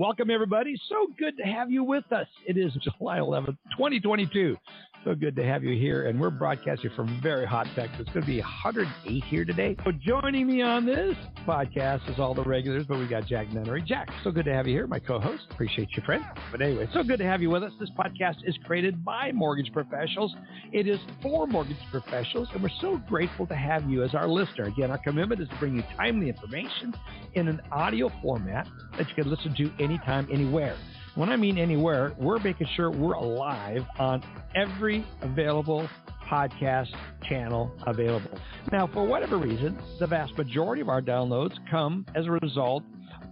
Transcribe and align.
Welcome, 0.00 0.30
everybody. 0.30 0.80
So 0.88 1.08
good 1.18 1.36
to 1.36 1.42
have 1.42 1.70
you 1.70 1.84
with 1.84 2.10
us. 2.10 2.26
It 2.46 2.56
is 2.56 2.72
July 2.82 3.18
11th, 3.18 3.58
2022. 3.76 4.56
So 5.04 5.14
good 5.14 5.34
to 5.36 5.44
have 5.44 5.64
you 5.64 5.78
here. 5.78 6.08
And 6.08 6.20
we're 6.20 6.30
broadcasting 6.30 6.90
from 6.94 7.20
very 7.22 7.46
hot 7.46 7.66
Texas. 7.74 8.00
It's 8.00 8.10
going 8.10 8.20
to 8.20 8.26
be 8.26 8.40
108 8.40 9.24
here 9.24 9.46
today. 9.46 9.74
So 9.82 9.92
joining 9.92 10.46
me 10.46 10.60
on 10.60 10.84
this 10.84 11.16
podcast 11.46 12.10
is 12.10 12.18
all 12.18 12.34
the 12.34 12.44
regulars, 12.44 12.84
but 12.86 12.98
we 12.98 13.06
got 13.08 13.26
Jack 13.26 13.50
Nunnery. 13.50 13.82
Jack, 13.82 14.10
so 14.22 14.30
good 14.30 14.44
to 14.44 14.52
have 14.52 14.66
you 14.66 14.74
here, 14.74 14.86
my 14.86 14.98
co-host. 14.98 15.44
Appreciate 15.52 15.88
you, 15.96 16.02
friend. 16.04 16.22
But 16.52 16.60
anyway, 16.60 16.86
so 16.92 17.02
good 17.02 17.18
to 17.18 17.24
have 17.24 17.40
you 17.40 17.48
with 17.48 17.62
us. 17.62 17.72
This 17.80 17.88
podcast 17.98 18.36
is 18.44 18.58
created 18.66 19.02
by 19.02 19.32
mortgage 19.32 19.72
professionals. 19.72 20.34
It 20.70 20.86
is 20.86 20.98
for 21.22 21.46
mortgage 21.46 21.78
professionals, 21.90 22.48
and 22.52 22.62
we're 22.62 22.68
so 22.82 23.00
grateful 23.08 23.46
to 23.46 23.56
have 23.56 23.88
you 23.88 24.02
as 24.02 24.14
our 24.14 24.28
listener. 24.28 24.64
Again, 24.64 24.90
our 24.90 24.98
commitment 24.98 25.40
is 25.40 25.48
to 25.48 25.56
bring 25.56 25.76
you 25.76 25.82
timely 25.96 26.28
information 26.28 26.94
in 27.34 27.48
an 27.48 27.62
audio 27.72 28.10
format 28.20 28.68
that 28.98 29.08
you 29.08 29.14
can 29.14 29.30
listen 29.30 29.54
to 29.54 29.82
anytime, 29.82 30.28
anywhere. 30.30 30.76
When 31.14 31.28
I 31.28 31.36
mean 31.36 31.58
anywhere, 31.58 32.12
we're 32.18 32.38
making 32.38 32.68
sure 32.76 32.90
we're 32.90 33.14
alive 33.14 33.84
on 33.98 34.22
every 34.54 35.04
available 35.22 35.88
podcast 36.30 36.94
channel 37.28 37.72
available. 37.86 38.30
Now, 38.70 38.86
for 38.86 39.04
whatever 39.04 39.36
reason, 39.36 39.76
the 39.98 40.06
vast 40.06 40.36
majority 40.38 40.80
of 40.80 40.88
our 40.88 41.02
downloads 41.02 41.54
come 41.68 42.06
as 42.14 42.26
a 42.26 42.30
result 42.30 42.84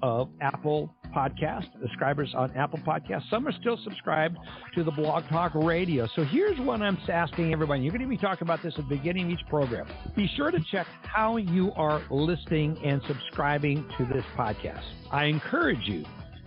of 0.03 0.29
Apple 0.41 0.93
Podcast, 1.15 1.67
subscribers 1.81 2.35
on 2.37 2.51
Apple 2.57 2.81
Podcast. 2.81 3.29
Some 3.31 3.47
are 3.47 3.53
still 3.61 3.79
subscribed 3.83 4.37
to 4.75 4.85
the 4.85 4.91
Blog 4.91 5.25
Talk 5.29 5.55
Radio. 5.55 6.07
So 6.15 6.25
here's 6.25 6.59
what 6.61 6.83
I'm 6.83 6.99
asking 7.09 7.53
everybody. 7.53 7.83
You're 7.83 7.93
going 7.93 8.03
to 8.03 8.09
be 8.09 8.19
talking 8.19 8.47
about 8.47 8.63
this 8.63 8.75
at 8.77 8.89
the 8.89 8.97
beginning 8.97 9.27
of 9.27 9.31
each 9.31 9.47
program. 9.49 9.87
Be 10.17 10.29
sure 10.37 10.51
to 10.51 10.59
check 10.71 10.87
how 11.03 11.37
you 11.37 11.73
are 11.77 12.03
listening 12.11 12.79
and 12.85 13.01
subscribing 13.07 13.89
to 13.97 14.05
this 14.05 14.25
podcast. 14.37 14.83
I 15.11 15.25
encourage 15.25 15.87
you 15.87 16.05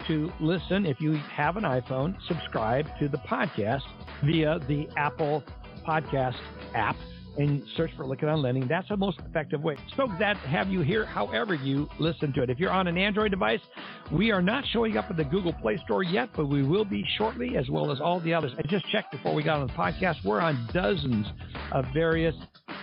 to 0.08 0.32
listen 0.40 0.86
if 0.86 1.00
you 1.00 1.14
have 1.14 1.58
an 1.58 1.64
iPhone, 1.64 2.16
subscribe 2.28 2.88
to 3.00 3.08
the 3.08 3.18
podcast 3.20 3.82
via 4.24 4.60
the 4.68 4.88
Apple 4.98 5.44
Podcast 5.86 6.38
app 6.76 6.96
and 7.38 7.64
search 7.78 7.92
for 7.96 8.06
Lykken 8.06 8.32
on 8.32 8.42
Lending. 8.42 8.68
That's 8.68 8.90
the 8.90 8.98
most 8.98 9.20
effective 9.20 9.62
way. 9.62 9.78
So 9.96 10.08
glad 10.08 10.34
to 10.34 10.48
have 10.48 10.70
you 10.70 10.82
here, 10.82 11.06
however 11.06 11.56
you 11.56 11.88
listen 12.00 12.34
to 12.34 12.44
it. 12.44 12.50
If 12.50 12.60
you're 12.60 12.72
on 12.72 12.88
an 12.88 12.98
Android 12.98 13.32
device, 13.32 13.62
we 14.12 14.32
are 14.32 14.42
not 14.42 14.66
showing 14.72 14.98
up 14.98 15.10
in 15.10 15.18
the 15.18 15.24
Google 15.24 15.54
Play 15.54 15.78
Store 15.86 16.04
yet, 16.04 16.30
but 16.36 16.48
we 16.48 16.64
will 16.64 16.86
be 16.86 17.06
shortly, 17.18 17.56
as 17.58 17.70
well 17.70 17.92
as 17.92 18.02
all 18.02 18.20
the 18.20 18.34
others. 18.34 18.52
I 18.58 18.64
just 18.64 18.86
checked 18.92 19.12
before 19.12 19.34
we 19.34 19.44
got 19.44 19.60
on 19.60 19.68
the 19.68 19.74
podcast. 19.74 20.24
We're 20.26 20.42
on 20.42 20.68
dozens 20.74 21.26
of 21.72 21.86
various 21.94 22.36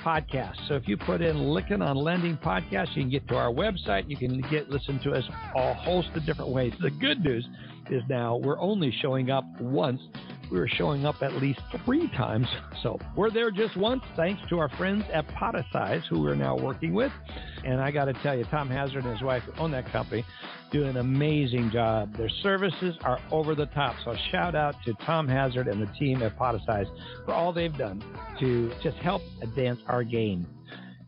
podcasts. 0.04 0.68
So 0.68 0.74
if 0.74 0.86
you 0.86 0.96
put 0.96 1.22
in 1.22 1.36
Lykken 1.36 1.86
on 1.86 1.96
Lending 1.96 2.36
podcast, 2.36 2.96
you 2.96 3.02
can 3.02 3.10
get 3.10 3.26
to 3.28 3.36
our 3.36 3.50
website. 3.50 4.08
You 4.08 4.16
can 4.16 4.40
get 4.50 4.70
listen 4.70 4.98
to 5.00 5.12
us 5.12 5.24
a 5.56 5.74
host 5.74 6.08
of 6.14 6.24
different 6.24 6.50
ways. 6.50 6.72
The 6.80 6.90
good 6.90 7.22
news 7.24 7.46
is 7.90 8.02
now 8.08 8.36
we're 8.36 8.60
only 8.60 8.94
showing 9.00 9.30
up 9.30 9.44
once 9.60 10.00
we 10.50 10.58
were 10.58 10.68
showing 10.68 11.06
up 11.06 11.22
at 11.22 11.34
least 11.34 11.60
three 11.84 12.08
times. 12.10 12.46
So 12.82 12.98
we're 13.16 13.30
there 13.30 13.50
just 13.50 13.76
once, 13.76 14.02
thanks 14.16 14.40
to 14.48 14.58
our 14.58 14.68
friends 14.70 15.04
at 15.12 15.26
Podetize, 15.28 16.06
who 16.08 16.20
we're 16.20 16.34
now 16.34 16.56
working 16.56 16.94
with. 16.94 17.12
And 17.64 17.80
I 17.80 17.90
got 17.90 18.06
to 18.06 18.14
tell 18.22 18.36
you, 18.36 18.44
Tom 18.44 18.68
Hazard 18.68 19.04
and 19.04 19.12
his 19.12 19.22
wife 19.22 19.42
who 19.44 19.52
own 19.60 19.70
that 19.72 19.90
company 19.90 20.24
do 20.70 20.84
an 20.84 20.96
amazing 20.98 21.70
job. 21.70 22.16
Their 22.16 22.28
services 22.42 22.96
are 23.02 23.18
over 23.30 23.54
the 23.54 23.66
top. 23.66 23.96
So 24.04 24.14
shout 24.30 24.54
out 24.54 24.74
to 24.84 24.94
Tom 25.04 25.26
Hazard 25.28 25.68
and 25.68 25.80
the 25.80 25.92
team 25.98 26.22
at 26.22 26.38
Podetize 26.38 26.86
for 27.24 27.32
all 27.32 27.52
they've 27.52 27.76
done 27.76 28.02
to 28.40 28.72
just 28.82 28.96
help 28.98 29.22
advance 29.42 29.80
our 29.86 30.04
game. 30.04 30.46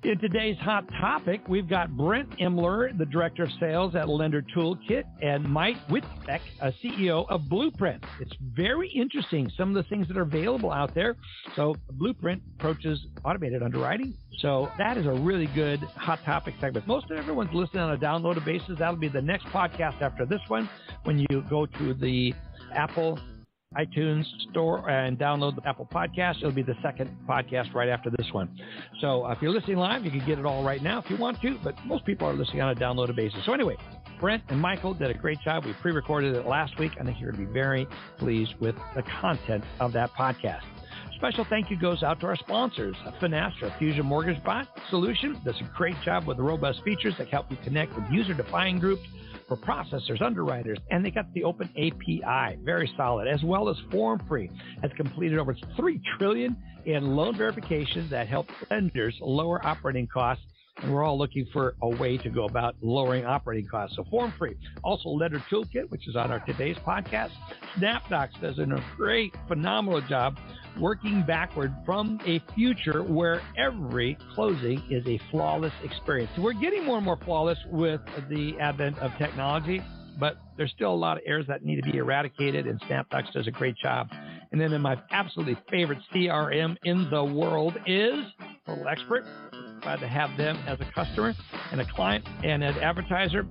In 0.02 0.18
today's 0.18 0.56
hot 0.56 0.88
topic, 0.98 1.42
we've 1.46 1.68
got 1.68 1.94
Brent 1.94 2.30
Emler, 2.38 2.96
the 2.96 3.04
Director 3.04 3.42
of 3.42 3.50
Sales 3.60 3.94
at 3.94 4.08
Lender 4.08 4.40
Toolkit, 4.40 5.04
and 5.20 5.44
Mike 5.44 5.76
Whitbeck, 5.88 6.40
a 6.62 6.72
CEO 6.82 7.26
of 7.28 7.50
Blueprint. 7.50 8.02
It's 8.18 8.32
very 8.56 8.88
interesting, 8.88 9.52
some 9.58 9.68
of 9.68 9.74
the 9.74 9.82
things 9.90 10.08
that 10.08 10.16
are 10.16 10.22
available 10.22 10.72
out 10.72 10.94
there. 10.94 11.16
So, 11.54 11.76
Blueprint 11.92 12.40
approaches 12.58 12.98
automated 13.26 13.62
underwriting. 13.62 14.14
So, 14.38 14.70
that 14.78 14.96
is 14.96 15.04
a 15.04 15.12
really 15.12 15.48
good 15.54 15.80
hot 15.80 16.24
topic 16.24 16.54
segment. 16.62 16.86
Most 16.86 17.10
of 17.10 17.18
everyone's 17.18 17.52
listening 17.52 17.82
on 17.82 17.92
a 17.92 17.98
downloaded 17.98 18.46
basis. 18.46 18.78
That'll 18.78 18.96
be 18.96 19.08
the 19.08 19.20
next 19.20 19.44
podcast 19.48 20.00
after 20.00 20.24
this 20.24 20.40
one 20.48 20.66
when 21.04 21.18
you 21.18 21.44
go 21.50 21.66
to 21.66 21.92
the 21.92 22.32
Apple 22.72 23.18
iTunes 23.78 24.24
store 24.50 24.90
and 24.90 25.16
download 25.16 25.54
the 25.54 25.68
Apple 25.68 25.86
Podcast. 25.94 26.38
It'll 26.38 26.50
be 26.50 26.64
the 26.64 26.74
second 26.82 27.16
podcast 27.28 27.72
right 27.72 27.88
after 27.88 28.10
this 28.10 28.26
one. 28.32 28.60
So 29.00 29.24
uh, 29.24 29.30
if 29.30 29.40
you're 29.40 29.52
listening 29.52 29.76
live, 29.76 30.04
you 30.04 30.10
can 30.10 30.26
get 30.26 30.40
it 30.40 30.44
all 30.44 30.64
right 30.64 30.82
now 30.82 30.98
if 30.98 31.08
you 31.08 31.16
want 31.16 31.40
to, 31.42 31.56
but 31.62 31.76
most 31.86 32.04
people 32.04 32.26
are 32.26 32.32
listening 32.32 32.62
on 32.62 32.70
a 32.70 32.74
downloaded 32.74 33.14
basis. 33.14 33.38
So 33.46 33.52
anyway, 33.52 33.76
Brent 34.18 34.42
and 34.48 34.60
Michael 34.60 34.92
did 34.92 35.08
a 35.08 35.14
great 35.14 35.38
job. 35.42 35.64
We 35.64 35.72
pre-recorded 35.74 36.34
it 36.34 36.48
last 36.48 36.80
week. 36.80 36.90
I 37.00 37.04
think 37.04 37.20
you're 37.20 37.30
going 37.30 37.46
to 37.46 37.46
be 37.46 37.52
very 37.52 37.86
pleased 38.18 38.54
with 38.58 38.74
the 38.96 39.04
content 39.04 39.62
of 39.78 39.92
that 39.92 40.10
podcast. 40.14 40.64
Special 41.20 41.44
thank 41.50 41.70
you 41.70 41.78
goes 41.78 42.02
out 42.02 42.18
to 42.20 42.26
our 42.28 42.36
sponsors, 42.36 42.96
Finastra, 43.20 43.78
Fusion 43.78 44.04
Mortgagebot 44.06 44.66
Solution. 44.88 45.38
Does 45.44 45.54
a 45.60 45.70
great 45.76 45.94
job 46.02 46.26
with 46.26 46.38
robust 46.38 46.82
features 46.82 47.12
that 47.18 47.28
help 47.28 47.50
you 47.50 47.58
connect 47.62 47.94
with 47.94 48.06
user-defined 48.10 48.80
groups 48.80 49.02
for 49.46 49.58
processors, 49.58 50.22
underwriters, 50.22 50.78
and 50.90 51.04
they 51.04 51.10
got 51.10 51.26
the 51.34 51.44
open 51.44 51.68
API, 51.76 52.56
very 52.64 52.90
solid, 52.96 53.28
as 53.28 53.42
well 53.44 53.68
as 53.68 53.76
Form 53.90 54.18
Free 54.28 54.50
has 54.80 54.90
completed 54.96 55.38
over 55.38 55.54
3 55.76 56.00
trillion 56.16 56.56
in 56.86 57.14
loan 57.14 57.36
verifications 57.36 58.10
that 58.10 58.26
help 58.26 58.46
lenders 58.70 59.14
lower 59.20 59.64
operating 59.66 60.06
costs. 60.06 60.42
And 60.78 60.94
we're 60.94 61.04
all 61.04 61.18
looking 61.18 61.46
for 61.52 61.74
a 61.82 61.88
way 61.88 62.16
to 62.18 62.30
go 62.30 62.44
about 62.44 62.74
lowering 62.80 63.24
operating 63.26 63.68
costs. 63.68 63.96
So 63.96 64.04
form 64.10 64.32
free. 64.38 64.56
Also, 64.82 65.10
Lender 65.10 65.42
Toolkit, 65.50 65.90
which 65.90 66.08
is 66.08 66.16
on 66.16 66.30
our 66.30 66.40
today's 66.40 66.76
podcast. 66.86 67.30
SnapDocs 67.78 68.40
does 68.40 68.58
a 68.58 68.66
great, 68.96 69.34
phenomenal 69.48 70.00
job 70.02 70.38
working 70.78 71.24
backward 71.26 71.74
from 71.84 72.20
a 72.26 72.40
future 72.54 73.02
where 73.02 73.42
every 73.58 74.16
closing 74.34 74.82
is 74.90 75.06
a 75.06 75.20
flawless 75.30 75.72
experience. 75.84 76.30
We're 76.38 76.52
getting 76.52 76.84
more 76.84 76.96
and 76.96 77.04
more 77.04 77.18
flawless 77.24 77.58
with 77.70 78.00
the 78.28 78.54
advent 78.60 78.98
of 78.98 79.10
technology, 79.18 79.82
but 80.18 80.38
there's 80.56 80.70
still 80.72 80.92
a 80.92 80.94
lot 80.94 81.16
of 81.16 81.22
errors 81.26 81.46
that 81.48 81.64
need 81.64 81.82
to 81.82 81.90
be 81.90 81.98
eradicated, 81.98 82.66
and 82.66 82.80
SnapDocs 82.82 83.32
does 83.32 83.46
a 83.46 83.50
great 83.50 83.76
job. 83.76 84.08
And 84.52 84.60
then 84.60 84.72
in 84.72 84.82
my 84.82 85.00
absolutely 85.10 85.56
favorite 85.70 85.98
CRM 86.14 86.76
in 86.84 87.08
the 87.10 87.24
world 87.24 87.74
is 87.86 88.24
Total 88.66 88.88
Expert. 88.88 89.24
Glad 89.82 90.00
to 90.00 90.08
have 90.08 90.36
them 90.36 90.56
as 90.66 90.78
a 90.80 90.92
customer 90.92 91.34
and 91.72 91.80
a 91.80 91.86
client 91.92 92.26
and 92.44 92.62
an 92.62 92.76
advertiser. 92.78 93.46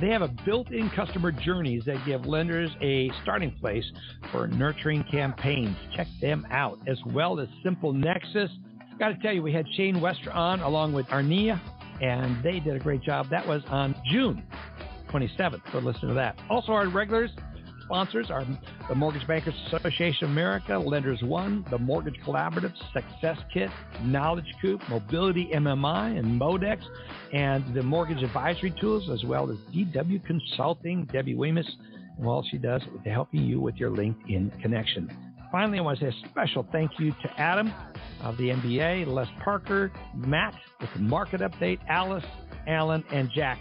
They 0.00 0.08
have 0.08 0.22
a 0.22 0.28
built-in 0.44 0.90
customer 0.90 1.30
journeys 1.30 1.84
that 1.86 2.04
give 2.04 2.26
lenders 2.26 2.70
a 2.82 3.10
starting 3.22 3.52
place 3.60 3.84
for 4.32 4.48
nurturing 4.48 5.04
campaigns. 5.10 5.76
Check 5.96 6.08
them 6.20 6.46
out, 6.50 6.78
as 6.88 6.98
well 7.06 7.38
as 7.38 7.48
Simple 7.62 7.92
Nexus. 7.92 8.50
Got 8.98 9.08
to 9.08 9.18
tell 9.22 9.32
you, 9.32 9.42
we 9.42 9.52
had 9.52 9.66
Shane 9.76 10.00
Wester 10.00 10.32
on 10.32 10.60
along 10.60 10.92
with 10.92 11.06
Arnia, 11.06 11.60
and 12.02 12.42
they 12.42 12.60
did 12.60 12.76
a 12.76 12.80
great 12.80 13.02
job. 13.02 13.30
That 13.30 13.46
was 13.46 13.62
on 13.68 13.94
June 14.10 14.44
27th. 15.10 15.62
So 15.72 15.78
listen 15.78 16.08
to 16.08 16.14
that. 16.14 16.36
Also, 16.50 16.72
our 16.72 16.88
regulars, 16.88 17.30
sponsors 17.84 18.30
are 18.30 18.44
the 18.88 18.94
Mortgage 18.94 19.26
Bankers 19.26 19.54
Association 19.66 20.24
of 20.24 20.30
America, 20.30 20.78
Lenders 20.78 21.22
One, 21.22 21.64
the 21.70 21.78
Mortgage 21.78 22.16
Collaborative, 22.24 22.72
Success 22.92 23.38
Kit, 23.52 23.70
Knowledge 24.02 24.52
Coop, 24.60 24.80
Mobility 24.88 25.50
MMI, 25.54 26.18
and 26.18 26.40
Modex, 26.40 26.82
and 27.32 27.74
the 27.74 27.82
Mortgage 27.82 28.22
Advisory 28.22 28.74
Tools, 28.80 29.08
as 29.10 29.24
well 29.24 29.50
as 29.50 29.56
DW 29.74 30.24
Consulting, 30.24 31.04
Debbie 31.12 31.34
Weemus, 31.34 31.68
and 32.18 32.26
all 32.26 32.44
she 32.50 32.58
does 32.58 32.82
is 32.82 33.00
helping 33.04 33.44
you 33.44 33.60
with 33.60 33.76
your 33.76 33.90
LinkedIn 33.90 34.60
connection. 34.60 35.10
Finally, 35.50 35.78
I 35.78 35.82
want 35.82 35.98
to 36.00 36.10
say 36.10 36.16
a 36.24 36.28
special 36.28 36.66
thank 36.72 36.98
you 36.98 37.12
to 37.12 37.40
Adam 37.40 37.72
of 38.22 38.36
the 38.38 38.50
MBA, 38.50 39.06
Les 39.06 39.28
Parker, 39.42 39.92
Matt 40.14 40.54
with 40.80 40.90
the 40.94 41.00
market 41.00 41.40
update, 41.40 41.78
Alice, 41.88 42.24
Alan, 42.66 43.04
and 43.12 43.30
Jack. 43.34 43.60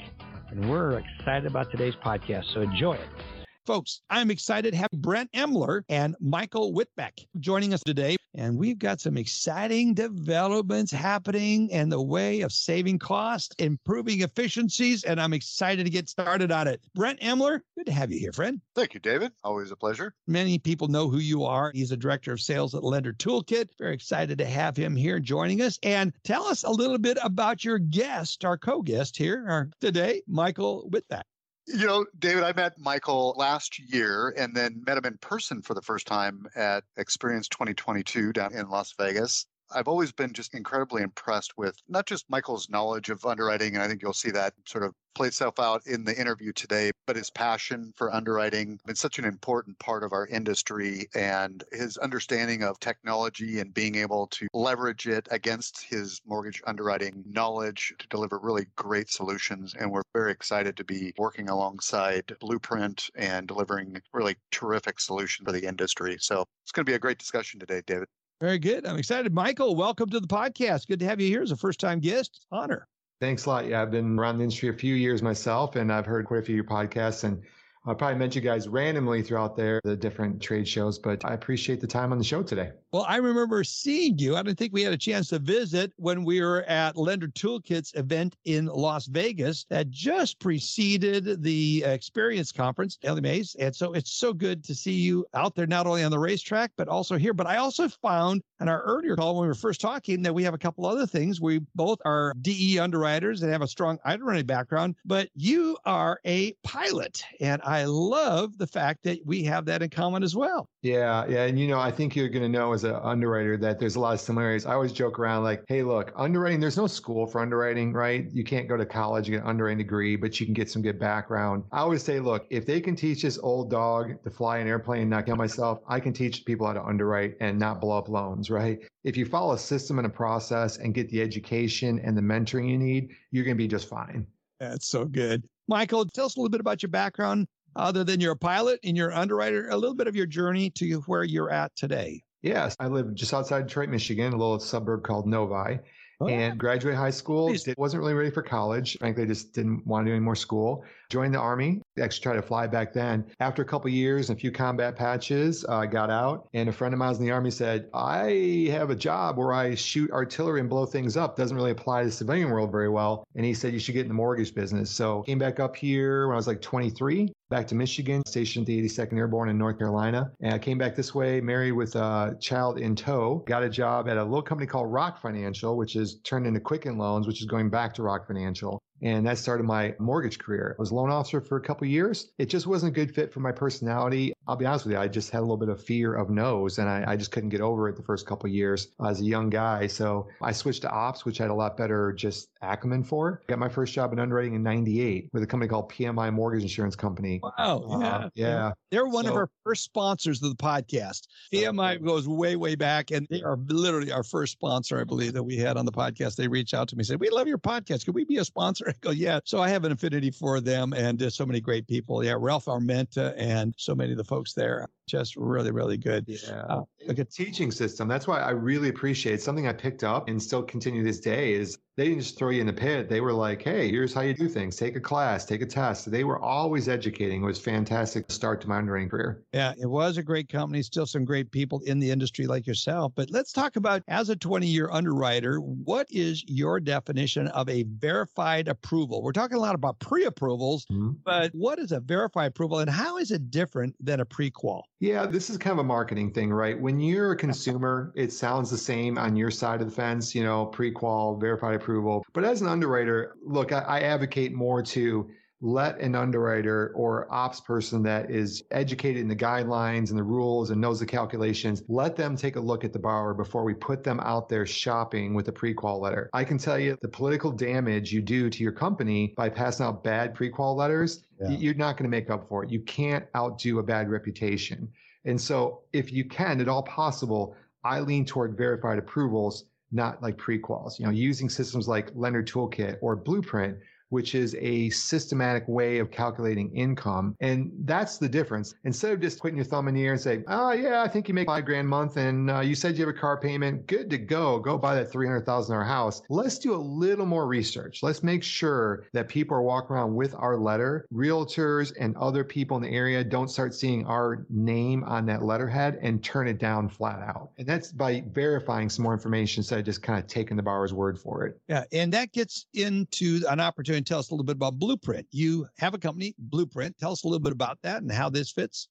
And 0.49 0.69
we're 0.69 0.99
excited 0.99 1.45
about 1.45 1.69
today's 1.71 1.95
podcast, 2.03 2.51
so 2.53 2.61
enjoy 2.61 2.93
it. 2.93 3.42
Folks, 3.65 4.01
I'm 4.09 4.29
excited 4.29 4.71
to 4.71 4.77
have 4.77 4.91
Brent 4.91 5.31
Emler 5.31 5.83
and 5.87 6.17
Michael 6.19 6.73
Whitbeck 6.73 7.25
joining 7.39 7.73
us 7.73 7.81
today. 7.81 8.17
And 8.35 8.57
we've 8.57 8.79
got 8.79 8.99
some 8.99 9.15
exciting 9.15 9.93
developments 9.93 10.91
happening 10.91 11.69
in 11.69 11.87
the 11.87 12.01
way 12.01 12.41
of 12.41 12.51
saving 12.51 12.99
costs, 12.99 13.55
improving 13.59 14.21
efficiencies, 14.21 15.03
and 15.05 15.21
I'm 15.21 15.31
excited 15.31 15.85
to 15.85 15.89
get 15.89 16.09
started 16.09 16.51
on 16.51 16.67
it. 16.67 16.81
Brent 16.93 17.21
Emler, 17.21 17.61
good 17.77 17.85
to 17.85 17.93
have 17.93 18.11
you 18.11 18.19
here, 18.19 18.33
friend. 18.33 18.59
Thank 18.75 18.95
you, 18.95 18.99
David. 18.99 19.31
Always 19.45 19.71
a 19.71 19.77
pleasure. 19.77 20.13
Many 20.27 20.59
people 20.59 20.89
know 20.89 21.07
who 21.07 21.19
you 21.19 21.45
are. 21.45 21.71
He's 21.73 21.91
a 21.91 21.97
director 21.97 22.33
of 22.33 22.41
sales 22.41 22.75
at 22.75 22.83
Lender 22.83 23.13
Toolkit. 23.13 23.69
Very 23.79 23.93
excited 23.93 24.39
to 24.39 24.45
have 24.45 24.75
him 24.75 24.95
here 24.95 25.19
joining 25.19 25.61
us. 25.61 25.79
And 25.83 26.11
tell 26.25 26.43
us 26.45 26.63
a 26.63 26.71
little 26.71 26.97
bit 26.97 27.17
about 27.23 27.63
your 27.63 27.77
guest, 27.77 28.43
our 28.43 28.57
co 28.57 28.81
guest 28.81 29.15
here 29.15 29.45
uh, 29.47 29.65
today, 29.79 30.21
Michael 30.27 30.89
Whitbeck. 30.91 31.23
You 31.65 31.87
know, 31.87 32.05
David, 32.19 32.43
I 32.43 32.53
met 32.53 32.73
Michael 32.77 33.35
last 33.37 33.79
year 33.79 34.33
and 34.37 34.53
then 34.55 34.83
met 34.85 34.97
him 34.97 35.05
in 35.05 35.17
person 35.17 35.61
for 35.61 35.73
the 35.73 35.81
first 35.81 36.07
time 36.07 36.45
at 36.55 36.83
Experience 36.97 37.47
2022 37.47 38.33
down 38.33 38.53
in 38.53 38.69
Las 38.69 38.93
Vegas. 38.97 39.45
I've 39.73 39.87
always 39.87 40.11
been 40.11 40.33
just 40.33 40.53
incredibly 40.53 41.01
impressed 41.01 41.57
with 41.57 41.75
not 41.87 42.05
just 42.05 42.29
Michael's 42.29 42.69
knowledge 42.69 43.09
of 43.09 43.25
underwriting, 43.25 43.75
and 43.75 43.83
I 43.83 43.87
think 43.87 44.01
you'll 44.01 44.13
see 44.13 44.31
that 44.31 44.53
sort 44.65 44.83
of 44.83 44.93
play 45.15 45.27
itself 45.27 45.59
out 45.59 45.85
in 45.85 46.03
the 46.03 46.19
interview 46.19 46.51
today, 46.53 46.91
but 47.05 47.15
his 47.15 47.29
passion 47.29 47.93
for 47.95 48.13
underwriting. 48.13 48.79
It's 48.87 48.99
such 48.99 49.19
an 49.19 49.25
important 49.25 49.77
part 49.79 50.03
of 50.03 50.11
our 50.11 50.25
industry 50.27 51.07
and 51.13 51.63
his 51.71 51.97
understanding 51.97 52.63
of 52.63 52.79
technology 52.79 53.59
and 53.59 53.73
being 53.73 53.95
able 53.95 54.27
to 54.27 54.47
leverage 54.53 55.07
it 55.07 55.27
against 55.31 55.83
his 55.83 56.19
mortgage 56.25 56.61
underwriting 56.65 57.23
knowledge 57.27 57.93
to 57.99 58.07
deliver 58.07 58.39
really 58.39 58.65
great 58.75 59.09
solutions. 59.09 59.75
And 59.79 59.91
we're 59.91 60.01
very 60.13 60.31
excited 60.31 60.75
to 60.77 60.83
be 60.83 61.13
working 61.17 61.49
alongside 61.49 62.35
Blueprint 62.39 63.09
and 63.15 63.47
delivering 63.47 64.01
really 64.13 64.35
terrific 64.51 64.99
solutions 64.99 65.45
for 65.45 65.51
the 65.51 65.67
industry. 65.67 66.17
So 66.19 66.45
it's 66.63 66.71
going 66.71 66.85
to 66.85 66.89
be 66.89 66.95
a 66.95 66.99
great 66.99 67.19
discussion 67.19 67.59
today, 67.59 67.81
David. 67.85 68.07
Very 68.43 68.59
good. 68.59 68.85
I'm 68.85 68.97
excited. 68.97 69.33
Michael, 69.33 69.73
welcome 69.73 70.09
to 70.09 70.19
the 70.19 70.27
podcast. 70.27 70.87
Good 70.89 70.99
to 70.99 71.05
have 71.05 71.21
you 71.21 71.29
here 71.29 71.41
as 71.41 71.51
a 71.51 71.55
first 71.55 71.79
time 71.79 72.01
guest. 72.01 72.45
Honor. 72.51 72.89
Thanks 73.21 73.45
a 73.45 73.49
lot. 73.49 73.65
Yeah, 73.65 73.81
I've 73.81 73.89
been 73.89 74.19
around 74.19 74.39
the 74.39 74.43
industry 74.43 74.67
a 74.67 74.73
few 74.73 74.95
years 74.95 75.21
myself, 75.21 75.77
and 75.77 75.89
I've 75.89 76.05
heard 76.05 76.25
quite 76.25 76.39
a 76.39 76.41
few 76.41 76.55
of 76.55 76.57
your 76.57 76.65
podcasts. 76.65 77.23
And 77.23 77.41
I 77.85 77.93
probably 77.93 78.19
met 78.19 78.35
you 78.35 78.41
guys 78.41 78.67
randomly 78.67 79.21
throughout 79.21 79.55
there, 79.55 79.79
the 79.85 79.95
different 79.95 80.41
trade 80.41 80.67
shows, 80.67 80.99
but 80.99 81.23
I 81.23 81.33
appreciate 81.33 81.79
the 81.79 81.87
time 81.87 82.11
on 82.11 82.17
the 82.17 82.23
show 82.25 82.43
today. 82.43 82.71
Well, 82.93 83.07
I 83.09 83.15
remember 83.15 83.63
seeing 83.63 84.19
you. 84.19 84.35
I 84.35 84.43
don't 84.43 84.55
think 84.55 84.71
we 84.71 84.83
had 84.83 84.93
a 84.93 84.97
chance 84.97 85.29
to 85.29 85.39
visit 85.39 85.91
when 85.95 86.23
we 86.23 86.41
were 86.41 86.61
at 86.65 86.95
Lender 86.95 87.27
Toolkit's 87.27 87.91
event 87.95 88.35
in 88.45 88.67
Las 88.67 89.07
Vegas 89.07 89.65
that 89.71 89.89
just 89.89 90.39
preceded 90.39 91.41
the 91.41 91.83
Experience 91.87 92.51
Conference, 92.51 92.99
Mays. 93.03 93.55
And 93.55 93.75
so 93.75 93.93
it's 93.93 94.11
so 94.11 94.31
good 94.31 94.63
to 94.65 94.75
see 94.75 94.93
you 94.93 95.25
out 95.33 95.55
there, 95.55 95.65
not 95.65 95.87
only 95.87 96.03
on 96.03 96.11
the 96.11 96.19
racetrack, 96.19 96.69
but 96.77 96.87
also 96.87 97.17
here. 97.17 97.33
But 97.33 97.47
I 97.47 97.57
also 97.57 97.87
found 97.87 98.43
in 98.61 98.69
our 98.69 98.83
earlier 98.83 99.15
call 99.15 99.35
when 99.35 99.41
we 99.41 99.47
were 99.47 99.55
first 99.55 99.81
talking 99.81 100.21
that 100.21 100.33
we 100.33 100.43
have 100.43 100.53
a 100.53 100.59
couple 100.59 100.85
other 100.85 101.07
things. 101.07 101.41
We 101.41 101.61
both 101.73 101.97
are 102.05 102.35
DE 102.41 102.77
underwriters 102.77 103.41
and 103.41 103.51
have 103.51 103.63
a 103.63 103.67
strong 103.67 103.97
underwriting 104.05 104.45
background, 104.45 104.97
but 105.03 105.29
you 105.33 105.77
are 105.85 106.19
a 106.27 106.53
pilot. 106.63 107.23
And 107.41 107.59
I 107.63 107.85
love 107.85 108.55
the 108.59 108.67
fact 108.67 109.01
that 109.03 109.17
we 109.25 109.43
have 109.45 109.65
that 109.65 109.81
in 109.81 109.89
common 109.89 110.21
as 110.21 110.35
well. 110.35 110.69
Yeah, 110.83 111.25
yeah. 111.27 111.45
And 111.45 111.59
you 111.59 111.67
know, 111.67 111.79
I 111.79 111.89
think 111.89 112.15
you're 112.15 112.29
going 112.29 112.43
to 112.43 112.49
know 112.49 112.71
as 112.73 112.82
an 112.83 112.95
underwriter 112.95 113.57
that 113.57 113.79
there's 113.79 113.95
a 113.95 113.99
lot 113.99 114.13
of 114.13 114.19
similarities. 114.19 114.65
I 114.65 114.73
always 114.73 114.91
joke 114.91 115.19
around 115.19 115.43
like, 115.43 115.63
hey, 115.67 115.83
look, 115.83 116.11
underwriting, 116.15 116.59
there's 116.59 116.77
no 116.77 116.87
school 116.87 117.25
for 117.25 117.41
underwriting, 117.41 117.93
right? 117.93 118.27
You 118.31 118.43
can't 118.43 118.67
go 118.67 118.77
to 118.77 118.85
college 118.85 119.27
and 119.27 119.35
get 119.35 119.43
an 119.43 119.49
underwriting 119.49 119.79
degree, 119.79 120.15
but 120.15 120.39
you 120.39 120.45
can 120.45 120.53
get 120.53 120.69
some 120.69 120.81
good 120.81 120.99
background. 120.99 121.63
I 121.71 121.79
always 121.79 122.03
say, 122.03 122.19
look, 122.19 122.45
if 122.49 122.65
they 122.65 122.79
can 122.81 122.95
teach 122.95 123.21
this 123.21 123.39
old 123.41 123.69
dog 123.69 124.23
to 124.23 124.29
fly 124.29 124.57
an 124.59 124.67
airplane 124.67 125.01
and 125.01 125.09
not 125.09 125.25
kill 125.25 125.35
myself, 125.35 125.79
I 125.87 125.99
can 125.99 126.13
teach 126.13 126.45
people 126.45 126.67
how 126.67 126.73
to 126.73 126.83
underwrite 126.83 127.35
and 127.39 127.59
not 127.59 127.81
blow 127.81 127.97
up 127.97 128.09
loans, 128.09 128.49
right? 128.49 128.79
If 129.03 129.17
you 129.17 129.25
follow 129.25 129.53
a 129.53 129.59
system 129.59 129.99
and 129.99 130.05
a 130.05 130.09
process 130.09 130.77
and 130.77 130.93
get 130.93 131.09
the 131.09 131.21
education 131.21 131.99
and 131.99 132.17
the 132.17 132.21
mentoring 132.21 132.69
you 132.69 132.77
need, 132.77 133.09
you're 133.31 133.45
going 133.45 133.57
to 133.57 133.63
be 133.63 133.67
just 133.67 133.89
fine. 133.89 134.25
That's 134.59 134.87
so 134.87 135.05
good. 135.05 135.43
Michael, 135.67 136.05
tell 136.05 136.25
us 136.25 136.35
a 136.35 136.39
little 136.39 136.49
bit 136.49 136.61
about 136.61 136.81
your 136.83 136.89
background 136.89 137.47
other 137.75 138.03
than 138.03 138.19
you're 138.19 138.33
a 138.33 138.37
pilot 138.37 138.79
and 138.83 138.95
you're 138.95 139.09
an 139.09 139.17
underwriter, 139.17 139.69
a 139.69 139.77
little 139.77 139.95
bit 139.95 140.07
of 140.07 140.15
your 140.15 140.25
journey 140.25 140.69
to 140.69 141.01
where 141.01 141.23
you're 141.23 141.49
at 141.49 141.75
today. 141.75 142.23
Yes, 142.43 142.75
I 142.77 142.87
live 142.87 143.15
just 143.15 143.33
outside 143.33 143.67
Detroit, 143.67 143.89
Michigan, 143.89 144.33
a 144.33 144.37
little 144.37 144.59
suburb 144.59 145.03
called 145.03 145.25
Novi. 145.25 145.79
Oh, 146.19 146.27
and 146.27 146.59
graduated 146.59 146.97
high 146.97 147.09
school. 147.09 147.53
Did, 147.53 147.75
wasn't 147.77 148.01
really 148.01 148.13
ready 148.13 148.29
for 148.29 148.43
college. 148.43 148.97
Frankly, 148.99 149.23
I 149.23 149.25
just 149.25 149.53
didn't 149.53 149.85
want 149.85 150.05
to 150.05 150.11
do 150.11 150.15
any 150.15 150.23
more 150.23 150.35
school. 150.35 150.85
Joined 151.09 151.33
the 151.33 151.39
army. 151.39 151.81
Actually, 151.99 152.21
tried 152.21 152.35
to 152.35 152.41
fly 152.41 152.67
back 152.67 152.93
then. 152.93 153.25
After 153.39 153.61
a 153.61 153.65
couple 153.65 153.89
years 153.89 154.29
and 154.29 154.37
a 154.37 154.39
few 154.39 154.51
combat 154.51 154.95
patches, 154.95 155.65
I 155.65 155.83
uh, 155.83 155.85
got 155.85 156.09
out. 156.09 156.47
And 156.53 156.69
a 156.69 156.71
friend 156.71 156.93
of 156.93 156.99
mine 156.99 157.15
in 157.15 157.21
the 157.21 157.31
army 157.31 157.49
said, 157.49 157.89
"I 157.93 158.69
have 158.71 158.89
a 158.89 158.95
job 158.95 159.37
where 159.37 159.53
I 159.53 159.75
shoot 159.75 160.11
artillery 160.11 160.59
and 160.59 160.69
blow 160.69 160.85
things 160.85 161.17
up. 161.17 161.35
Doesn't 161.35 161.55
really 161.55 161.71
apply 161.71 162.01
to 162.01 162.05
the 162.07 162.11
civilian 162.11 162.49
world 162.49 162.71
very 162.71 162.89
well." 162.89 163.25
And 163.35 163.45
he 163.45 163.53
said, 163.53 163.73
"You 163.73 163.79
should 163.79 163.93
get 163.93 164.03
in 164.03 164.07
the 164.07 164.13
mortgage 164.13 164.53
business." 164.53 164.91
So 164.91 165.23
came 165.23 165.39
back 165.39 165.59
up 165.59 165.75
here 165.75 166.27
when 166.27 166.35
I 166.35 166.37
was 166.37 166.47
like 166.47 166.61
23 166.61 167.33
back 167.53 167.67
to 167.67 167.75
Michigan, 167.75 168.23
stationed 168.25 168.63
at 168.63 168.67
the 168.67 168.81
82nd 168.81 169.15
Airborne 169.15 169.47
in 169.47 169.59
North 169.59 169.77
Carolina. 169.77 170.31
And 170.41 170.55
I 170.55 170.57
came 170.57 170.79
back 170.79 170.95
this 170.95 171.13
way, 171.13 171.39
married 171.39 171.73
with 171.73 171.95
a 171.95 172.35
child 172.39 172.79
in 172.79 172.95
tow, 172.95 173.43
got 173.45 173.61
a 173.61 173.69
job 173.69 174.09
at 174.09 174.17
a 174.17 174.23
little 174.23 174.41
company 174.41 174.65
called 174.65 174.91
Rock 174.91 175.21
Financial, 175.21 175.77
which 175.77 175.95
is 175.95 176.15
turned 176.23 176.47
into 176.47 176.59
Quicken 176.59 176.97
Loans, 176.97 177.27
which 177.27 177.41
is 177.41 177.45
going 177.45 177.69
back 177.69 177.93
to 177.93 178.01
Rock 178.01 178.25
Financial. 178.25 178.81
And 179.03 179.27
that 179.27 179.37
started 179.37 179.63
my 179.63 179.93
mortgage 179.99 180.39
career. 180.39 180.75
I 180.77 180.81
was 180.81 180.91
a 180.91 180.95
loan 180.95 181.09
officer 181.09 181.41
for 181.41 181.57
a 181.57 181.61
couple 181.61 181.85
years. 181.87 182.31
It 182.37 182.45
just 182.45 182.67
wasn't 182.67 182.91
a 182.91 182.95
good 182.95 183.13
fit 183.13 183.33
for 183.33 183.41
my 183.41 183.51
personality. 183.51 184.33
I'll 184.47 184.55
be 184.55 184.65
honest 184.65 184.85
with 184.85 184.93
you, 184.93 184.99
I 184.99 185.07
just 185.07 185.29
had 185.29 185.39
a 185.39 185.41
little 185.41 185.57
bit 185.57 185.69
of 185.69 185.81
fear 185.83 186.15
of 186.15 186.29
no's 186.29 186.79
and 186.79 186.89
I, 186.89 187.03
I 187.07 187.15
just 187.17 187.31
couldn't 187.31 187.49
get 187.49 187.61
over 187.61 187.89
it 187.89 187.95
the 187.95 188.03
first 188.03 188.25
couple 188.25 188.49
years 188.49 188.89
as 189.05 189.21
a 189.21 189.23
young 189.23 189.49
guy. 189.49 189.87
So 189.87 190.27
I 190.41 190.51
switched 190.51 190.81
to 190.83 190.89
ops, 190.89 191.25
which 191.25 191.41
I 191.41 191.45
had 191.45 191.51
a 191.51 191.55
lot 191.55 191.77
better 191.77 192.13
just 192.13 192.49
acumen 192.61 193.03
for. 193.03 193.41
Got 193.47 193.59
my 193.59 193.69
first 193.69 193.93
job 193.93 194.13
in 194.13 194.19
underwriting 194.19 194.55
in 194.55 194.63
98 194.63 195.29
with 195.33 195.43
a 195.43 195.47
company 195.47 195.69
called 195.69 195.91
PMI 195.91 196.31
Mortgage 196.33 196.63
Insurance 196.63 196.95
Company. 196.95 197.41
Wow. 197.43 197.83
Uh, 197.89 198.29
yeah. 198.35 198.47
yeah. 198.47 198.71
They're 198.91 199.07
one 199.07 199.25
so, 199.25 199.31
of 199.31 199.35
our 199.35 199.49
first 199.65 199.83
sponsors 199.83 200.41
of 200.41 200.49
the 200.49 200.55
podcast. 200.55 201.27
PMI 201.53 202.03
goes 202.03 202.27
way, 202.27 202.55
way 202.55 202.75
back 202.75 203.11
and 203.11 203.27
they 203.29 203.41
are 203.41 203.57
literally 203.67 204.11
our 204.11 204.23
first 204.23 204.53
sponsor, 204.53 204.99
I 204.99 205.03
believe, 205.03 205.33
that 205.33 205.43
we 205.43 205.57
had 205.57 205.77
on 205.77 205.85
the 205.85 205.91
podcast. 205.91 206.35
They 206.35 206.47
reached 206.47 206.73
out 206.73 206.87
to 206.89 206.95
me 206.95 207.01
and 207.01 207.07
said, 207.07 207.19
We 207.19 207.29
love 207.29 207.47
your 207.47 207.57
podcast. 207.57 208.05
Could 208.05 208.15
we 208.15 208.23
be 208.23 208.37
a 208.37 208.45
sponsor? 208.45 208.92
I 209.05 209.11
Yeah. 209.11 209.39
So 209.45 209.61
I 209.61 209.69
have 209.69 209.83
an 209.83 209.91
affinity 209.91 210.31
for 210.31 210.59
them 210.59 210.93
and 210.93 211.21
uh, 211.21 211.29
so 211.29 211.45
many 211.45 211.61
great 211.61 211.87
people. 211.87 212.23
Yeah. 212.23 212.35
Ralph 212.37 212.65
Armenta 212.65 213.33
and 213.37 213.73
so 213.77 213.95
many 213.95 214.11
of 214.11 214.17
the 214.17 214.23
folks 214.23 214.53
there 214.53 214.87
just 215.07 215.35
really, 215.35 215.71
really 215.71 215.97
good. 215.97 216.25
Yeah. 216.27 216.63
Uh, 216.69 216.81
like 217.07 217.19
a 217.19 217.25
teaching 217.25 217.71
system. 217.71 218.07
That's 218.07 218.27
why 218.27 218.39
I 218.39 218.51
really 218.51 218.89
appreciate 218.89 219.41
something 219.41 219.67
I 219.67 219.73
picked 219.73 220.03
up 220.03 220.29
and 220.29 220.41
still 220.41 220.63
continue 220.63 221.03
this 221.03 221.19
day 221.19 221.53
is 221.53 221.77
they 221.95 222.05
didn't 222.05 222.21
just 222.21 222.39
throw 222.39 222.49
you 222.49 222.61
in 222.61 222.67
the 222.67 222.73
pit. 222.73 223.07
They 223.07 223.21
were 223.21 223.33
like, 223.33 223.61
hey, 223.61 223.89
here's 223.89 224.13
how 224.13 224.21
you 224.21 224.33
do 224.33 224.49
things. 224.49 224.75
Take 224.75 224.95
a 224.95 224.99
class, 224.99 225.45
take 225.45 225.61
a 225.61 225.65
test. 225.65 226.09
They 226.09 226.23
were 226.23 226.39
always 226.39 226.89
educating. 226.89 227.43
It 227.43 227.45
was 227.45 227.59
fantastic 227.59 228.31
start 228.31 228.61
to 228.61 228.67
my 228.67 228.77
underwriting 228.77 229.09
career. 229.09 229.43
Yeah, 229.53 229.73
it 229.79 229.85
was 229.85 230.17
a 230.17 230.23
great 230.23 230.49
company. 230.49 230.81
Still 230.81 231.05
some 231.05 231.23
great 231.23 231.51
people 231.51 231.81
in 231.85 231.99
the 231.99 232.09
industry 232.09 232.47
like 232.47 232.65
yourself. 232.65 233.11
But 233.15 233.29
let's 233.29 233.51
talk 233.51 233.75
about 233.75 234.01
as 234.07 234.29
a 234.29 234.35
20 234.35 234.65
year 234.65 234.89
underwriter, 234.91 235.57
what 235.57 236.07
is 236.09 236.43
your 236.47 236.79
definition 236.79 237.47
of 237.49 237.69
a 237.69 237.83
verified 237.83 238.67
approval? 238.67 239.21
We're 239.21 239.31
talking 239.31 239.57
a 239.57 239.61
lot 239.61 239.75
about 239.75 239.99
pre 239.99 240.25
approvals, 240.25 240.85
mm-hmm. 240.85 241.11
but 241.23 241.51
what 241.53 241.77
is 241.77 241.91
a 241.91 241.99
verified 241.99 242.47
approval 242.47 242.79
and 242.79 242.89
how 242.89 243.17
is 243.17 243.29
it 243.29 243.51
different 243.51 243.95
than 244.03 244.19
a 244.19 244.25
pre 244.25 244.49
qual? 244.49 244.83
Yeah, 245.03 245.25
this 245.25 245.49
is 245.49 245.57
kind 245.57 245.73
of 245.73 245.79
a 245.79 245.83
marketing 245.83 246.31
thing, 246.31 246.49
right? 246.49 246.79
When 246.79 246.97
you're 246.97 247.33
a 247.33 247.35
consumer, 247.35 248.13
it 248.15 248.31
sounds 248.31 248.71
the 248.71 248.77
same 248.77 249.17
on 249.17 249.35
your 249.35 249.51
side 249.51 249.81
of 249.81 249.89
the 249.89 249.93
fence, 249.93 250.33
you 250.33 250.45
know, 250.45 250.67
pre 250.67 250.91
qual, 250.91 251.35
verified 251.35 251.75
approval. 251.75 252.25
But 252.31 252.45
as 252.45 252.61
an 252.61 252.69
underwriter, 252.69 253.35
look, 253.43 253.73
I, 253.73 253.79
I 253.79 253.99
advocate 253.99 254.53
more 254.53 254.81
to 254.81 255.29
let 255.63 255.97
an 256.01 256.13
underwriter 256.13 256.91
or 256.93 257.25
ops 257.31 257.61
person 257.61 258.03
that 258.03 258.29
is 258.29 258.65
educated 258.71 259.21
in 259.21 259.29
the 259.29 259.35
guidelines 259.35 260.09
and 260.09 260.19
the 260.19 260.23
rules 260.23 260.71
and 260.71 260.81
knows 260.81 260.99
the 260.99 261.05
calculations, 261.05 261.81
let 261.87 262.17
them 262.17 262.35
take 262.35 262.57
a 262.57 262.59
look 262.59 262.83
at 262.83 262.91
the 262.91 262.99
borrower 262.99 263.33
before 263.33 263.63
we 263.63 263.73
put 263.73 264.03
them 264.03 264.19
out 264.19 264.49
there 264.49 264.65
shopping 264.65 265.33
with 265.33 265.47
a 265.47 265.53
pre-qual 265.53 266.01
letter. 266.01 266.29
I 266.33 266.43
can 266.43 266.57
tell 266.57 266.77
you 266.77 266.97
the 267.01 267.07
political 267.07 267.49
damage 267.49 268.11
you 268.11 268.21
do 268.21 268.49
to 268.49 268.61
your 268.61 268.73
company 268.73 269.33
by 269.37 269.47
passing 269.47 269.85
out 269.85 270.03
bad 270.03 270.35
pre-qual 270.35 270.75
letters, 270.75 271.23
yeah. 271.39 271.51
you're 271.51 271.75
not 271.75 271.95
going 271.95 272.11
to 272.11 272.15
make 272.15 272.29
up 272.29 272.45
for 272.49 272.65
it. 272.65 272.69
You 272.69 272.81
can't 272.81 273.25
outdo 273.33 273.79
a 273.79 273.83
bad 273.83 274.09
reputation. 274.09 274.91
And 275.23 275.39
so 275.39 275.83
if 275.93 276.11
you 276.11 276.25
can, 276.25 276.59
at 276.59 276.67
all 276.67 276.83
possible, 276.83 277.55
I 277.85 278.01
lean 278.01 278.25
toward 278.25 278.57
verified 278.57 278.99
approvals, 278.99 279.63
not 279.93 280.21
like 280.21 280.35
pre-quals. 280.37 280.99
You 280.99 281.05
know, 281.05 281.11
using 281.11 281.47
systems 281.47 281.87
like 281.87 282.11
Lender 282.15 282.43
Toolkit 282.43 282.97
or 282.99 283.15
Blueprint 283.15 283.77
which 284.13 284.35
is 284.35 284.55
a 284.59 284.91
systematic 284.91 285.67
way 285.67 285.97
of 285.97 286.11
calculating 286.11 286.71
income. 286.75 287.35
And 287.41 287.71
that's 287.79 288.19
the 288.19 288.29
difference. 288.29 288.75
Instead 288.83 289.11
of 289.11 289.19
just 289.19 289.39
putting 289.39 289.57
your 289.57 289.65
thumb 289.65 289.87
in 289.87 289.95
the 289.95 290.05
air 290.05 290.11
and 290.11 290.21
say, 290.21 290.43
oh, 290.47 290.71
yeah, 290.71 291.01
I 291.01 291.07
think 291.07 291.27
you 291.27 291.33
make 291.33 291.47
five 291.47 291.65
grand 291.65 291.87
a 291.87 291.89
month 291.89 292.17
and 292.17 292.51
uh, 292.51 292.59
you 292.59 292.75
said 292.75 292.95
you 292.95 293.07
have 293.07 293.15
a 293.15 293.17
car 293.17 293.39
payment. 293.39 293.87
Good 293.87 294.11
to 294.11 294.19
go. 294.19 294.59
Go 294.59 294.77
buy 294.77 294.93
that 294.93 295.11
$300,000 295.11 295.87
house. 295.87 296.21
Let's 296.29 296.59
do 296.59 296.75
a 296.75 296.77
little 296.77 297.25
more 297.25 297.47
research. 297.47 298.03
Let's 298.03 298.21
make 298.21 298.43
sure 298.43 299.05
that 299.13 299.29
people 299.29 299.57
are 299.57 299.63
walking 299.63 299.95
around 299.95 300.13
with 300.13 300.35
our 300.35 300.57
letter. 300.57 301.07
Realtors 301.11 301.91
and 301.99 302.15
other 302.15 302.43
people 302.43 302.77
in 302.77 302.83
the 302.83 302.89
area 302.89 303.23
don't 303.23 303.49
start 303.49 303.73
seeing 303.73 304.05
our 304.05 304.45
name 304.51 305.03
on 305.05 305.25
that 305.25 305.41
letterhead 305.41 305.97
and 306.03 306.23
turn 306.23 306.47
it 306.47 306.59
down 306.59 306.87
flat 306.87 307.19
out. 307.19 307.49
And 307.57 307.65
that's 307.65 307.91
by 307.91 308.23
verifying 308.31 308.91
some 308.91 309.01
more 309.01 309.13
information 309.13 309.61
instead 309.61 309.79
of 309.79 309.85
just 309.85 310.03
kind 310.03 310.19
of 310.19 310.27
taking 310.27 310.55
the 310.55 310.61
borrower's 310.61 310.93
word 310.93 311.17
for 311.17 311.47
it. 311.47 311.59
Yeah. 311.67 311.85
And 311.91 312.13
that 312.13 312.31
gets 312.31 312.67
into 312.75 313.41
an 313.49 313.59
opportunity 313.59 314.02
tell 314.05 314.19
us 314.19 314.29
a 314.29 314.33
little 314.33 314.45
bit 314.45 314.55
about 314.55 314.79
Blueprint. 314.79 315.27
You 315.31 315.67
have 315.77 315.93
a 315.93 315.97
company, 315.97 316.35
Blueprint. 316.37 316.97
Tell 316.97 317.11
us 317.11 317.23
a 317.23 317.27
little 317.27 317.39
bit 317.39 317.53
about 317.53 317.79
that 317.83 318.01
and 318.01 318.11
how 318.11 318.29
this 318.29 318.51
fits. 318.51 318.87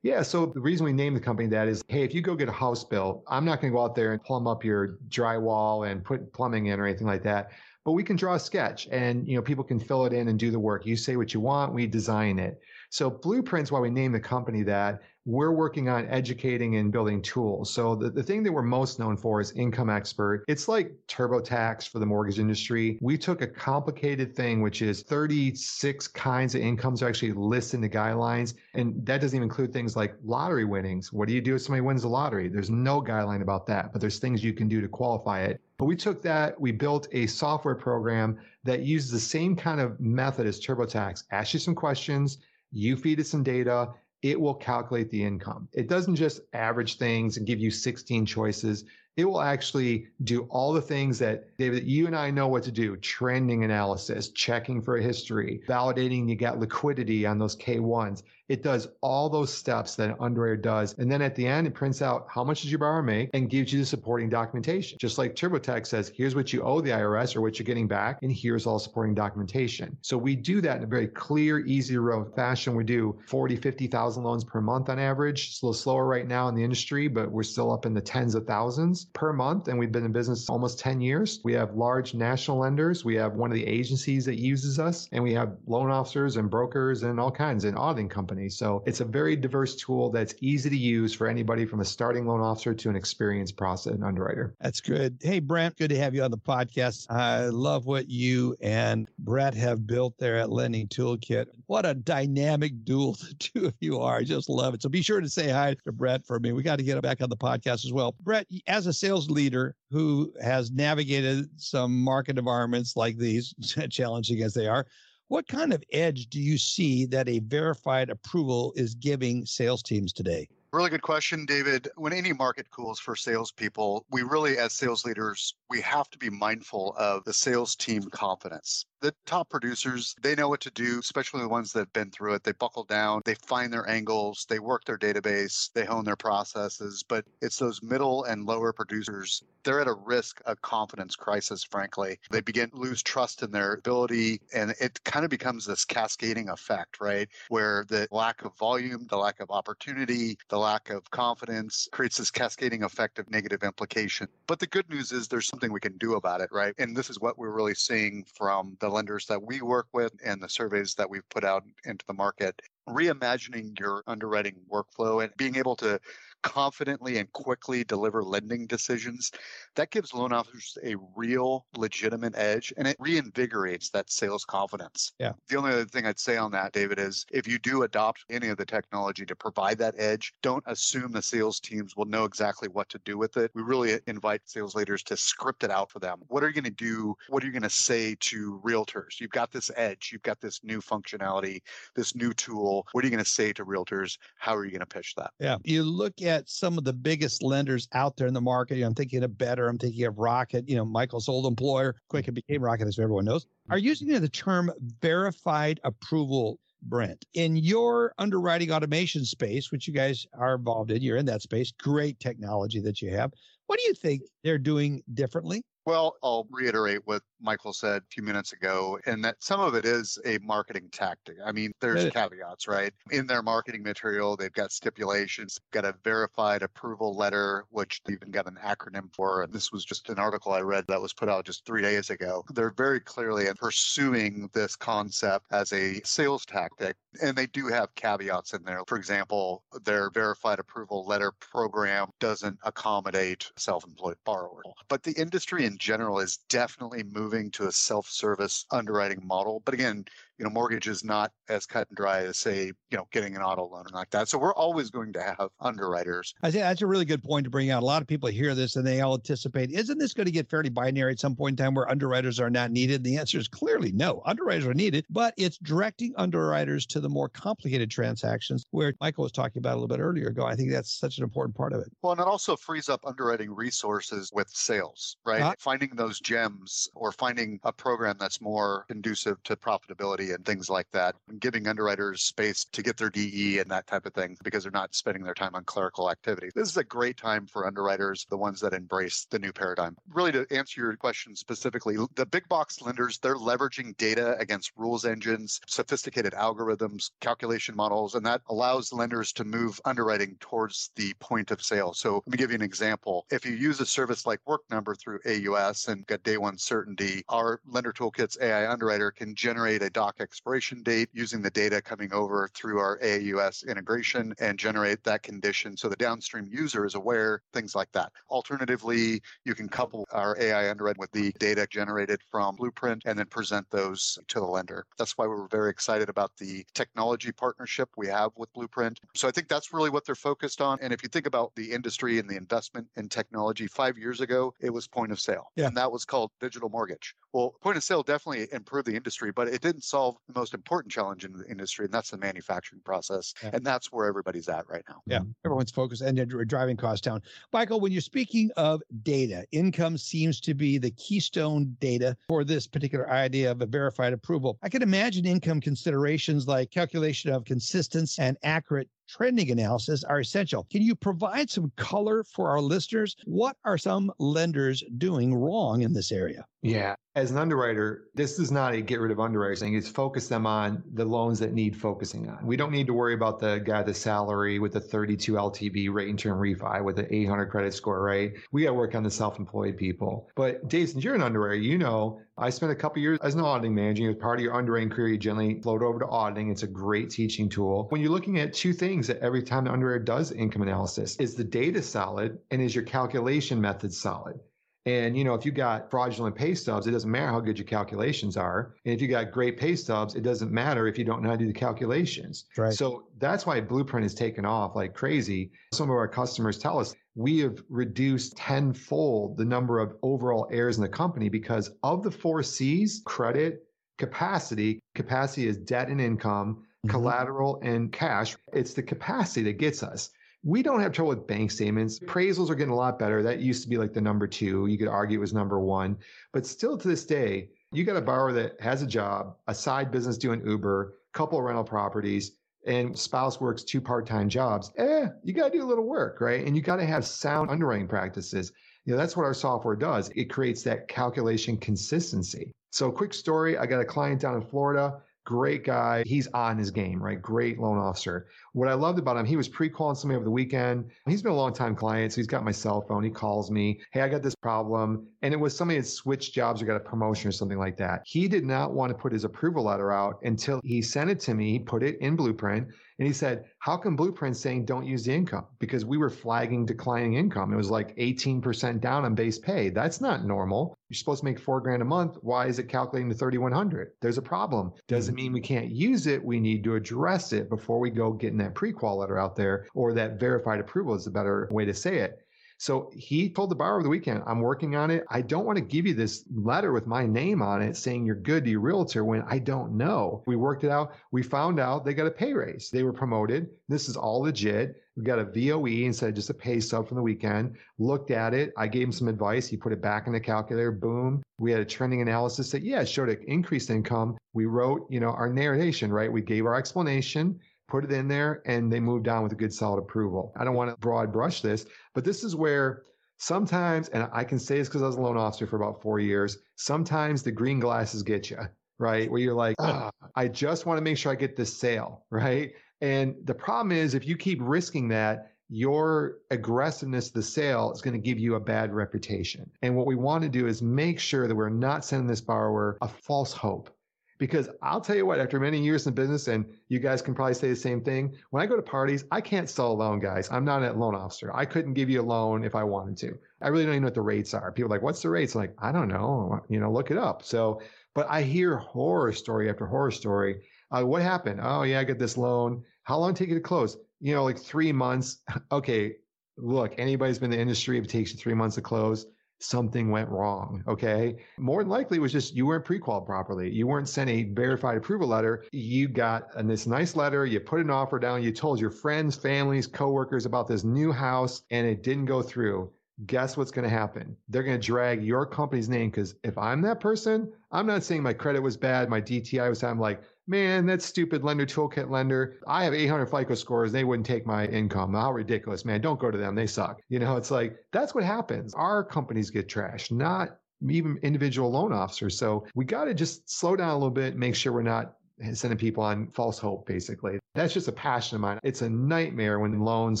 Yeah, 0.02 0.22
so 0.22 0.46
the 0.46 0.60
reason 0.60 0.84
we 0.84 0.92
named 0.92 1.16
the 1.16 1.20
company 1.20 1.48
that 1.48 1.66
is, 1.66 1.82
hey, 1.88 2.04
if 2.04 2.14
you 2.14 2.22
go 2.22 2.36
get 2.36 2.48
a 2.48 2.52
house 2.52 2.84
built, 2.84 3.24
I'm 3.26 3.44
not 3.44 3.60
going 3.60 3.72
to 3.72 3.76
go 3.76 3.82
out 3.82 3.96
there 3.96 4.12
and 4.12 4.22
plumb 4.22 4.46
up 4.46 4.64
your 4.64 4.98
drywall 5.08 5.90
and 5.90 6.04
put 6.04 6.32
plumbing 6.32 6.66
in 6.66 6.78
or 6.78 6.86
anything 6.86 7.06
like 7.06 7.24
that. 7.24 7.50
But 7.84 7.92
we 7.92 8.04
can 8.04 8.16
draw 8.16 8.34
a 8.34 8.40
sketch 8.40 8.86
and 8.92 9.26
you 9.26 9.34
know 9.34 9.42
people 9.42 9.64
can 9.64 9.80
fill 9.80 10.04
it 10.04 10.12
in 10.12 10.28
and 10.28 10.38
do 10.38 10.50
the 10.50 10.58
work. 10.58 10.86
You 10.86 10.94
say 10.94 11.16
what 11.16 11.34
you 11.34 11.40
want, 11.40 11.72
we 11.72 11.86
design 11.86 12.38
it. 12.38 12.60
So 12.90 13.10
Blueprint's 13.10 13.72
why 13.72 13.80
we 13.80 13.90
named 13.90 14.14
the 14.14 14.20
company 14.20 14.62
that 14.64 15.00
we're 15.28 15.52
working 15.52 15.90
on 15.90 16.08
educating 16.08 16.76
and 16.76 16.90
building 16.90 17.20
tools. 17.20 17.70
So 17.70 17.94
the, 17.94 18.08
the 18.08 18.22
thing 18.22 18.42
that 18.44 18.50
we're 18.50 18.62
most 18.62 18.98
known 18.98 19.14
for 19.14 19.42
is 19.42 19.52
Income 19.52 19.90
Expert. 19.90 20.42
It's 20.48 20.68
like 20.68 20.94
TurboTax 21.06 21.86
for 21.86 21.98
the 21.98 22.06
mortgage 22.06 22.38
industry. 22.38 22.98
We 23.02 23.18
took 23.18 23.42
a 23.42 23.46
complicated 23.46 24.34
thing, 24.34 24.62
which 24.62 24.80
is 24.80 25.02
36 25.02 26.08
kinds 26.08 26.54
of 26.54 26.62
incomes 26.62 27.02
are 27.02 27.08
actually 27.10 27.32
listed 27.32 27.74
in 27.74 27.80
the 27.82 27.90
guidelines. 27.90 28.54
And 28.72 29.04
that 29.04 29.20
doesn't 29.20 29.36
even 29.36 29.42
include 29.42 29.70
things 29.70 29.96
like 29.96 30.14
lottery 30.24 30.64
winnings. 30.64 31.12
What 31.12 31.28
do 31.28 31.34
you 31.34 31.42
do 31.42 31.56
if 31.56 31.60
somebody 31.60 31.82
wins 31.82 32.00
the 32.00 32.08
lottery? 32.08 32.48
There's 32.48 32.70
no 32.70 33.02
guideline 33.02 33.42
about 33.42 33.66
that, 33.66 33.92
but 33.92 34.00
there's 34.00 34.18
things 34.18 34.42
you 34.42 34.54
can 34.54 34.66
do 34.66 34.80
to 34.80 34.88
qualify 34.88 35.42
it. 35.42 35.60
But 35.76 35.84
we 35.84 35.94
took 35.94 36.22
that, 36.22 36.58
we 36.58 36.72
built 36.72 37.06
a 37.12 37.26
software 37.26 37.74
program 37.74 38.38
that 38.64 38.80
uses 38.80 39.10
the 39.10 39.20
same 39.20 39.56
kind 39.56 39.78
of 39.78 40.00
method 40.00 40.46
as 40.46 40.58
TurboTax. 40.58 41.24
Ask 41.32 41.52
you 41.52 41.60
some 41.60 41.74
questions, 41.74 42.38
you 42.72 42.96
feed 42.96 43.20
it 43.20 43.26
some 43.26 43.42
data, 43.42 43.90
it 44.22 44.40
will 44.40 44.54
calculate 44.54 45.10
the 45.10 45.24
income. 45.24 45.68
It 45.72 45.88
doesn't 45.88 46.16
just 46.16 46.40
average 46.52 46.96
things 46.96 47.36
and 47.36 47.46
give 47.46 47.60
you 47.60 47.70
16 47.70 48.26
choices 48.26 48.84
it 49.18 49.24
will 49.24 49.42
actually 49.42 50.06
do 50.22 50.42
all 50.48 50.72
the 50.72 50.80
things 50.80 51.18
that 51.18 51.56
David, 51.58 51.84
you 51.84 52.06
and 52.06 52.14
I 52.14 52.30
know 52.30 52.46
what 52.46 52.62
to 52.62 52.70
do. 52.70 52.96
Trending 52.98 53.64
analysis, 53.64 54.28
checking 54.28 54.80
for 54.80 54.96
a 54.96 55.02
history, 55.02 55.60
validating 55.68 56.28
you 56.28 56.36
got 56.36 56.60
liquidity 56.60 57.26
on 57.26 57.36
those 57.36 57.56
K1s. 57.56 58.22
It 58.48 58.62
does 58.62 58.88
all 59.02 59.28
those 59.28 59.52
steps 59.52 59.94
that 59.96 60.16
underwriter 60.20 60.56
does. 60.56 60.94
And 60.96 61.10
then 61.12 61.20
at 61.20 61.34
the 61.34 61.46
end, 61.46 61.66
it 61.66 61.74
prints 61.74 62.00
out 62.00 62.28
how 62.30 62.42
much 62.44 62.62
does 62.62 62.70
your 62.70 62.78
borrower 62.78 63.02
make 63.02 63.28
and 63.34 63.50
gives 63.50 63.72
you 63.72 63.80
the 63.80 63.84
supporting 63.84 64.30
documentation. 64.30 64.96
Just 64.98 65.18
like 65.18 65.34
TurboTax 65.34 65.88
says, 65.88 66.12
here's 66.16 66.34
what 66.34 66.50
you 66.52 66.62
owe 66.62 66.80
the 66.80 66.90
IRS 66.90 67.36
or 67.36 67.42
what 67.42 67.58
you're 67.58 67.66
getting 67.66 67.88
back, 67.88 68.20
and 68.22 68.32
here's 68.32 68.66
all 68.66 68.78
supporting 68.78 69.14
documentation. 69.14 69.98
So 70.00 70.16
we 70.16 70.34
do 70.34 70.62
that 70.62 70.78
in 70.78 70.84
a 70.84 70.86
very 70.86 71.08
clear, 71.08 71.58
easy 71.66 71.92
to 71.94 72.00
road 72.00 72.34
fashion. 72.34 72.74
We 72.74 72.84
do 72.84 73.18
40, 73.26 73.56
50,000 73.56 74.22
loans 74.22 74.44
per 74.44 74.62
month 74.62 74.88
on 74.88 74.98
average. 74.98 75.48
It's 75.48 75.62
a 75.62 75.66
little 75.66 75.74
slower 75.74 76.06
right 76.06 76.26
now 76.26 76.48
in 76.48 76.54
the 76.54 76.64
industry, 76.64 77.06
but 77.06 77.30
we're 77.30 77.42
still 77.42 77.70
up 77.70 77.84
in 77.84 77.92
the 77.92 78.00
tens 78.00 78.34
of 78.34 78.46
thousands 78.46 79.07
per 79.12 79.32
month, 79.32 79.68
and 79.68 79.78
we've 79.78 79.92
been 79.92 80.04
in 80.04 80.12
business 80.12 80.48
almost 80.48 80.78
10 80.78 81.00
years. 81.00 81.40
We 81.44 81.52
have 81.54 81.74
large 81.74 82.14
national 82.14 82.58
lenders. 82.58 83.04
We 83.04 83.14
have 83.16 83.34
one 83.34 83.50
of 83.50 83.54
the 83.54 83.66
agencies 83.66 84.24
that 84.26 84.38
uses 84.38 84.78
us, 84.78 85.08
and 85.12 85.22
we 85.22 85.32
have 85.34 85.56
loan 85.66 85.90
officers 85.90 86.36
and 86.36 86.50
brokers 86.50 87.02
and 87.02 87.18
all 87.18 87.30
kinds 87.30 87.64
and 87.64 87.76
auditing 87.76 88.08
companies. 88.08 88.56
So 88.56 88.82
it's 88.86 89.00
a 89.00 89.04
very 89.04 89.36
diverse 89.36 89.76
tool 89.76 90.10
that's 90.10 90.34
easy 90.40 90.70
to 90.70 90.76
use 90.76 91.14
for 91.14 91.26
anybody 91.28 91.66
from 91.66 91.80
a 91.80 91.84
starting 91.84 92.26
loan 92.26 92.40
officer 92.40 92.74
to 92.74 92.90
an 92.90 92.96
experienced 92.96 93.56
process 93.56 93.94
and 93.94 94.04
underwriter. 94.04 94.54
That's 94.60 94.80
good. 94.80 95.18
Hey, 95.22 95.40
Brent, 95.40 95.76
good 95.76 95.90
to 95.90 95.98
have 95.98 96.14
you 96.14 96.22
on 96.22 96.30
the 96.30 96.38
podcast. 96.38 97.10
I 97.10 97.46
love 97.46 97.86
what 97.86 98.08
you 98.08 98.56
and 98.60 99.08
Brett 99.18 99.54
have 99.54 99.86
built 99.86 100.18
there 100.18 100.36
at 100.36 100.50
Lending 100.50 100.88
Toolkit. 100.88 101.46
What 101.66 101.86
a 101.86 101.94
dynamic 101.94 102.84
duel 102.84 103.12
the 103.28 103.34
two 103.38 103.66
of 103.66 103.74
you 103.80 104.00
are. 104.00 104.16
I 104.18 104.24
just 104.24 104.48
love 104.48 104.74
it. 104.74 104.82
So 104.82 104.88
be 104.88 105.02
sure 105.02 105.20
to 105.20 105.28
say 105.28 105.48
hi 105.48 105.76
to 105.84 105.92
Brett 105.92 106.24
for 106.26 106.38
me. 106.38 106.52
We 106.52 106.62
got 106.62 106.76
to 106.76 106.82
get 106.82 106.96
him 106.96 107.00
back 107.02 107.20
on 107.20 107.28
the 107.28 107.36
podcast 107.36 107.84
as 107.84 107.92
well. 107.92 108.14
Brett, 108.20 108.46
as 108.66 108.86
a 108.86 108.92
sales 108.98 109.30
leader 109.30 109.74
who 109.90 110.32
has 110.42 110.70
navigated 110.70 111.48
some 111.56 112.00
market 112.00 112.38
environments 112.38 112.96
like 112.96 113.16
these, 113.16 113.54
challenging 113.90 114.42
as 114.42 114.54
they 114.54 114.66
are, 114.66 114.86
what 115.28 115.46
kind 115.46 115.72
of 115.72 115.82
edge 115.92 116.26
do 116.28 116.40
you 116.40 116.56
see 116.56 117.04
that 117.06 117.28
a 117.28 117.38
verified 117.40 118.08
approval 118.08 118.72
is 118.76 118.94
giving 118.94 119.44
sales 119.44 119.82
teams 119.82 120.12
today? 120.12 120.48
Really 120.72 120.90
good 120.90 121.02
question, 121.02 121.46
David. 121.46 121.88
When 121.96 122.12
any 122.12 122.32
market 122.32 122.70
cools 122.70 122.98
for 122.98 123.16
salespeople, 123.16 124.04
we 124.10 124.22
really, 124.22 124.58
as 124.58 124.74
sales 124.74 125.04
leaders, 125.04 125.54
we 125.70 125.80
have 125.80 126.10
to 126.10 126.18
be 126.18 126.28
mindful 126.28 126.94
of 126.98 127.24
the 127.24 127.32
sales 127.32 127.74
team 127.74 128.02
confidence 128.10 128.84
the 129.00 129.14
top 129.26 129.48
producers, 129.48 130.14
they 130.22 130.34
know 130.34 130.48
what 130.48 130.60
to 130.60 130.70
do, 130.70 130.98
especially 130.98 131.40
the 131.40 131.48
ones 131.48 131.72
that 131.72 131.80
have 131.80 131.92
been 131.92 132.10
through 132.10 132.34
it. 132.34 132.44
They 132.44 132.52
buckle 132.52 132.84
down, 132.84 133.22
they 133.24 133.34
find 133.34 133.72
their 133.72 133.88
angles, 133.88 134.46
they 134.48 134.58
work 134.58 134.84
their 134.84 134.98
database, 134.98 135.72
they 135.72 135.84
hone 135.84 136.04
their 136.04 136.16
processes. 136.16 137.04
But 137.06 137.24
it's 137.40 137.58
those 137.58 137.82
middle 137.82 138.24
and 138.24 138.44
lower 138.44 138.72
producers, 138.72 139.42
they're 139.64 139.80
at 139.80 139.86
a 139.86 139.92
risk 139.92 140.40
of 140.46 140.60
confidence 140.62 141.14
crisis, 141.16 141.62
frankly. 141.62 142.18
They 142.30 142.40
begin 142.40 142.70
lose 142.72 143.02
trust 143.02 143.42
in 143.42 143.50
their 143.50 143.74
ability, 143.74 144.40
and 144.54 144.74
it 144.80 145.02
kind 145.04 145.24
of 145.24 145.30
becomes 145.30 145.66
this 145.66 145.84
cascading 145.84 146.48
effect, 146.48 147.00
right? 147.00 147.28
Where 147.48 147.84
the 147.88 148.08
lack 148.10 148.44
of 148.44 148.56
volume, 148.56 149.06
the 149.10 149.18
lack 149.18 149.40
of 149.40 149.50
opportunity, 149.50 150.38
the 150.48 150.58
lack 150.58 150.90
of 150.90 151.10
confidence 151.10 151.88
creates 151.92 152.16
this 152.16 152.30
cascading 152.30 152.82
effect 152.82 153.18
of 153.18 153.30
negative 153.30 153.62
implication. 153.62 154.28
But 154.46 154.58
the 154.58 154.66
good 154.66 154.88
news 154.88 155.12
is 155.12 155.28
there's 155.28 155.48
something 155.48 155.72
we 155.72 155.80
can 155.80 155.98
do 155.98 156.14
about 156.14 156.40
it, 156.40 156.48
right? 156.52 156.74
And 156.78 156.96
this 156.96 157.10
is 157.10 157.20
what 157.20 157.38
we're 157.38 157.50
really 157.50 157.74
seeing 157.74 158.24
from 158.34 158.76
the 158.80 158.87
the 158.88 158.94
lenders 158.94 159.26
that 159.26 159.42
we 159.42 159.60
work 159.60 159.86
with 159.92 160.12
and 160.24 160.42
the 160.42 160.48
surveys 160.48 160.94
that 160.94 161.08
we've 161.10 161.28
put 161.28 161.44
out 161.44 161.62
into 161.84 162.04
the 162.06 162.14
market 162.14 162.60
reimagining 162.88 163.78
your 163.78 164.02
underwriting 164.06 164.54
workflow 164.72 165.22
and 165.22 165.30
being 165.36 165.56
able 165.56 165.76
to 165.76 166.00
confidently 166.42 167.18
and 167.18 167.32
quickly 167.32 167.84
deliver 167.84 168.22
lending 168.22 168.66
decisions, 168.66 169.30
that 169.76 169.90
gives 169.90 170.14
loan 170.14 170.32
officers 170.32 170.78
a 170.84 170.96
real 171.16 171.66
legitimate 171.76 172.34
edge 172.36 172.72
and 172.76 172.86
it 172.86 172.98
reinvigorates 172.98 173.90
that 173.90 174.10
sales 174.10 174.44
confidence. 174.44 175.12
Yeah. 175.18 175.32
The 175.48 175.56
only 175.56 175.72
other 175.72 175.84
thing 175.84 176.06
I'd 176.06 176.18
say 176.18 176.36
on 176.36 176.50
that, 176.52 176.72
David, 176.72 176.98
is 176.98 177.26
if 177.32 177.46
you 177.48 177.58
do 177.58 177.82
adopt 177.82 178.24
any 178.30 178.48
of 178.48 178.56
the 178.56 178.66
technology 178.66 179.26
to 179.26 179.36
provide 179.36 179.78
that 179.78 179.94
edge, 179.98 180.34
don't 180.42 180.64
assume 180.66 181.12
the 181.12 181.22
sales 181.22 181.60
teams 181.60 181.96
will 181.96 182.06
know 182.06 182.24
exactly 182.24 182.68
what 182.68 182.88
to 182.90 183.00
do 183.04 183.18
with 183.18 183.36
it. 183.36 183.50
We 183.54 183.62
really 183.62 183.98
invite 184.06 184.42
sales 184.44 184.74
leaders 184.74 185.02
to 185.04 185.16
script 185.16 185.64
it 185.64 185.70
out 185.70 185.90
for 185.90 185.98
them. 185.98 186.20
What 186.28 186.42
are 186.44 186.48
you 186.48 186.54
going 186.54 186.64
to 186.64 186.70
do? 186.70 187.14
What 187.28 187.42
are 187.42 187.46
you 187.46 187.52
going 187.52 187.62
to 187.62 187.70
say 187.70 188.16
to 188.20 188.60
realtors? 188.64 189.20
You've 189.20 189.30
got 189.30 189.50
this 189.50 189.70
edge, 189.76 190.10
you've 190.12 190.22
got 190.22 190.40
this 190.40 190.60
new 190.62 190.80
functionality, 190.80 191.60
this 191.96 192.14
new 192.14 192.32
tool. 192.32 192.86
What 192.92 193.04
are 193.04 193.06
you 193.06 193.10
going 193.10 193.24
to 193.24 193.30
say 193.30 193.52
to 193.54 193.64
realtors? 193.64 194.18
How 194.38 194.54
are 194.54 194.64
you 194.64 194.70
going 194.70 194.80
to 194.80 194.86
pitch 194.86 195.14
that? 195.16 195.32
Yeah. 195.40 195.56
You 195.64 195.82
look 195.82 196.22
at 196.22 196.27
some 196.46 196.78
of 196.78 196.84
the 196.84 196.92
biggest 196.92 197.42
lenders 197.42 197.88
out 197.92 198.16
there 198.16 198.26
in 198.26 198.34
the 198.34 198.40
market. 198.40 198.76
You 198.76 198.82
know, 198.82 198.88
I'm 198.88 198.94
thinking 198.94 199.22
of 199.22 199.36
Better, 199.36 199.68
I'm 199.68 199.78
thinking 199.78 200.04
of 200.04 200.18
Rocket, 200.18 200.68
you 200.68 200.76
know, 200.76 200.84
Michael's 200.84 201.28
old 201.28 201.46
employer, 201.46 201.96
Quicken 202.08 202.32
mm. 202.32 202.36
became 202.46 202.62
Rocket, 202.62 202.86
as 202.86 202.98
everyone 202.98 203.24
knows, 203.24 203.46
are 203.70 203.78
mm. 203.78 203.82
using 203.82 204.08
the 204.08 204.28
term 204.28 204.70
verified 205.00 205.80
approval 205.84 206.58
Brent. 206.82 207.24
In 207.34 207.56
your 207.56 208.14
underwriting 208.18 208.70
automation 208.70 209.24
space, 209.24 209.72
which 209.72 209.88
you 209.88 209.94
guys 209.94 210.26
are 210.34 210.54
involved 210.54 210.90
in, 210.90 211.02
you're 211.02 211.16
in 211.16 211.26
that 211.26 211.42
space, 211.42 211.72
great 211.72 212.20
technology 212.20 212.80
that 212.80 213.02
you 213.02 213.10
have. 213.10 213.32
What 213.66 213.78
do 213.78 213.84
you 213.86 213.94
think 213.94 214.22
they're 214.44 214.58
doing 214.58 215.02
differently? 215.14 215.64
Well, 215.88 216.16
I'll 216.22 216.46
reiterate 216.50 217.00
what 217.06 217.22
Michael 217.40 217.72
said 217.72 218.02
a 218.02 218.06
few 218.10 218.22
minutes 218.22 218.52
ago, 218.52 218.98
and 219.06 219.24
that 219.24 219.36
some 219.42 219.58
of 219.58 219.74
it 219.74 219.86
is 219.86 220.18
a 220.26 220.36
marketing 220.42 220.90
tactic. 220.92 221.36
I 221.42 221.50
mean, 221.50 221.72
there's 221.80 222.10
caveats, 222.10 222.68
right? 222.68 222.92
In 223.10 223.26
their 223.26 223.42
marketing 223.42 223.84
material, 223.84 224.36
they've 224.36 224.52
got 224.52 224.70
stipulations, 224.70 225.58
got 225.70 225.86
a 225.86 225.94
verified 226.04 226.62
approval 226.62 227.16
letter, 227.16 227.64
which 227.70 228.02
they 228.04 228.12
even 228.12 228.30
got 228.30 228.46
an 228.46 228.58
acronym 228.62 229.14
for. 229.14 229.42
And 229.42 229.50
this 229.50 229.72
was 229.72 229.82
just 229.82 230.10
an 230.10 230.18
article 230.18 230.52
I 230.52 230.60
read 230.60 230.84
that 230.88 231.00
was 231.00 231.14
put 231.14 231.30
out 231.30 231.46
just 231.46 231.64
three 231.64 231.80
days 231.80 232.10
ago. 232.10 232.44
They're 232.52 232.74
very 232.76 233.00
clearly 233.00 233.46
pursuing 233.56 234.50
this 234.52 234.76
concept 234.76 235.46
as 235.52 235.72
a 235.72 236.02
sales 236.04 236.44
tactic, 236.44 236.96
and 237.22 237.34
they 237.34 237.46
do 237.46 237.68
have 237.68 237.94
caveats 237.94 238.52
in 238.52 238.62
there. 238.62 238.82
For 238.86 238.98
example, 238.98 239.64
their 239.84 240.10
verified 240.10 240.58
approval 240.58 241.06
letter 241.06 241.32
program 241.40 242.10
doesn't 242.20 242.58
accommodate 242.62 243.50
self 243.56 243.86
employed 243.86 244.18
borrowers. 244.26 244.66
But 244.88 245.02
the 245.02 245.12
industry 245.12 245.64
in 245.64 245.77
general 245.78 246.18
is 246.18 246.38
definitely 246.48 247.02
moving 247.04 247.50
to 247.52 247.66
a 247.66 247.72
self 247.72 248.08
service 248.08 248.66
underwriting 248.70 249.26
model. 249.26 249.62
But 249.64 249.74
again, 249.74 250.04
you 250.38 250.44
know, 250.44 250.50
mortgage 250.50 250.86
is 250.86 251.04
not 251.04 251.32
as 251.48 251.66
cut 251.66 251.88
and 251.88 251.96
dry 251.96 252.20
as 252.20 252.38
say, 252.38 252.66
you 252.66 252.96
know, 252.96 253.08
getting 253.12 253.34
an 253.34 253.42
auto 253.42 253.64
loan 253.64 253.84
and 253.86 253.94
like 253.94 254.10
that. 254.10 254.28
So 254.28 254.38
we're 254.38 254.54
always 254.54 254.90
going 254.90 255.12
to 255.14 255.22
have 255.22 255.48
underwriters. 255.60 256.34
I 256.42 256.50
think 256.50 256.62
that's 256.62 256.82
a 256.82 256.86
really 256.86 257.04
good 257.04 257.22
point 257.22 257.44
to 257.44 257.50
bring 257.50 257.70
out. 257.70 257.82
A 257.82 257.86
lot 257.86 258.02
of 258.02 258.08
people 258.08 258.28
hear 258.28 258.54
this 258.54 258.76
and 258.76 258.86
they 258.86 259.00
all 259.00 259.14
anticipate, 259.14 259.72
isn't 259.72 259.98
this 259.98 260.14
going 260.14 260.26
to 260.26 260.32
get 260.32 260.48
fairly 260.48 260.70
binary 260.70 261.12
at 261.12 261.20
some 261.20 261.34
point 261.34 261.58
in 261.58 261.64
time 261.64 261.74
where 261.74 261.90
underwriters 261.90 262.38
are 262.38 262.50
not 262.50 262.70
needed? 262.70 263.02
The 263.02 263.18
answer 263.18 263.38
is 263.38 263.48
clearly 263.48 263.92
no. 263.92 264.22
Underwriters 264.26 264.66
are 264.66 264.74
needed, 264.74 265.04
but 265.10 265.34
it's 265.36 265.58
directing 265.58 266.14
underwriters 266.16 266.86
to 266.86 267.00
the 267.00 267.08
more 267.08 267.28
complicated 267.28 267.90
transactions 267.90 268.64
where 268.70 268.94
Michael 269.00 269.24
was 269.24 269.32
talking 269.32 269.58
about 269.58 269.72
a 269.72 269.78
little 269.80 269.88
bit 269.88 270.00
earlier 270.00 270.28
ago. 270.28 270.44
I 270.44 270.54
think 270.54 270.70
that's 270.70 270.98
such 270.98 271.18
an 271.18 271.24
important 271.24 271.56
part 271.56 271.72
of 271.72 271.80
it. 271.80 271.88
Well, 272.02 272.12
and 272.12 272.20
it 272.20 272.26
also 272.26 272.56
frees 272.56 272.88
up 272.88 273.00
underwriting 273.04 273.54
resources 273.54 274.30
with 274.32 274.48
sales, 274.50 275.16
right? 275.26 275.40
Uh-huh. 275.40 275.54
Finding 275.58 275.90
those 275.94 276.20
gems 276.20 276.88
or 276.94 277.10
finding 277.10 277.58
a 277.64 277.72
program 277.72 278.16
that's 278.20 278.40
more 278.40 278.84
conducive 278.88 279.42
to 279.42 279.56
profitability 279.56 280.27
and 280.32 280.44
things 280.44 280.70
like 280.70 280.90
that, 280.92 281.14
and 281.28 281.40
giving 281.40 281.66
underwriters 281.66 282.22
space 282.22 282.64
to 282.72 282.82
get 282.82 282.96
their 282.96 283.10
DE 283.10 283.58
and 283.58 283.70
that 283.70 283.86
type 283.86 284.06
of 284.06 284.14
thing 284.14 284.36
because 284.42 284.62
they're 284.62 284.72
not 284.72 284.94
spending 284.94 285.22
their 285.22 285.34
time 285.34 285.54
on 285.54 285.64
clerical 285.64 286.10
activity. 286.10 286.50
This 286.54 286.68
is 286.68 286.76
a 286.76 286.84
great 286.84 287.16
time 287.16 287.46
for 287.46 287.66
underwriters, 287.66 288.26
the 288.30 288.36
ones 288.36 288.60
that 288.60 288.72
embrace 288.72 289.26
the 289.30 289.38
new 289.38 289.52
paradigm. 289.52 289.96
Really, 290.12 290.32
to 290.32 290.46
answer 290.50 290.80
your 290.80 290.96
question 290.96 291.34
specifically, 291.36 291.96
the 292.14 292.26
big 292.26 292.48
box 292.48 292.80
lenders, 292.80 293.18
they're 293.18 293.36
leveraging 293.36 293.96
data 293.96 294.36
against 294.38 294.72
rules 294.76 295.04
engines, 295.04 295.60
sophisticated 295.66 296.32
algorithms, 296.32 297.10
calculation 297.20 297.74
models, 297.76 298.14
and 298.14 298.24
that 298.26 298.42
allows 298.48 298.92
lenders 298.92 299.32
to 299.32 299.44
move 299.44 299.80
underwriting 299.84 300.36
towards 300.40 300.90
the 300.96 301.14
point 301.20 301.50
of 301.50 301.62
sale. 301.62 301.92
So 301.94 302.22
let 302.26 302.28
me 302.28 302.36
give 302.38 302.50
you 302.50 302.56
an 302.56 302.62
example. 302.62 303.26
If 303.30 303.44
you 303.44 303.52
use 303.52 303.80
a 303.80 303.86
service 303.86 304.26
like 304.26 304.40
Work 304.46 304.62
Number 304.70 304.94
through 304.94 305.20
AUS 305.26 305.88
and 305.88 306.06
get 306.06 306.22
day 306.22 306.36
one 306.36 306.58
certainty, 306.58 307.22
our 307.28 307.60
Lender 307.66 307.92
Toolkits 307.92 308.40
AI 308.40 308.70
underwriter 308.70 309.10
can 309.10 309.34
generate 309.34 309.82
a 309.82 309.90
expiration 310.20 310.82
date 310.82 311.08
using 311.12 311.42
the 311.42 311.50
data 311.50 311.80
coming 311.80 312.12
over 312.12 312.48
through 312.54 312.78
our 312.78 312.98
AUS 313.02 313.64
integration 313.64 314.34
and 314.40 314.58
generate 314.58 315.02
that 315.04 315.22
condition 315.22 315.76
so 315.76 315.88
the 315.88 315.96
downstream 315.96 316.46
user 316.50 316.84
is 316.84 316.94
aware, 316.94 317.42
things 317.52 317.74
like 317.74 317.90
that. 317.92 318.12
Alternatively, 318.30 319.20
you 319.44 319.54
can 319.54 319.68
couple 319.68 320.06
our 320.12 320.36
AI 320.40 320.70
underwriting 320.70 321.00
with 321.00 321.12
the 321.12 321.32
data 321.38 321.66
generated 321.70 322.20
from 322.30 322.56
Blueprint 322.56 323.02
and 323.06 323.18
then 323.18 323.26
present 323.26 323.66
those 323.70 324.18
to 324.28 324.40
the 324.40 324.46
lender. 324.46 324.86
That's 324.98 325.16
why 325.16 325.26
we're 325.26 325.48
very 325.48 325.70
excited 325.70 326.08
about 326.08 326.36
the 326.36 326.64
technology 326.74 327.32
partnership 327.32 327.88
we 327.96 328.08
have 328.08 328.32
with 328.36 328.52
Blueprint. 328.52 328.98
So 329.14 329.28
I 329.28 329.30
think 329.30 329.48
that's 329.48 329.72
really 329.72 329.90
what 329.90 330.04
they're 330.04 330.14
focused 330.14 330.60
on. 330.60 330.78
And 330.80 330.92
if 330.92 331.02
you 331.02 331.08
think 331.08 331.26
about 331.26 331.54
the 331.54 331.72
industry 331.72 332.18
and 332.18 332.28
the 332.28 332.36
investment 332.36 332.86
in 332.96 333.08
technology, 333.08 333.66
five 333.66 333.98
years 333.98 334.20
ago, 334.20 334.54
it 334.60 334.70
was 334.70 334.86
point 334.86 335.12
of 335.12 335.20
sale. 335.20 335.52
Yeah. 335.56 335.66
And 335.66 335.76
that 335.76 335.90
was 335.90 336.04
called 336.04 336.30
digital 336.40 336.68
mortgage. 336.68 337.14
Well, 337.32 337.54
point 337.60 337.76
of 337.76 337.84
sale 337.84 338.02
definitely 338.02 338.48
improved 338.52 338.86
the 338.86 338.96
industry, 338.96 339.32
but 339.32 339.48
it 339.48 339.60
didn't 339.60 339.84
solve 339.84 340.07
the 340.26 340.38
most 340.38 340.54
important 340.54 340.92
challenge 340.92 341.24
in 341.24 341.32
the 341.32 341.44
industry, 341.48 341.86
and 341.86 341.94
that's 341.94 342.10
the 342.10 342.18
manufacturing 342.18 342.82
process. 342.84 343.34
Yeah. 343.42 343.50
And 343.54 343.64
that's 343.64 343.92
where 343.92 344.06
everybody's 344.06 344.48
at 344.48 344.68
right 344.68 344.82
now. 344.88 345.02
Yeah, 345.06 345.20
everyone's 345.44 345.70
focused 345.70 346.02
and 346.02 346.16
they're 346.16 346.26
driving 346.44 346.76
costs 346.76 347.00
down. 347.00 347.22
Michael, 347.52 347.80
when 347.80 347.92
you're 347.92 348.00
speaking 348.00 348.50
of 348.56 348.82
data, 349.02 349.46
income 349.52 349.98
seems 349.98 350.40
to 350.40 350.54
be 350.54 350.78
the 350.78 350.90
keystone 350.92 351.76
data 351.80 352.16
for 352.28 352.44
this 352.44 352.66
particular 352.66 353.10
idea 353.10 353.50
of 353.50 353.62
a 353.62 353.66
verified 353.66 354.12
approval. 354.12 354.58
I 354.62 354.68
can 354.68 354.82
imagine 354.82 355.26
income 355.26 355.60
considerations 355.60 356.46
like 356.46 356.70
calculation 356.70 357.32
of 357.32 357.44
consistent 357.44 358.10
and 358.18 358.36
accurate 358.42 358.88
trending 359.08 359.50
analysis 359.50 360.04
are 360.04 360.20
essential. 360.20 360.66
Can 360.70 360.82
you 360.82 360.94
provide 360.94 361.50
some 361.50 361.72
color 361.76 362.22
for 362.24 362.50
our 362.50 362.60
listeners? 362.60 363.16
What 363.24 363.56
are 363.64 363.78
some 363.78 364.12
lenders 364.18 364.84
doing 364.98 365.34
wrong 365.34 365.82
in 365.82 365.92
this 365.92 366.12
area? 366.12 366.46
Yeah. 366.62 366.96
As 367.14 367.30
an 367.30 367.38
underwriter, 367.38 368.08
this 368.14 368.38
is 368.38 368.50
not 368.50 368.74
a 368.74 368.80
get 368.80 369.00
rid 369.00 369.10
of 369.10 369.20
underwriters 369.20 369.60
thing. 369.60 369.74
It's 369.74 369.88
focus 369.88 370.28
them 370.28 370.46
on 370.46 370.82
the 370.94 371.04
loans 371.04 371.38
that 371.38 371.52
need 371.52 371.76
focusing 371.76 372.28
on. 372.28 372.44
We 372.44 372.56
don't 372.56 372.72
need 372.72 372.86
to 372.88 372.94
worry 372.94 373.14
about 373.14 373.40
the 373.40 373.58
guy, 373.58 373.82
the 373.82 373.94
salary 373.94 374.58
with 374.58 374.72
the 374.72 374.80
32 374.80 375.32
LTV 375.32 375.92
rate 375.92 376.08
and 376.08 376.18
term 376.18 376.38
refi 376.38 376.82
with 376.84 376.98
an 376.98 377.06
800 377.10 377.46
credit 377.46 377.74
score, 377.74 378.02
right? 378.02 378.32
We 378.52 378.62
got 378.64 378.70
to 378.70 378.74
work 378.74 378.94
on 378.94 379.02
the 379.02 379.10
self-employed 379.10 379.76
people. 379.76 380.28
But 380.36 380.68
Jason, 380.68 381.00
you're 381.00 381.14
an 381.14 381.22
underwriter. 381.22 381.56
You 381.56 381.78
know, 381.78 382.20
I 382.40 382.50
spent 382.50 382.70
a 382.70 382.76
couple 382.76 383.02
years 383.02 383.18
as 383.20 383.34
an 383.34 383.40
auditing 383.40 383.74
manager. 383.74 384.10
As 384.10 384.16
part 384.16 384.38
of 384.38 384.44
your 384.44 384.54
underwriting 384.54 384.90
career, 384.90 385.08
you 385.08 385.18
generally 385.18 385.60
float 385.60 385.82
over 385.82 385.98
to 385.98 386.06
auditing. 386.06 386.50
It's 386.50 386.62
a 386.62 386.68
great 386.68 387.10
teaching 387.10 387.48
tool. 387.48 387.86
When 387.88 388.00
you're 388.00 388.12
looking 388.12 388.38
at 388.38 388.54
two 388.54 388.72
things 388.72 389.08
that 389.08 389.18
every 389.18 389.42
time 389.42 389.64
the 389.64 389.72
underwriter 389.72 390.04
does 390.04 390.30
income 390.30 390.62
analysis, 390.62 391.16
is 391.16 391.34
the 391.34 391.42
data 391.42 391.82
solid 391.82 392.38
and 392.52 392.62
is 392.62 392.76
your 392.76 392.84
calculation 392.84 393.60
method 393.60 393.92
solid? 393.92 394.38
And 394.86 395.16
you 395.16 395.24
know, 395.24 395.34
if 395.34 395.44
you 395.44 395.52
got 395.52 395.90
fraudulent 395.90 396.34
pay 396.34 396.54
stubs, 396.54 396.86
it 396.86 396.92
doesn't 396.92 397.10
matter 397.10 397.26
how 397.26 397.40
good 397.40 397.58
your 397.58 397.66
calculations 397.66 398.36
are. 398.36 398.74
And 398.84 398.94
if 398.94 399.02
you 399.02 399.08
got 399.08 399.32
great 399.32 399.58
pay 399.58 399.76
stubs, 399.76 400.14
it 400.14 400.22
doesn't 400.22 400.50
matter 400.50 400.86
if 400.86 400.96
you 400.98 401.04
don't 401.04 401.22
know 401.22 401.28
how 401.28 401.34
to 401.34 401.40
do 401.40 401.46
the 401.46 401.52
calculations. 401.52 402.46
Right. 402.56 402.72
So 402.72 403.08
that's 403.18 403.44
why 403.44 403.60
Blueprint 403.60 404.04
has 404.04 404.14
taken 404.14 404.46
off 404.46 404.76
like 404.76 404.94
crazy. 404.94 405.50
Some 405.74 405.90
of 405.90 405.96
our 405.96 406.08
customers 406.08 406.58
tell 406.58 406.78
us 406.78 406.94
we 407.14 407.38
have 407.40 407.62
reduced 407.68 408.36
tenfold 408.36 409.36
the 409.36 409.44
number 409.44 409.78
of 409.78 409.94
overall 410.02 410.48
errors 410.50 410.76
in 410.78 410.82
the 410.82 410.88
company 410.88 411.28
because 411.28 411.70
of 411.82 412.02
the 412.02 412.10
four 412.10 412.42
C's: 412.42 413.02
credit, 413.04 413.64
capacity. 413.98 414.80
Capacity 414.94 415.48
is 415.48 415.58
debt 415.58 415.88
and 415.88 416.00
income. 416.00 416.64
Mm-hmm. 416.86 416.90
Collateral 416.90 417.58
and 417.62 417.92
cash. 417.92 418.36
It's 418.52 418.72
the 418.72 418.84
capacity 418.84 419.42
that 419.46 419.58
gets 419.58 419.82
us. 419.82 420.10
We 420.44 420.62
don't 420.62 420.80
have 420.80 420.92
trouble 420.92 421.10
with 421.10 421.26
bank 421.26 421.50
statements. 421.50 421.98
Appraisals 421.98 422.48
are 422.48 422.54
getting 422.54 422.72
a 422.72 422.76
lot 422.76 422.98
better. 422.98 423.22
That 423.22 423.40
used 423.40 423.62
to 423.64 423.68
be 423.68 423.76
like 423.76 423.92
the 423.92 424.00
number 424.00 424.26
two. 424.26 424.66
You 424.66 424.78
could 424.78 424.88
argue 424.88 425.18
it 425.18 425.20
was 425.20 425.34
number 425.34 425.58
one. 425.58 425.98
But 426.32 426.46
still 426.46 426.78
to 426.78 426.88
this 426.88 427.04
day, 427.04 427.50
you 427.72 427.84
got 427.84 427.96
a 427.96 428.00
borrower 428.00 428.32
that 428.32 428.60
has 428.60 428.82
a 428.82 428.86
job, 428.86 429.36
a 429.48 429.54
side 429.54 429.90
business 429.90 430.16
doing 430.16 430.46
Uber, 430.46 430.94
a 431.12 431.18
couple 431.18 431.38
of 431.38 431.44
rental 431.44 431.64
properties, 431.64 432.32
and 432.66 432.96
spouse 432.98 433.40
works 433.40 433.64
two 433.64 433.80
part-time 433.80 434.28
jobs. 434.28 434.72
Eh, 434.78 435.08
you 435.24 435.32
got 435.32 435.52
to 435.52 435.58
do 435.58 435.64
a 435.64 435.66
little 435.66 435.84
work, 435.86 436.20
right? 436.20 436.46
And 436.46 436.56
you 436.56 436.62
got 436.62 436.76
to 436.76 436.86
have 436.86 437.04
sound 437.04 437.50
underwriting 437.50 437.88
practices. 437.88 438.52
You 438.84 438.92
know, 438.92 438.98
that's 438.98 439.16
what 439.16 439.24
our 439.24 439.34
software 439.34 439.76
does. 439.76 440.10
It 440.14 440.30
creates 440.30 440.62
that 440.62 440.88
calculation 440.88 441.56
consistency. 441.56 442.52
So 442.70 442.90
quick 442.90 443.12
story, 443.12 443.58
I 443.58 443.66
got 443.66 443.80
a 443.80 443.84
client 443.84 444.20
down 444.20 444.34
in 444.34 444.42
Florida 444.42 445.00
great 445.28 445.62
guy. 445.62 446.02
He's 446.06 446.26
on 446.28 446.56
his 446.56 446.70
game, 446.70 447.02
right? 447.02 447.20
Great 447.20 447.60
loan 447.60 447.76
officer. 447.76 448.28
What 448.54 448.66
I 448.66 448.72
loved 448.72 448.98
about 448.98 449.18
him, 449.18 449.26
he 449.26 449.36
was 449.36 449.46
pre-calling 449.46 449.94
somebody 449.94 450.16
over 450.16 450.24
the 450.24 450.30
weekend. 450.30 450.90
He's 451.06 451.20
been 451.20 451.32
a 451.32 451.36
long 451.36 451.52
time 451.52 451.76
client, 451.76 452.14
so 452.14 452.16
he's 452.16 452.26
got 452.26 452.46
my 452.46 452.50
cell 452.50 452.80
phone. 452.80 453.04
He 453.04 453.10
calls 453.10 453.50
me, 453.50 453.78
hey, 453.90 454.00
I 454.00 454.08
got 454.08 454.22
this 454.22 454.34
problem. 454.34 455.06
And 455.20 455.34
it 455.34 455.36
was 455.36 455.54
somebody 455.54 455.80
that 455.80 455.86
switched 455.86 456.32
jobs 456.32 456.62
or 456.62 456.64
got 456.64 456.76
a 456.76 456.80
promotion 456.80 457.28
or 457.28 457.32
something 457.32 457.58
like 457.58 457.76
that. 457.76 458.04
He 458.06 458.26
did 458.26 458.46
not 458.46 458.72
want 458.72 458.88
to 458.88 458.94
put 458.94 459.12
his 459.12 459.24
approval 459.24 459.64
letter 459.64 459.92
out 459.92 460.18
until 460.22 460.62
he 460.64 460.80
sent 460.80 461.10
it 461.10 461.20
to 461.20 461.34
me, 461.34 461.52
he 461.52 461.58
put 461.58 461.82
it 461.82 461.98
in 462.00 462.16
Blueprint, 462.16 462.68
and 462.98 463.06
he 463.06 463.12
said, 463.12 463.44
How 463.60 463.76
come 463.76 463.94
Blueprint 463.94 464.36
saying 464.36 464.64
don't 464.64 464.86
use 464.86 465.04
the 465.04 465.14
income? 465.14 465.46
Because 465.60 465.84
we 465.84 465.98
were 465.98 466.10
flagging 466.10 466.66
declining 466.66 467.14
income. 467.14 467.52
It 467.52 467.56
was 467.56 467.70
like 467.70 467.96
18% 467.96 468.80
down 468.80 469.04
on 469.04 469.14
base 469.14 469.38
pay. 469.38 469.70
That's 469.70 470.00
not 470.00 470.24
normal. 470.24 470.76
You're 470.88 470.96
supposed 470.96 471.20
to 471.20 471.24
make 471.24 471.38
four 471.38 471.60
grand 471.60 471.82
a 471.82 471.84
month. 471.84 472.16
Why 472.22 472.46
is 472.46 472.58
it 472.58 472.68
calculating 472.68 473.10
to 473.10 473.16
3100? 473.16 473.92
There's 474.00 474.18
a 474.18 474.22
problem. 474.22 474.72
Doesn't 474.88 475.14
mean 475.14 475.32
we 475.32 475.40
can't 475.40 475.70
use 475.70 476.06
it. 476.06 476.24
We 476.24 476.40
need 476.40 476.64
to 476.64 476.74
address 476.74 477.32
it 477.32 477.48
before 477.48 477.78
we 477.78 477.90
go 477.90 478.12
getting 478.12 478.38
that 478.38 478.54
pre-qual 478.54 478.98
letter 478.98 479.18
out 479.18 479.36
there 479.36 479.66
or 479.74 479.92
that 479.92 480.18
verified 480.18 480.58
approval 480.58 480.94
is 480.94 481.06
a 481.06 481.10
better 481.10 481.48
way 481.52 481.64
to 481.64 481.74
say 481.74 481.98
it. 481.98 482.20
So 482.58 482.90
he 482.92 483.30
told 483.30 483.50
the 483.50 483.54
bar 483.54 483.74
over 483.74 483.84
the 483.84 483.88
weekend, 483.88 484.24
I'm 484.26 484.40
working 484.40 484.74
on 484.74 484.90
it. 484.90 485.04
I 485.08 485.22
don't 485.22 485.46
want 485.46 485.58
to 485.58 485.64
give 485.64 485.86
you 485.86 485.94
this 485.94 486.24
letter 486.34 486.72
with 486.72 486.88
my 486.88 487.06
name 487.06 487.40
on 487.40 487.62
it 487.62 487.76
saying 487.76 488.04
you're 488.04 488.16
good 488.16 488.44
to 488.44 488.50
your 488.50 488.60
realtor 488.60 489.04
when 489.04 489.22
I 489.22 489.38
don't 489.38 489.76
know. 489.76 490.24
We 490.26 490.34
worked 490.34 490.64
it 490.64 490.70
out. 490.70 490.92
We 491.12 491.22
found 491.22 491.60
out 491.60 491.84
they 491.84 491.94
got 491.94 492.08
a 492.08 492.10
pay 492.10 492.32
raise. 492.32 492.68
They 492.70 492.82
were 492.82 492.92
promoted. 492.92 493.48
This 493.68 493.88
is 493.88 493.96
all 493.96 494.22
legit. 494.22 494.82
We 494.96 495.04
got 495.04 495.20
a 495.20 495.24
VOE 495.24 495.86
instead 495.86 496.08
of 496.08 496.16
just 496.16 496.30
a 496.30 496.34
pay 496.34 496.58
stub 496.58 496.88
from 496.88 496.96
the 496.96 497.02
weekend. 497.04 497.56
Looked 497.78 498.10
at 498.10 498.34
it. 498.34 498.52
I 498.56 498.66
gave 498.66 498.88
him 498.88 498.92
some 498.92 499.06
advice. 499.06 499.46
He 499.46 499.56
put 499.56 499.72
it 499.72 499.80
back 499.80 500.08
in 500.08 500.12
the 500.12 500.18
calculator. 500.18 500.72
Boom. 500.72 501.22
We 501.38 501.52
had 501.52 501.60
a 501.60 501.64
trending 501.64 502.02
analysis 502.02 502.50
that, 502.50 502.64
yeah, 502.64 502.82
showed 502.82 503.08
an 503.08 503.22
increased 503.28 503.70
income. 503.70 504.18
We 504.32 504.46
wrote, 504.46 504.88
you 504.90 504.98
know, 504.98 505.10
our 505.10 505.32
narration, 505.32 505.92
right? 505.92 506.12
We 506.12 506.22
gave 506.22 506.44
our 506.46 506.56
explanation 506.56 507.38
put 507.68 507.84
it 507.84 507.92
in 507.92 508.08
there, 508.08 508.42
and 508.46 508.72
they 508.72 508.80
moved 508.80 509.08
on 509.08 509.22
with 509.22 509.32
a 509.32 509.36
good 509.36 509.52
solid 509.52 509.78
approval. 509.78 510.32
I 510.36 510.44
don't 510.44 510.54
want 510.54 510.70
to 510.70 510.76
broad 510.78 511.12
brush 511.12 511.40
this, 511.42 511.66
but 511.94 512.04
this 512.04 512.24
is 512.24 512.34
where 512.34 512.82
sometimes, 513.18 513.88
and 513.88 514.08
I 514.12 514.24
can 514.24 514.38
say 514.38 514.58
this 514.58 514.68
because 514.68 514.82
I 514.82 514.86
was 514.86 514.96
a 514.96 515.00
loan 515.00 515.16
officer 515.16 515.46
for 515.46 515.56
about 515.56 515.82
four 515.82 516.00
years, 516.00 516.38
sometimes 516.56 517.22
the 517.22 517.32
green 517.32 517.60
glasses 517.60 518.02
get 518.02 518.30
you, 518.30 518.38
right? 518.78 519.10
Where 519.10 519.20
you're 519.20 519.34
like, 519.34 519.56
oh, 519.58 519.90
I 520.14 520.28
just 520.28 520.66
want 520.66 520.78
to 520.78 520.82
make 520.82 520.96
sure 520.96 521.12
I 521.12 521.14
get 521.14 521.36
this 521.36 521.56
sale, 521.56 522.04
right? 522.10 522.52
And 522.80 523.14
the 523.24 523.34
problem 523.34 523.72
is 523.72 523.94
if 523.94 524.06
you 524.06 524.16
keep 524.16 524.38
risking 524.40 524.88
that, 524.88 525.32
your 525.50 526.18
aggressiveness 526.30 527.10
the 527.10 527.22
sale 527.22 527.72
is 527.72 527.80
going 527.80 527.94
to 527.94 528.00
give 528.00 528.18
you 528.18 528.34
a 528.34 528.40
bad 528.40 528.72
reputation. 528.72 529.50
And 529.62 529.74
what 529.74 529.86
we 529.86 529.94
want 529.94 530.22
to 530.22 530.28
do 530.28 530.46
is 530.46 530.62
make 530.62 531.00
sure 531.00 531.26
that 531.26 531.34
we're 531.34 531.48
not 531.48 531.84
sending 531.84 532.06
this 532.06 532.20
borrower 532.20 532.76
a 532.82 532.88
false 532.88 533.32
hope. 533.32 533.70
Because 534.18 534.48
I'll 534.62 534.80
tell 534.80 534.96
you 534.96 535.06
what, 535.06 535.20
after 535.20 535.38
many 535.38 535.62
years 535.62 535.86
in 535.86 535.94
business, 535.94 536.26
and 536.28 536.44
you 536.68 536.80
guys 536.80 537.00
can 537.00 537.14
probably 537.14 537.34
say 537.34 537.48
the 537.48 537.56
same 537.56 537.80
thing, 537.82 538.16
when 538.30 538.42
I 538.42 538.46
go 538.46 538.56
to 538.56 538.62
parties, 538.62 539.04
I 539.12 539.20
can't 539.20 539.48
sell 539.48 539.72
a 539.72 539.74
loan, 539.74 540.00
guys. 540.00 540.28
I'm 540.30 540.44
not 540.44 540.62
a 540.62 540.72
loan 540.72 540.94
officer. 540.94 541.30
I 541.34 541.44
couldn't 541.44 541.74
give 541.74 541.88
you 541.88 542.00
a 542.00 542.02
loan 542.02 542.44
if 542.44 542.54
I 542.54 542.64
wanted 542.64 542.96
to. 542.98 543.18
I 543.40 543.48
really 543.48 543.64
don't 543.64 543.74
even 543.74 543.82
know 543.82 543.86
what 543.86 543.94
the 543.94 544.00
rates 544.00 544.34
are. 544.34 544.50
People 544.50 544.72
are 544.72 544.76
like, 544.76 544.82
what's 544.82 545.02
the 545.02 545.10
rates? 545.10 545.34
I'm 545.34 545.42
like, 545.42 545.54
I 545.58 545.70
don't 545.70 545.88
know. 545.88 546.40
You 546.48 546.58
know, 546.58 546.72
look 546.72 546.90
it 546.90 546.98
up. 546.98 547.22
So, 547.22 547.62
but 547.94 548.06
I 548.10 548.22
hear 548.22 548.56
horror 548.56 549.12
story 549.12 549.48
after 549.48 549.66
horror 549.66 549.92
story. 549.92 550.42
Uh, 550.70 550.82
what 550.82 551.02
happened? 551.02 551.40
Oh, 551.42 551.62
yeah, 551.62 551.80
I 551.80 551.84
get 551.84 551.98
this 551.98 552.16
loan. 552.16 552.64
How 552.82 552.98
long 552.98 553.14
take 553.14 553.30
it 553.30 553.34
to 553.34 553.40
close? 553.40 553.76
You 554.00 554.14
know, 554.14 554.24
like 554.24 554.38
three 554.38 554.72
months. 554.72 555.18
Okay, 555.52 555.96
look, 556.36 556.74
anybody's 556.78 557.18
been 557.18 557.32
in 557.32 557.38
the 557.38 557.42
industry, 557.42 557.78
it 557.78 557.88
takes 557.88 558.12
you 558.12 558.18
three 558.18 558.34
months 558.34 558.56
to 558.56 558.62
close, 558.62 559.06
something 559.40 559.90
went 559.90 560.08
wrong. 560.08 560.62
Okay. 560.66 561.16
More 561.38 561.62
than 561.62 561.70
likely, 561.70 561.98
it 561.98 562.00
was 562.00 562.12
just 562.12 562.34
you 562.34 562.46
weren't 562.46 562.64
pre-qualified 562.64 563.06
properly. 563.06 563.50
You 563.50 563.66
weren't 563.66 563.88
sent 563.88 564.10
a 564.10 564.24
verified 564.24 564.76
approval 564.76 565.08
letter. 565.08 565.44
You 565.52 565.88
got 565.88 566.28
this 566.46 566.66
nice 566.66 566.96
letter. 566.96 567.26
You 567.26 567.40
put 567.40 567.60
an 567.60 567.70
offer 567.70 567.98
down. 567.98 568.22
You 568.22 568.32
told 568.32 568.60
your 568.60 568.70
friends, 568.70 569.16
families, 569.16 569.66
coworkers 569.66 570.26
about 570.26 570.48
this 570.48 570.64
new 570.64 570.92
house, 570.92 571.42
and 571.50 571.66
it 571.66 571.82
didn't 571.82 572.06
go 572.06 572.22
through. 572.22 572.70
Guess 573.06 573.36
what's 573.36 573.52
going 573.52 573.62
to 573.62 573.74
happen? 573.74 574.16
They're 574.28 574.42
going 574.42 574.60
to 574.60 574.66
drag 574.66 575.04
your 575.04 575.24
company's 575.24 575.68
name 575.68 575.90
because 575.90 576.16
if 576.24 576.36
I'm 576.36 576.60
that 576.62 576.80
person, 576.80 577.32
I'm 577.52 577.66
not 577.66 577.84
saying 577.84 578.02
my 578.02 578.12
credit 578.12 578.42
was 578.42 578.56
bad, 578.56 578.88
my 578.88 579.00
DTI 579.00 579.48
was. 579.48 579.62
I'm 579.62 579.78
like, 579.78 580.02
man, 580.28 580.66
that 580.66 580.82
stupid 580.82 581.24
lender 581.24 581.46
toolkit 581.46 581.90
lender. 581.90 582.36
I 582.46 582.62
have 582.64 582.74
800 582.74 583.06
FICO 583.06 583.34
scores. 583.34 583.72
They 583.72 583.84
wouldn't 583.84 584.06
take 584.06 584.26
my 584.26 584.46
income. 584.46 584.94
How 584.94 585.12
ridiculous, 585.12 585.64
man. 585.64 585.80
Don't 585.80 585.98
go 585.98 586.10
to 586.10 586.18
them. 586.18 586.34
They 586.34 586.46
suck. 586.46 586.80
You 586.88 586.98
know, 586.98 587.16
it's 587.16 587.30
like, 587.30 587.56
that's 587.72 587.94
what 587.94 588.04
happens. 588.04 588.54
Our 588.54 588.84
companies 588.84 589.30
get 589.30 589.48
trashed, 589.48 589.90
not 589.90 590.36
even 590.68 590.98
individual 591.02 591.50
loan 591.50 591.72
officers. 591.72 592.18
So 592.18 592.46
we 592.54 592.64
got 592.64 592.84
to 592.84 592.94
just 592.94 593.28
slow 593.30 593.56
down 593.56 593.70
a 593.70 593.74
little 593.74 593.90
bit, 593.90 594.16
make 594.16 594.34
sure 594.34 594.52
we're 594.52 594.62
not 594.62 594.94
sending 595.32 595.58
people 595.58 595.82
on 595.82 596.10
false 596.12 596.38
hope, 596.38 596.66
basically. 596.66 597.18
That's 597.34 597.54
just 597.54 597.68
a 597.68 597.72
passion 597.72 598.16
of 598.16 598.20
mine. 598.20 598.38
It's 598.42 598.62
a 598.62 598.68
nightmare 598.68 599.38
when 599.38 599.60
loans, 599.60 600.00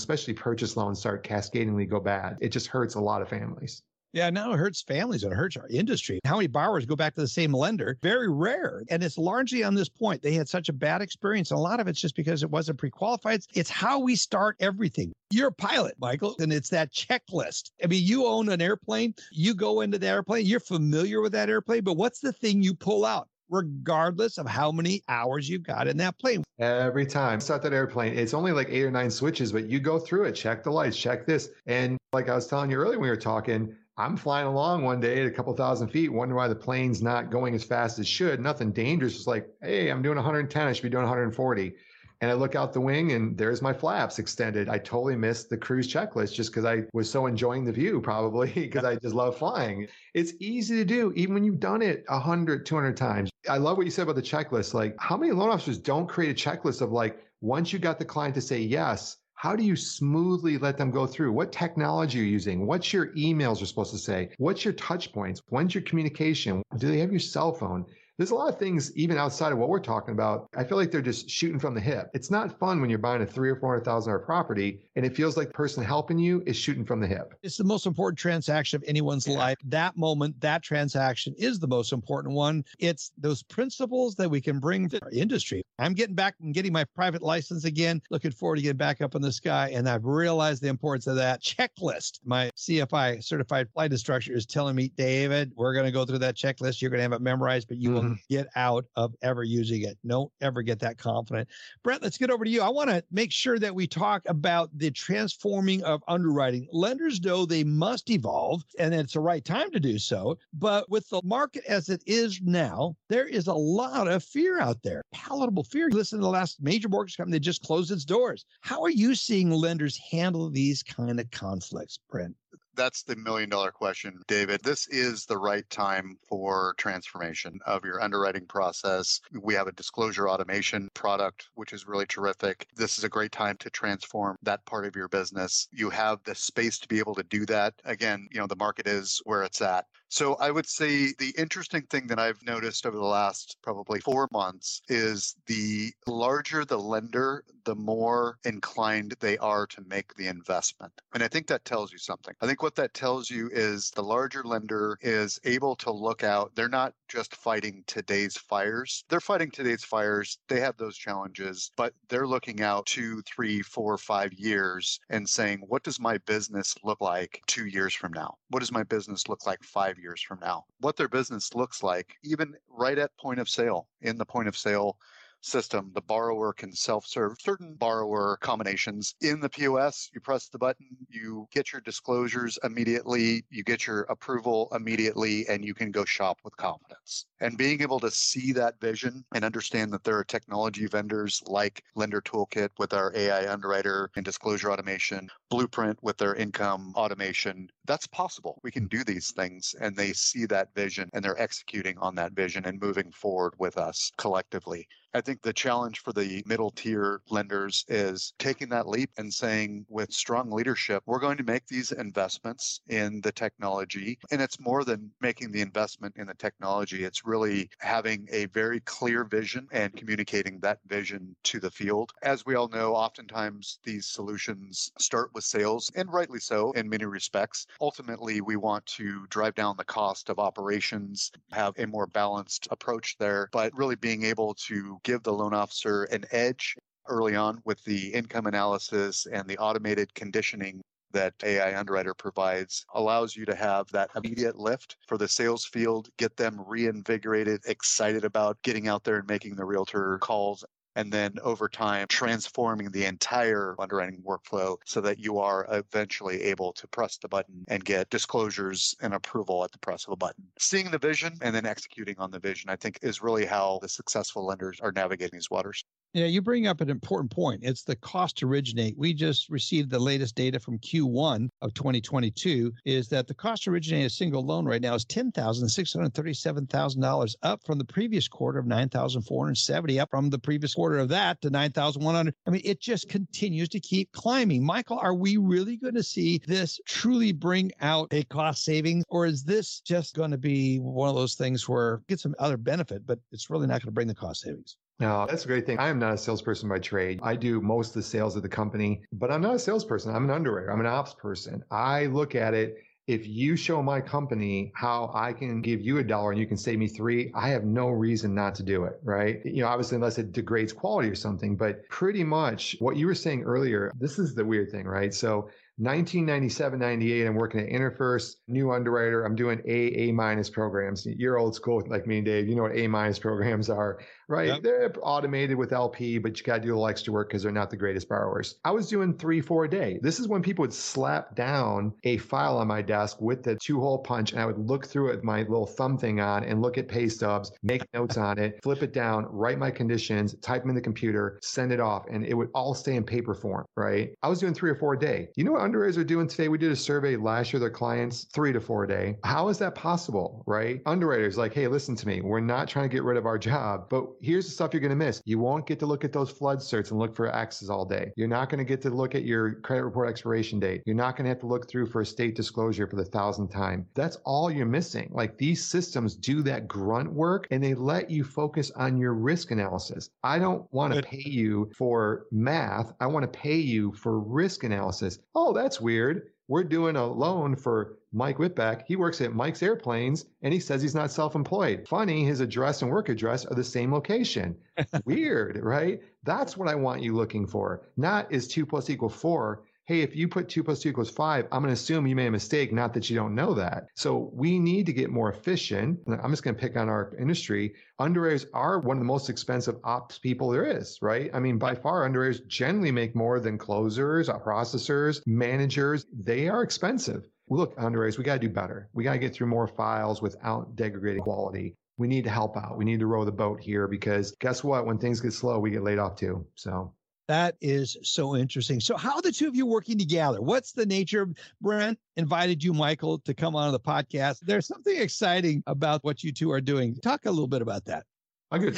especially 0.00 0.34
purchase 0.34 0.76
loans, 0.76 0.98
start 0.98 1.24
cascadingly 1.24 1.86
go 1.86 2.00
bad. 2.00 2.36
It 2.40 2.50
just 2.50 2.66
hurts 2.66 2.94
a 2.94 3.00
lot 3.00 3.22
of 3.22 3.28
families. 3.28 3.82
Yeah, 4.18 4.30
now 4.30 4.52
it 4.52 4.56
hurts 4.56 4.82
families 4.82 5.22
it 5.22 5.32
hurts 5.32 5.56
our 5.56 5.68
industry. 5.68 6.18
How 6.24 6.34
many 6.34 6.48
borrowers 6.48 6.84
go 6.86 6.96
back 6.96 7.14
to 7.14 7.20
the 7.20 7.28
same 7.28 7.52
lender? 7.52 7.96
Very 8.02 8.28
rare. 8.28 8.82
And 8.90 9.04
it's 9.04 9.16
largely 9.16 9.62
on 9.62 9.76
this 9.76 9.88
point. 9.88 10.22
They 10.22 10.32
had 10.32 10.48
such 10.48 10.68
a 10.68 10.72
bad 10.72 11.02
experience. 11.02 11.52
And 11.52 11.58
a 11.58 11.62
lot 11.62 11.78
of 11.78 11.86
it's 11.86 12.00
just 12.00 12.16
because 12.16 12.42
it 12.42 12.50
wasn't 12.50 12.78
pre 12.80 12.90
qualified. 12.90 13.42
It's 13.54 13.70
how 13.70 14.00
we 14.00 14.16
start 14.16 14.56
everything. 14.58 15.12
You're 15.30 15.48
a 15.48 15.52
pilot, 15.52 15.94
Michael, 16.00 16.34
and 16.40 16.52
it's 16.52 16.70
that 16.70 16.92
checklist. 16.92 17.70
I 17.80 17.86
mean, 17.86 18.04
you 18.04 18.26
own 18.26 18.48
an 18.48 18.60
airplane, 18.60 19.14
you 19.30 19.54
go 19.54 19.82
into 19.82 20.00
the 20.00 20.08
airplane, 20.08 20.46
you're 20.46 20.58
familiar 20.58 21.20
with 21.20 21.30
that 21.32 21.48
airplane, 21.48 21.84
but 21.84 21.96
what's 21.96 22.18
the 22.18 22.32
thing 22.32 22.60
you 22.60 22.74
pull 22.74 23.04
out? 23.04 23.28
regardless 23.50 24.36
of 24.36 24.46
how 24.46 24.70
many 24.70 25.02
hours 25.08 25.48
you've 25.48 25.62
got 25.62 25.88
in 25.88 25.96
that 25.96 26.18
plane. 26.18 26.44
Every 26.58 27.06
time. 27.06 27.40
Start 27.40 27.62
that 27.62 27.72
airplane. 27.72 28.12
It's 28.12 28.34
only 28.34 28.52
like 28.52 28.68
eight 28.68 28.84
or 28.84 28.90
nine 28.90 29.10
switches, 29.10 29.52
but 29.52 29.70
you 29.70 29.80
go 29.80 29.98
through 29.98 30.24
it, 30.24 30.32
check 30.32 30.62
the 30.62 30.70
lights, 30.70 30.98
check 30.98 31.24
this. 31.24 31.48
And 31.66 31.96
like 32.12 32.28
I 32.28 32.34
was 32.34 32.46
telling 32.46 32.70
you 32.70 32.76
earlier 32.76 32.98
when 32.98 33.04
we 33.04 33.08
were 33.08 33.16
talking, 33.16 33.74
I'm 33.98 34.16
flying 34.16 34.46
along 34.46 34.84
one 34.84 35.00
day 35.00 35.22
at 35.22 35.26
a 35.26 35.30
couple 35.30 35.52
thousand 35.54 35.88
feet, 35.88 36.12
wondering 36.12 36.36
why 36.36 36.46
the 36.46 36.54
plane's 36.54 37.02
not 37.02 37.30
going 37.32 37.56
as 37.56 37.64
fast 37.64 37.98
as 37.98 38.06
it 38.06 38.08
should. 38.08 38.38
Nothing 38.38 38.70
dangerous. 38.70 39.16
It's 39.16 39.26
like, 39.26 39.48
hey, 39.60 39.90
I'm 39.90 40.02
doing 40.02 40.14
110. 40.14 40.66
I 40.68 40.72
should 40.72 40.84
be 40.84 40.88
doing 40.88 41.02
140. 41.02 41.74
And 42.20 42.30
I 42.30 42.34
look 42.34 42.54
out 42.54 42.72
the 42.72 42.80
wing 42.80 43.12
and 43.12 43.36
there's 43.36 43.60
my 43.60 43.72
flaps 43.72 44.20
extended. 44.20 44.68
I 44.68 44.78
totally 44.78 45.16
missed 45.16 45.50
the 45.50 45.56
cruise 45.56 45.92
checklist 45.92 46.32
just 46.34 46.50
because 46.50 46.64
I 46.64 46.84
was 46.92 47.10
so 47.10 47.26
enjoying 47.26 47.64
the 47.64 47.72
view, 47.72 48.00
probably 48.00 48.52
because 48.54 48.84
I 48.84 48.94
just 48.96 49.16
love 49.16 49.36
flying. 49.36 49.88
It's 50.14 50.32
easy 50.38 50.76
to 50.76 50.84
do, 50.84 51.12
even 51.16 51.34
when 51.34 51.42
you've 51.42 51.60
done 51.60 51.82
it 51.82 52.04
100, 52.06 52.66
200 52.66 52.96
times. 52.96 53.30
I 53.48 53.58
love 53.58 53.76
what 53.78 53.86
you 53.86 53.90
said 53.90 54.02
about 54.02 54.16
the 54.16 54.22
checklist. 54.22 54.74
Like, 54.74 54.94
how 55.00 55.16
many 55.16 55.32
loan 55.32 55.50
officers 55.50 55.78
don't 55.78 56.08
create 56.08 56.30
a 56.30 56.50
checklist 56.50 56.82
of 56.82 56.92
like, 56.92 57.24
once 57.40 57.72
you 57.72 57.80
got 57.80 57.98
the 57.98 58.04
client 58.04 58.36
to 58.36 58.40
say 58.40 58.60
yes, 58.60 59.16
how 59.38 59.54
do 59.54 59.62
you 59.62 59.76
smoothly 59.76 60.58
let 60.58 60.76
them 60.76 60.90
go 60.90 61.06
through? 61.06 61.30
What 61.30 61.52
technology 61.52 62.18
are 62.18 62.24
you 62.24 62.28
using? 62.28 62.66
What's 62.66 62.92
your 62.92 63.14
emails 63.14 63.62
are 63.62 63.66
supposed 63.66 63.92
to 63.92 63.98
say? 63.98 64.30
What's 64.38 64.64
your 64.64 64.74
touch 64.74 65.12
points? 65.12 65.40
When's 65.50 65.76
your 65.76 65.82
communication? 65.82 66.60
Do 66.78 66.88
they 66.88 66.98
have 66.98 67.12
your 67.12 67.20
cell 67.20 67.52
phone? 67.52 67.86
There's 68.18 68.32
a 68.32 68.34
lot 68.34 68.52
of 68.52 68.58
things 68.58 68.94
even 68.96 69.16
outside 69.16 69.52
of 69.52 69.58
what 69.58 69.68
we're 69.68 69.78
talking 69.78 70.12
about. 70.12 70.48
I 70.56 70.64
feel 70.64 70.76
like 70.76 70.90
they're 70.90 71.00
just 71.00 71.30
shooting 71.30 71.60
from 71.60 71.72
the 71.72 71.80
hip. 71.80 72.10
It's 72.14 72.32
not 72.32 72.58
fun 72.58 72.80
when 72.80 72.90
you're 72.90 72.98
buying 72.98 73.22
a 73.22 73.26
three 73.26 73.48
or 73.48 73.54
four 73.54 73.70
hundred 73.70 73.84
thousand 73.84 74.12
dollar 74.12 74.24
property 74.24 74.80
and 74.96 75.06
it 75.06 75.14
feels 75.14 75.36
like 75.36 75.48
the 75.48 75.54
person 75.54 75.84
helping 75.84 76.18
you 76.18 76.42
is 76.44 76.56
shooting 76.56 76.84
from 76.84 76.98
the 76.98 77.06
hip. 77.06 77.34
It's 77.44 77.56
the 77.56 77.62
most 77.62 77.86
important 77.86 78.18
transaction 78.18 78.76
of 78.76 78.84
anyone's 78.88 79.28
yeah. 79.28 79.38
life. 79.38 79.56
That 79.66 79.96
moment, 79.96 80.40
that 80.40 80.64
transaction 80.64 81.32
is 81.38 81.60
the 81.60 81.68
most 81.68 81.92
important 81.92 82.34
one. 82.34 82.64
It's 82.80 83.12
those 83.16 83.44
principles 83.44 84.16
that 84.16 84.28
we 84.28 84.40
can 84.40 84.58
bring 84.58 84.88
to 84.88 84.98
our 85.04 85.10
industry. 85.12 85.62
I'm 85.78 85.94
getting 85.94 86.16
back 86.16 86.34
and 86.40 86.52
getting 86.52 86.72
my 86.72 86.84
private 86.96 87.22
license 87.22 87.64
again. 87.64 88.02
Looking 88.10 88.32
forward 88.32 88.56
to 88.56 88.62
getting 88.62 88.76
back 88.76 89.00
up 89.00 89.14
in 89.14 89.22
the 89.22 89.30
sky. 89.30 89.70
And 89.72 89.88
I've 89.88 90.04
realized 90.04 90.60
the 90.60 90.68
importance 90.68 91.06
of 91.06 91.14
that 91.16 91.40
checklist. 91.40 92.18
My 92.24 92.50
CFI 92.56 93.22
certified 93.22 93.68
flight 93.72 93.92
instructor 93.92 94.32
is 94.32 94.44
telling 94.44 94.74
me, 94.74 94.88
David, 94.96 95.52
we're 95.54 95.72
going 95.72 95.86
to 95.86 95.92
go 95.92 96.04
through 96.04 96.18
that 96.18 96.34
checklist. 96.34 96.82
You're 96.82 96.90
going 96.90 96.98
to 96.98 97.02
have 97.02 97.12
it 97.12 97.20
memorized, 97.20 97.68
but 97.68 97.76
you 97.76 97.90
mm-hmm. 97.90 98.07
will 98.07 98.07
Mm-hmm. 98.08 98.34
get 98.34 98.48
out 98.56 98.84
of 98.96 99.14
ever 99.22 99.44
using 99.44 99.82
it. 99.82 99.98
Don't 100.06 100.30
ever 100.40 100.62
get 100.62 100.78
that 100.80 100.98
confident. 100.98 101.48
Brent, 101.82 102.02
let's 102.02 102.18
get 102.18 102.30
over 102.30 102.44
to 102.44 102.50
you. 102.50 102.62
I 102.62 102.68
want 102.68 102.90
to 102.90 103.02
make 103.10 103.32
sure 103.32 103.58
that 103.58 103.74
we 103.74 103.86
talk 103.86 104.22
about 104.26 104.70
the 104.76 104.90
transforming 104.90 105.82
of 105.84 106.02
underwriting. 106.08 106.68
Lenders 106.72 107.20
know 107.20 107.44
they 107.44 107.64
must 107.64 108.10
evolve 108.10 108.64
and 108.78 108.94
it's 108.94 109.14
the 109.14 109.20
right 109.20 109.44
time 109.44 109.70
to 109.72 109.80
do 109.80 109.98
so. 109.98 110.38
But 110.54 110.88
with 110.90 111.08
the 111.08 111.20
market 111.24 111.64
as 111.66 111.88
it 111.88 112.02
is 112.06 112.40
now, 112.42 112.96
there 113.08 113.26
is 113.26 113.46
a 113.46 113.54
lot 113.54 114.08
of 114.08 114.24
fear 114.24 114.60
out 114.60 114.82
there, 114.82 115.02
palatable 115.12 115.64
fear. 115.64 115.88
Listen 115.90 116.18
to 116.18 116.24
the 116.24 116.30
last 116.30 116.62
major 116.62 116.88
mortgage 116.88 117.16
company 117.16 117.36
that 117.36 117.40
just 117.40 117.62
closed 117.62 117.90
its 117.90 118.04
doors. 118.04 118.44
How 118.60 118.82
are 118.82 118.90
you 118.90 119.14
seeing 119.14 119.50
lenders 119.50 119.98
handle 120.10 120.50
these 120.50 120.82
kind 120.82 121.20
of 121.20 121.30
conflicts, 121.30 121.98
Brent? 122.10 122.34
That's 122.78 123.02
the 123.02 123.16
million 123.16 123.50
dollar 123.50 123.72
question, 123.72 124.22
David. 124.28 124.62
This 124.62 124.86
is 124.86 125.26
the 125.26 125.36
right 125.36 125.68
time 125.68 126.16
for 126.28 126.74
transformation 126.78 127.58
of 127.66 127.84
your 127.84 128.00
underwriting 128.00 128.46
process. 128.46 129.20
We 129.42 129.52
have 129.54 129.66
a 129.66 129.72
disclosure 129.72 130.28
automation 130.28 130.88
product, 130.94 131.48
which 131.56 131.72
is 131.72 131.88
really 131.88 132.06
terrific. 132.06 132.68
This 132.76 132.96
is 132.96 133.02
a 133.02 133.08
great 133.08 133.32
time 133.32 133.56
to 133.58 133.70
transform 133.70 134.36
that 134.44 134.64
part 134.64 134.86
of 134.86 134.94
your 134.94 135.08
business. 135.08 135.66
You 135.72 135.90
have 135.90 136.20
the 136.24 136.36
space 136.36 136.78
to 136.78 136.88
be 136.88 137.00
able 137.00 137.16
to 137.16 137.24
do 137.24 137.44
that. 137.46 137.74
Again, 137.84 138.28
you 138.30 138.38
know, 138.38 138.46
the 138.46 138.56
market 138.56 138.86
is 138.86 139.20
where 139.24 139.42
it's 139.42 139.60
at. 139.60 139.86
So 140.10 140.36
I 140.36 140.50
would 140.50 140.66
say 140.66 141.12
the 141.18 141.34
interesting 141.36 141.82
thing 141.82 142.06
that 142.06 142.18
I've 142.18 142.42
noticed 142.42 142.86
over 142.86 142.96
the 142.96 143.04
last 143.04 143.58
probably 143.62 144.00
four 144.00 144.26
months 144.32 144.80
is 144.88 145.36
the 145.46 145.92
larger 146.06 146.64
the 146.64 146.78
lender, 146.78 147.44
the 147.64 147.74
more 147.74 148.38
inclined 148.44 149.14
they 149.20 149.36
are 149.38 149.66
to 149.66 149.82
make 149.82 150.14
the 150.14 150.26
investment. 150.26 150.92
And 151.12 151.22
I 151.22 151.28
think 151.28 151.46
that 151.48 151.66
tells 151.66 151.92
you 151.92 151.98
something. 151.98 152.34
I 152.40 152.46
think 152.46 152.62
what 152.62 152.74
that 152.76 152.94
tells 152.94 153.30
you 153.30 153.50
is 153.52 153.90
the 153.90 154.02
larger 154.02 154.42
lender 154.42 154.98
is 155.02 155.38
able 155.44 155.76
to 155.76 155.92
look 155.92 156.24
out. 156.24 156.52
They're 156.54 156.68
not 156.68 156.94
just 157.08 157.36
fighting 157.36 157.84
today's 157.86 158.38
fires. 158.38 159.04
They're 159.10 159.20
fighting 159.20 159.50
today's 159.50 159.84
fires. 159.84 160.38
They 160.48 160.60
have 160.60 160.78
those 160.78 160.96
challenges, 160.96 161.70
but 161.76 161.92
they're 162.08 162.26
looking 162.26 162.62
out 162.62 162.86
two, 162.86 163.20
three, 163.22 163.60
four, 163.60 163.98
five 163.98 164.32
years 164.32 164.98
and 165.10 165.28
saying, 165.28 165.60
what 165.68 165.82
does 165.82 166.00
my 166.00 166.16
business 166.18 166.74
look 166.82 167.02
like 167.02 167.42
two 167.46 167.66
years 167.66 167.92
from 167.92 168.12
now? 168.12 168.36
What 168.48 168.60
does 168.60 168.72
my 168.72 168.84
business 168.84 169.28
look 169.28 169.46
like 169.46 169.62
five 169.62 169.97
years 169.98 170.22
from 170.22 170.40
now? 170.40 170.64
What 170.80 170.96
their 170.96 171.08
business 171.08 171.54
looks 171.54 171.82
like, 171.82 172.16
even 172.22 172.54
right 172.68 172.98
at 172.98 173.16
point 173.16 173.40
of 173.40 173.48
sale, 173.48 173.88
in 174.02 174.16
the 174.16 174.26
point 174.26 174.48
of 174.48 174.56
sale 174.56 174.98
system, 175.40 175.90
the 175.94 176.00
borrower 176.00 176.52
can 176.52 176.72
self 176.72 177.06
serve 177.06 177.36
certain 177.40 177.74
borrower 177.74 178.38
combinations. 178.40 179.14
In 179.20 179.40
the 179.40 179.48
POS, 179.48 180.10
you 180.12 180.20
press 180.20 180.48
the 180.48 180.58
button, 180.58 180.86
you 181.08 181.46
get 181.52 181.72
your 181.72 181.80
disclosures 181.80 182.58
immediately, 182.64 183.44
you 183.50 183.62
get 183.62 183.86
your 183.86 184.02
approval 184.02 184.68
immediately, 184.72 185.46
and 185.48 185.64
you 185.64 185.74
can 185.74 185.90
go 185.90 186.04
shop 186.04 186.38
with 186.44 186.56
confidence. 186.56 187.26
And 187.40 187.56
being 187.56 187.82
able 187.82 188.00
to 188.00 188.10
see 188.10 188.52
that 188.52 188.80
vision 188.80 189.24
and 189.34 189.44
understand 189.44 189.92
that 189.92 190.04
there 190.04 190.18
are 190.18 190.24
technology 190.24 190.86
vendors 190.86 191.42
like 191.46 191.82
Lender 191.94 192.20
Toolkit 192.20 192.70
with 192.78 192.92
our 192.92 193.12
AI 193.14 193.50
underwriter 193.52 194.10
and 194.16 194.24
disclosure 194.24 194.70
automation, 194.70 195.28
Blueprint 195.50 195.98
with 196.02 196.18
their 196.18 196.34
income 196.34 196.92
automation, 196.96 197.68
that's 197.86 198.06
possible. 198.08 198.60
We 198.62 198.70
can 198.70 198.86
do 198.86 199.02
these 199.04 199.32
things 199.32 199.74
and 199.80 199.96
they 199.96 200.12
see 200.12 200.46
that 200.46 200.74
vision 200.74 201.08
and 201.12 201.24
they're 201.24 201.40
executing 201.40 201.96
on 201.98 202.14
that 202.16 202.32
vision 202.32 202.64
and 202.66 202.80
moving 202.80 203.10
forward 203.12 203.54
with 203.58 203.78
us 203.78 204.12
collectively. 204.18 204.86
I 205.14 205.22
think 205.22 205.40
the 205.40 205.52
challenge 205.54 206.00
for 206.00 206.12
the 206.12 206.42
middle 206.46 206.70
tier 206.70 207.22
lenders 207.30 207.84
is 207.88 208.34
taking 208.38 208.68
that 208.68 208.86
leap 208.86 209.10
and 209.16 209.32
saying, 209.32 209.86
with 209.88 210.12
strong 210.12 210.50
leadership, 210.50 211.02
we're 211.06 211.18
going 211.18 211.38
to 211.38 211.44
make 211.44 211.66
these 211.66 211.92
investments 211.92 212.80
in 212.88 213.22
the 213.22 213.32
technology. 213.32 214.18
And 214.30 214.42
it's 214.42 214.60
more 214.60 214.84
than 214.84 215.10
making 215.20 215.50
the 215.50 215.62
investment 215.62 216.14
in 216.16 216.26
the 216.26 216.34
technology, 216.34 217.04
it's 217.04 217.24
really 217.24 217.70
having 217.80 218.28
a 218.30 218.46
very 218.46 218.80
clear 218.80 219.24
vision 219.24 219.66
and 219.72 219.96
communicating 219.96 220.60
that 220.60 220.80
vision 220.86 221.34
to 221.44 221.58
the 221.58 221.70
field. 221.70 222.12
As 222.22 222.44
we 222.44 222.54
all 222.54 222.68
know, 222.68 222.94
oftentimes 222.94 223.78
these 223.84 224.06
solutions 224.06 224.92
start 224.98 225.30
with 225.32 225.44
sales, 225.44 225.90
and 225.96 226.12
rightly 226.12 226.38
so 226.38 226.72
in 226.72 226.88
many 226.88 227.06
respects. 227.06 227.66
Ultimately, 227.80 228.40
we 228.42 228.56
want 228.56 228.84
to 228.86 229.26
drive 229.30 229.54
down 229.54 229.76
the 229.78 229.84
cost 229.84 230.28
of 230.28 230.38
operations, 230.38 231.32
have 231.52 231.72
a 231.78 231.86
more 231.86 232.06
balanced 232.06 232.68
approach 232.70 233.16
there, 233.18 233.48
but 233.52 233.74
really 233.74 233.96
being 233.96 234.24
able 234.24 234.54
to 234.54 234.97
give 235.02 235.22
the 235.22 235.32
loan 235.32 235.54
officer 235.54 236.04
an 236.04 236.24
edge 236.30 236.76
early 237.06 237.34
on 237.34 237.60
with 237.64 237.82
the 237.84 238.12
income 238.12 238.46
analysis 238.46 239.26
and 239.32 239.48
the 239.48 239.58
automated 239.58 240.12
conditioning 240.14 240.80
that 241.12 241.34
AI 241.42 241.78
Underwriter 241.78 242.14
provides 242.14 242.84
allows 242.94 243.34
you 243.34 243.46
to 243.46 243.54
have 243.54 243.88
that 243.88 244.10
immediate 244.14 244.58
lift 244.58 244.96
for 245.06 245.16
the 245.16 245.28
sales 245.28 245.64
field, 245.64 246.08
get 246.18 246.36
them 246.36 246.62
reinvigorated, 246.66 247.62
excited 247.66 248.24
about 248.24 248.60
getting 248.62 248.88
out 248.88 249.04
there 249.04 249.16
and 249.16 249.28
making 249.28 249.56
the 249.56 249.64
realtor 249.64 250.18
calls 250.18 250.64
and 250.98 251.12
then 251.12 251.32
over 251.44 251.68
time 251.68 252.08
transforming 252.08 252.90
the 252.90 253.04
entire 253.04 253.76
underwriting 253.78 254.20
workflow 254.26 254.76
so 254.84 255.00
that 255.00 255.20
you 255.20 255.38
are 255.38 255.64
eventually 255.70 256.42
able 256.42 256.72
to 256.72 256.88
press 256.88 257.16
the 257.18 257.28
button 257.28 257.64
and 257.68 257.84
get 257.84 258.10
disclosures 258.10 258.96
and 259.00 259.14
approval 259.14 259.62
at 259.62 259.70
the 259.70 259.78
press 259.78 260.06
of 260.06 260.12
a 260.12 260.16
button. 260.16 260.42
Seeing 260.58 260.90
the 260.90 260.98
vision 260.98 261.34
and 261.40 261.54
then 261.54 261.66
executing 261.66 262.16
on 262.18 262.32
the 262.32 262.40
vision, 262.40 262.68
I 262.68 262.74
think, 262.74 262.98
is 263.00 263.22
really 263.22 263.46
how 263.46 263.78
the 263.80 263.88
successful 263.88 264.44
lenders 264.44 264.80
are 264.80 264.90
navigating 264.90 265.36
these 265.36 265.50
waters. 265.50 265.84
Yeah, 266.14 266.24
you 266.24 266.40
bring 266.40 266.66
up 266.66 266.80
an 266.80 266.88
important 266.88 267.30
point. 267.30 267.60
It's 267.62 267.84
the 267.84 267.94
cost 267.94 268.38
to 268.38 268.48
originate. 268.48 268.96
We 268.96 269.12
just 269.12 269.50
received 269.50 269.90
the 269.90 269.98
latest 269.98 270.36
data 270.36 270.58
from 270.58 270.78
Q1 270.78 271.50
of 271.60 271.74
2022 271.74 272.72
is 272.86 273.08
that 273.08 273.26
the 273.26 273.34
cost 273.34 273.64
to 273.64 273.70
originate 273.70 274.06
a 274.06 274.10
single 274.10 274.42
loan 274.42 274.64
right 274.64 274.80
now 274.80 274.94
is 274.94 275.04
$10,637,000 275.04 277.34
up 277.42 277.60
from 277.66 277.78
the 277.78 277.84
previous 277.84 278.26
quarter 278.26 278.58
of 278.58 278.66
9,470 278.66 280.00
up 280.00 280.08
from 280.08 280.30
the 280.30 280.38
previous 280.38 280.72
quarter 280.72 280.96
of 280.96 281.10
that 281.10 281.42
to 281.42 281.50
9,100. 281.50 282.34
I 282.46 282.50
mean, 282.50 282.62
it 282.64 282.80
just 282.80 283.10
continues 283.10 283.68
to 283.68 283.78
keep 283.78 284.10
climbing. 284.12 284.64
Michael, 284.64 284.98
are 284.98 285.14
we 285.14 285.36
really 285.36 285.76
going 285.76 285.94
to 285.94 286.02
see 286.02 286.40
this 286.46 286.80
truly 286.86 287.32
bring 287.32 287.70
out 287.82 288.08
a 288.12 288.24
cost 288.24 288.64
savings 288.64 289.04
or 289.10 289.26
is 289.26 289.44
this 289.44 289.80
just 289.80 290.16
going 290.16 290.30
to 290.30 290.38
be 290.38 290.78
one 290.78 291.10
of 291.10 291.16
those 291.16 291.34
things 291.34 291.68
where 291.68 292.00
get 292.08 292.18
some 292.18 292.34
other 292.38 292.56
benefit, 292.56 293.06
but 293.06 293.18
it's 293.30 293.50
really 293.50 293.66
not 293.66 293.82
going 293.82 293.88
to 293.88 293.92
bring 293.92 294.08
the 294.08 294.14
cost 294.14 294.40
savings? 294.40 294.78
No, 295.00 295.26
that's 295.28 295.44
a 295.44 295.46
great 295.46 295.64
thing. 295.64 295.78
I 295.78 295.88
am 295.88 295.98
not 295.98 296.14
a 296.14 296.18
salesperson 296.18 296.68
by 296.68 296.80
trade. 296.80 297.20
I 297.22 297.36
do 297.36 297.60
most 297.60 297.88
of 297.88 297.94
the 297.94 298.02
sales 298.02 298.34
of 298.34 298.42
the 298.42 298.48
company, 298.48 299.02
but 299.12 299.30
I'm 299.30 299.40
not 299.40 299.54
a 299.54 299.58
salesperson. 299.58 300.14
I'm 300.14 300.24
an 300.24 300.30
underwriter. 300.30 300.72
I'm 300.72 300.80
an 300.80 300.86
ops 300.86 301.14
person. 301.14 301.62
I 301.70 302.06
look 302.06 302.34
at 302.34 302.52
it. 302.52 302.78
If 303.06 303.26
you 303.26 303.56
show 303.56 303.82
my 303.82 304.02
company 304.02 304.70
how 304.74 305.10
I 305.14 305.32
can 305.32 305.62
give 305.62 305.80
you 305.80 305.96
a 305.98 306.04
dollar 306.04 306.32
and 306.32 306.40
you 306.40 306.46
can 306.46 306.58
save 306.58 306.78
me 306.78 306.88
three, 306.88 307.32
I 307.34 307.48
have 307.48 307.64
no 307.64 307.88
reason 307.88 308.34
not 308.34 308.54
to 308.56 308.62
do 308.62 308.84
it, 308.84 309.00
right? 309.02 309.40
You 309.46 309.62
know, 309.62 309.68
obviously, 309.68 309.94
unless 309.94 310.18
it 310.18 310.32
degrades 310.32 310.74
quality 310.74 311.08
or 311.08 311.14
something, 311.14 311.56
but 311.56 311.88
pretty 311.88 312.22
much 312.22 312.76
what 312.80 312.96
you 312.96 313.06
were 313.06 313.14
saying 313.14 313.44
earlier, 313.44 313.92
this 313.98 314.18
is 314.18 314.34
the 314.34 314.44
weird 314.44 314.70
thing, 314.70 314.84
right? 314.84 315.14
So 315.14 315.48
1997, 315.80 316.76
98, 316.76 317.24
I'm 317.24 317.36
working 317.36 317.60
at 317.60 317.68
InterFirst, 317.68 318.36
new 318.48 318.72
underwriter. 318.72 319.24
I'm 319.24 319.36
doing 319.36 319.62
A, 319.64 320.08
A 320.08 320.12
minus 320.12 320.50
programs. 320.50 321.06
You're 321.06 321.38
old 321.38 321.54
school 321.54 321.84
like 321.86 322.04
me 322.04 322.16
and 322.16 322.26
Dave. 322.26 322.48
You 322.48 322.56
know 322.56 322.64
what 322.64 322.76
A 322.76 322.88
minus 322.88 323.20
programs 323.20 323.70
are, 323.70 324.00
right? 324.26 324.48
Yep. 324.48 324.62
They're 324.64 324.92
automated 325.02 325.56
with 325.56 325.72
LP, 325.72 326.18
but 326.18 326.36
you 326.36 326.44
got 326.44 326.56
to 326.56 326.62
do 326.62 326.70
a 326.70 326.74
little 326.74 326.88
extra 326.88 327.12
work 327.12 327.28
because 327.28 327.44
they're 327.44 327.52
not 327.52 327.70
the 327.70 327.76
greatest 327.76 328.08
borrowers. 328.08 328.56
I 328.64 328.72
was 328.72 328.88
doing 328.88 329.16
three, 329.16 329.40
four 329.40 329.66
a 329.66 329.70
day. 329.70 330.00
This 330.02 330.18
is 330.18 330.26
when 330.26 330.42
people 330.42 330.62
would 330.62 330.74
slap 330.74 331.36
down 331.36 331.92
a 332.02 332.16
file 332.16 332.58
on 332.58 332.66
my 332.66 332.82
desk 332.82 333.20
with 333.20 333.44
the 333.44 333.54
two 333.54 333.78
hole 333.78 333.98
punch, 333.98 334.32
and 334.32 334.40
I 334.40 334.46
would 334.46 334.58
look 334.58 334.84
through 334.84 335.10
it 335.10 335.16
with 335.16 335.24
my 335.24 335.42
little 335.42 335.66
thumb 335.66 335.96
thing 335.96 336.18
on 336.18 336.42
and 336.42 336.60
look 336.60 336.76
at 336.76 336.88
pay 336.88 337.08
stubs, 337.08 337.52
make 337.62 337.84
notes 337.94 338.16
on 338.16 338.36
it, 338.40 338.58
flip 338.64 338.82
it 338.82 338.92
down, 338.92 339.26
write 339.30 339.60
my 339.60 339.70
conditions, 339.70 340.34
type 340.40 340.62
them 340.62 340.70
in 340.70 340.74
the 340.74 340.82
computer, 340.82 341.38
send 341.40 341.70
it 341.70 341.78
off, 341.78 342.04
and 342.10 342.26
it 342.26 342.34
would 342.34 342.48
all 342.52 342.74
stay 342.74 342.96
in 342.96 343.04
paper 343.04 343.32
form, 343.32 343.64
right? 343.76 344.10
I 344.24 344.28
was 344.28 344.40
doing 344.40 344.54
three 344.54 344.70
or 344.70 344.74
four 344.74 344.94
a 344.94 344.98
day. 344.98 345.28
You 345.36 345.44
know 345.44 345.52
what 345.52 345.67
underwriters 345.68 345.98
are 345.98 346.04
doing 346.04 346.26
today? 346.26 346.48
We 346.48 346.56
did 346.56 346.72
a 346.72 346.76
survey 346.76 347.14
last 347.16 347.52
year, 347.52 347.60
their 347.60 347.68
clients, 347.68 348.24
three 348.32 348.54
to 348.54 348.60
four 348.60 348.84
a 348.84 348.88
day. 348.88 349.18
How 349.22 349.50
is 349.50 349.58
that 349.58 349.74
possible, 349.74 350.42
right? 350.46 350.80
Underwriters 350.86 351.36
like, 351.36 351.52
hey, 351.52 351.68
listen 351.68 351.94
to 351.96 352.06
me. 352.06 352.22
We're 352.22 352.40
not 352.40 352.68
trying 352.68 352.88
to 352.88 352.94
get 352.94 353.02
rid 353.02 353.18
of 353.18 353.26
our 353.26 353.36
job, 353.36 353.90
but 353.90 354.06
here's 354.22 354.46
the 354.46 354.50
stuff 354.50 354.72
you're 354.72 354.80
going 354.80 354.88
to 354.88 354.96
miss. 354.96 355.20
You 355.26 355.38
won't 355.38 355.66
get 355.66 355.78
to 355.80 355.86
look 355.86 356.06
at 356.06 356.12
those 356.14 356.30
flood 356.30 356.60
certs 356.60 356.90
and 356.90 356.98
look 356.98 357.14
for 357.14 357.26
X's 357.26 357.68
all 357.68 357.84
day. 357.84 358.12
You're 358.16 358.28
not 358.28 358.48
going 358.48 358.60
to 358.60 358.64
get 358.64 358.80
to 358.80 358.88
look 358.88 359.14
at 359.14 359.24
your 359.24 359.56
credit 359.56 359.84
report 359.84 360.08
expiration 360.08 360.58
date. 360.58 360.80
You're 360.86 360.96
not 360.96 361.18
going 361.18 361.26
to 361.26 361.28
have 361.28 361.40
to 361.40 361.46
look 361.46 361.68
through 361.68 361.88
for 361.88 362.00
a 362.00 362.06
state 362.06 362.34
disclosure 362.34 362.86
for 362.86 362.96
the 362.96 363.04
thousandth 363.04 363.52
time. 363.52 363.86
That's 363.94 364.16
all 364.24 364.50
you're 364.50 364.64
missing. 364.64 365.10
Like 365.12 365.36
these 365.36 365.62
systems 365.62 366.16
do 366.16 366.40
that 366.44 366.66
grunt 366.66 367.12
work 367.12 367.46
and 367.50 367.62
they 367.62 367.74
let 367.74 368.08
you 368.08 368.24
focus 368.24 368.70
on 368.70 368.96
your 368.96 369.12
risk 369.12 369.50
analysis. 369.50 370.08
I 370.24 370.38
don't 370.38 370.66
want 370.72 370.94
to 370.94 371.02
pay 371.02 371.28
you 371.28 371.70
for 371.76 372.24
math. 372.32 372.94
I 373.00 373.06
want 373.06 373.30
to 373.30 373.38
pay 373.38 373.56
you 373.56 373.92
for 373.92 374.18
risk 374.18 374.64
analysis. 374.64 375.18
Oh, 375.34 375.52
that's 375.58 375.80
weird. 375.80 376.30
We're 376.48 376.64
doing 376.64 376.96
a 376.96 377.06
loan 377.06 377.56
for 377.56 377.98
Mike 378.12 378.38
Whitbeck. 378.38 378.84
He 378.86 378.96
works 378.96 379.20
at 379.20 379.34
Mike's 379.34 379.62
Airplanes 379.62 380.24
and 380.40 380.52
he 380.54 380.60
says 380.60 380.80
he's 380.80 380.94
not 380.94 381.10
self 381.10 381.34
employed. 381.34 381.86
Funny, 381.86 382.24
his 382.24 382.40
address 382.40 382.80
and 382.80 382.90
work 382.90 383.10
address 383.10 383.44
are 383.44 383.54
the 383.54 383.64
same 383.64 383.92
location. 383.92 384.56
weird, 385.04 385.62
right? 385.62 386.00
That's 386.24 386.56
what 386.56 386.68
I 386.68 386.74
want 386.74 387.02
you 387.02 387.14
looking 387.14 387.46
for. 387.46 387.82
Not 387.96 388.32
is 388.32 388.48
two 388.48 388.64
plus 388.64 388.88
equal 388.88 389.10
four 389.10 389.64
hey, 389.88 390.02
if 390.02 390.14
you 390.14 390.28
put 390.28 390.50
two 390.50 390.62
plus 390.62 390.80
two 390.80 390.90
equals 390.90 391.08
five, 391.08 391.46
I'm 391.50 391.62
going 391.62 391.74
to 391.74 391.80
assume 391.80 392.06
you 392.06 392.14
made 392.14 392.26
a 392.26 392.30
mistake, 392.30 392.74
not 392.74 392.92
that 392.92 393.08
you 393.08 393.16
don't 393.16 393.34
know 393.34 393.54
that. 393.54 393.86
So 393.94 394.30
we 394.34 394.58
need 394.58 394.84
to 394.84 394.92
get 394.92 395.08
more 395.08 395.32
efficient. 395.32 396.00
I'm 396.06 396.30
just 396.30 396.42
going 396.42 396.54
to 396.54 396.60
pick 396.60 396.76
on 396.76 396.90
our 396.90 397.16
industry. 397.18 397.74
Underwriters 397.98 398.44
are 398.52 398.80
one 398.80 398.98
of 398.98 399.00
the 399.00 399.06
most 399.06 399.30
expensive 399.30 399.76
ops 399.84 400.18
people 400.18 400.50
there 400.50 400.66
is, 400.66 400.98
right? 401.00 401.30
I 401.32 401.40
mean, 401.40 401.56
by 401.56 401.74
far, 401.74 402.04
underwriters 402.04 402.40
generally 402.40 402.92
make 402.92 403.16
more 403.16 403.40
than 403.40 403.56
closers, 403.56 404.28
uh, 404.28 404.38
processors, 404.38 405.22
managers. 405.26 406.04
They 406.12 406.50
are 406.50 406.62
expensive. 406.62 407.26
Look, 407.48 407.72
underwriters, 407.78 408.18
we 408.18 408.24
got 408.24 408.34
to 408.34 408.46
do 408.46 408.50
better. 408.50 408.90
We 408.92 409.04
got 409.04 409.14
to 409.14 409.18
get 409.18 409.32
through 409.32 409.46
more 409.46 409.66
files 409.66 410.20
without 410.20 410.76
degrading 410.76 411.22
quality 411.22 411.76
we 411.96 412.06
need 412.06 412.22
to 412.22 412.30
help 412.30 412.56
out. 412.56 412.78
We 412.78 412.84
need 412.84 413.00
to 413.00 413.06
row 413.06 413.24
the 413.24 413.32
boat 413.32 413.60
here 413.60 413.88
because 413.88 414.30
guess 414.38 414.62
what? 414.62 414.86
When 414.86 414.98
things 414.98 415.20
get 415.20 415.32
slow, 415.32 415.58
we 415.58 415.72
get 415.72 415.82
laid 415.82 415.98
off 415.98 416.14
too. 416.14 416.46
So 416.54 416.94
that 417.28 417.56
is 417.60 417.96
so 418.02 418.34
interesting. 418.36 418.80
So, 418.80 418.96
how 418.96 419.14
are 419.14 419.22
the 419.22 419.30
two 419.30 419.46
of 419.46 419.54
you 419.54 419.66
working 419.66 419.98
together? 419.98 420.40
What's 420.40 420.72
the 420.72 420.86
nature 420.86 421.22
of 421.22 421.36
Brent 421.60 421.98
invited 422.16 422.64
you, 422.64 422.72
Michael, 422.72 423.18
to 423.20 423.34
come 423.34 423.54
on 423.54 423.70
the 423.72 423.80
podcast? 423.80 424.40
There's 424.40 424.66
something 424.66 424.96
exciting 424.96 425.62
about 425.66 426.02
what 426.04 426.24
you 426.24 426.32
two 426.32 426.50
are 426.50 426.60
doing. 426.60 426.96
Talk 426.96 427.26
a 427.26 427.30
little 427.30 427.46
bit 427.46 427.62
about 427.62 427.84
that. 427.84 428.04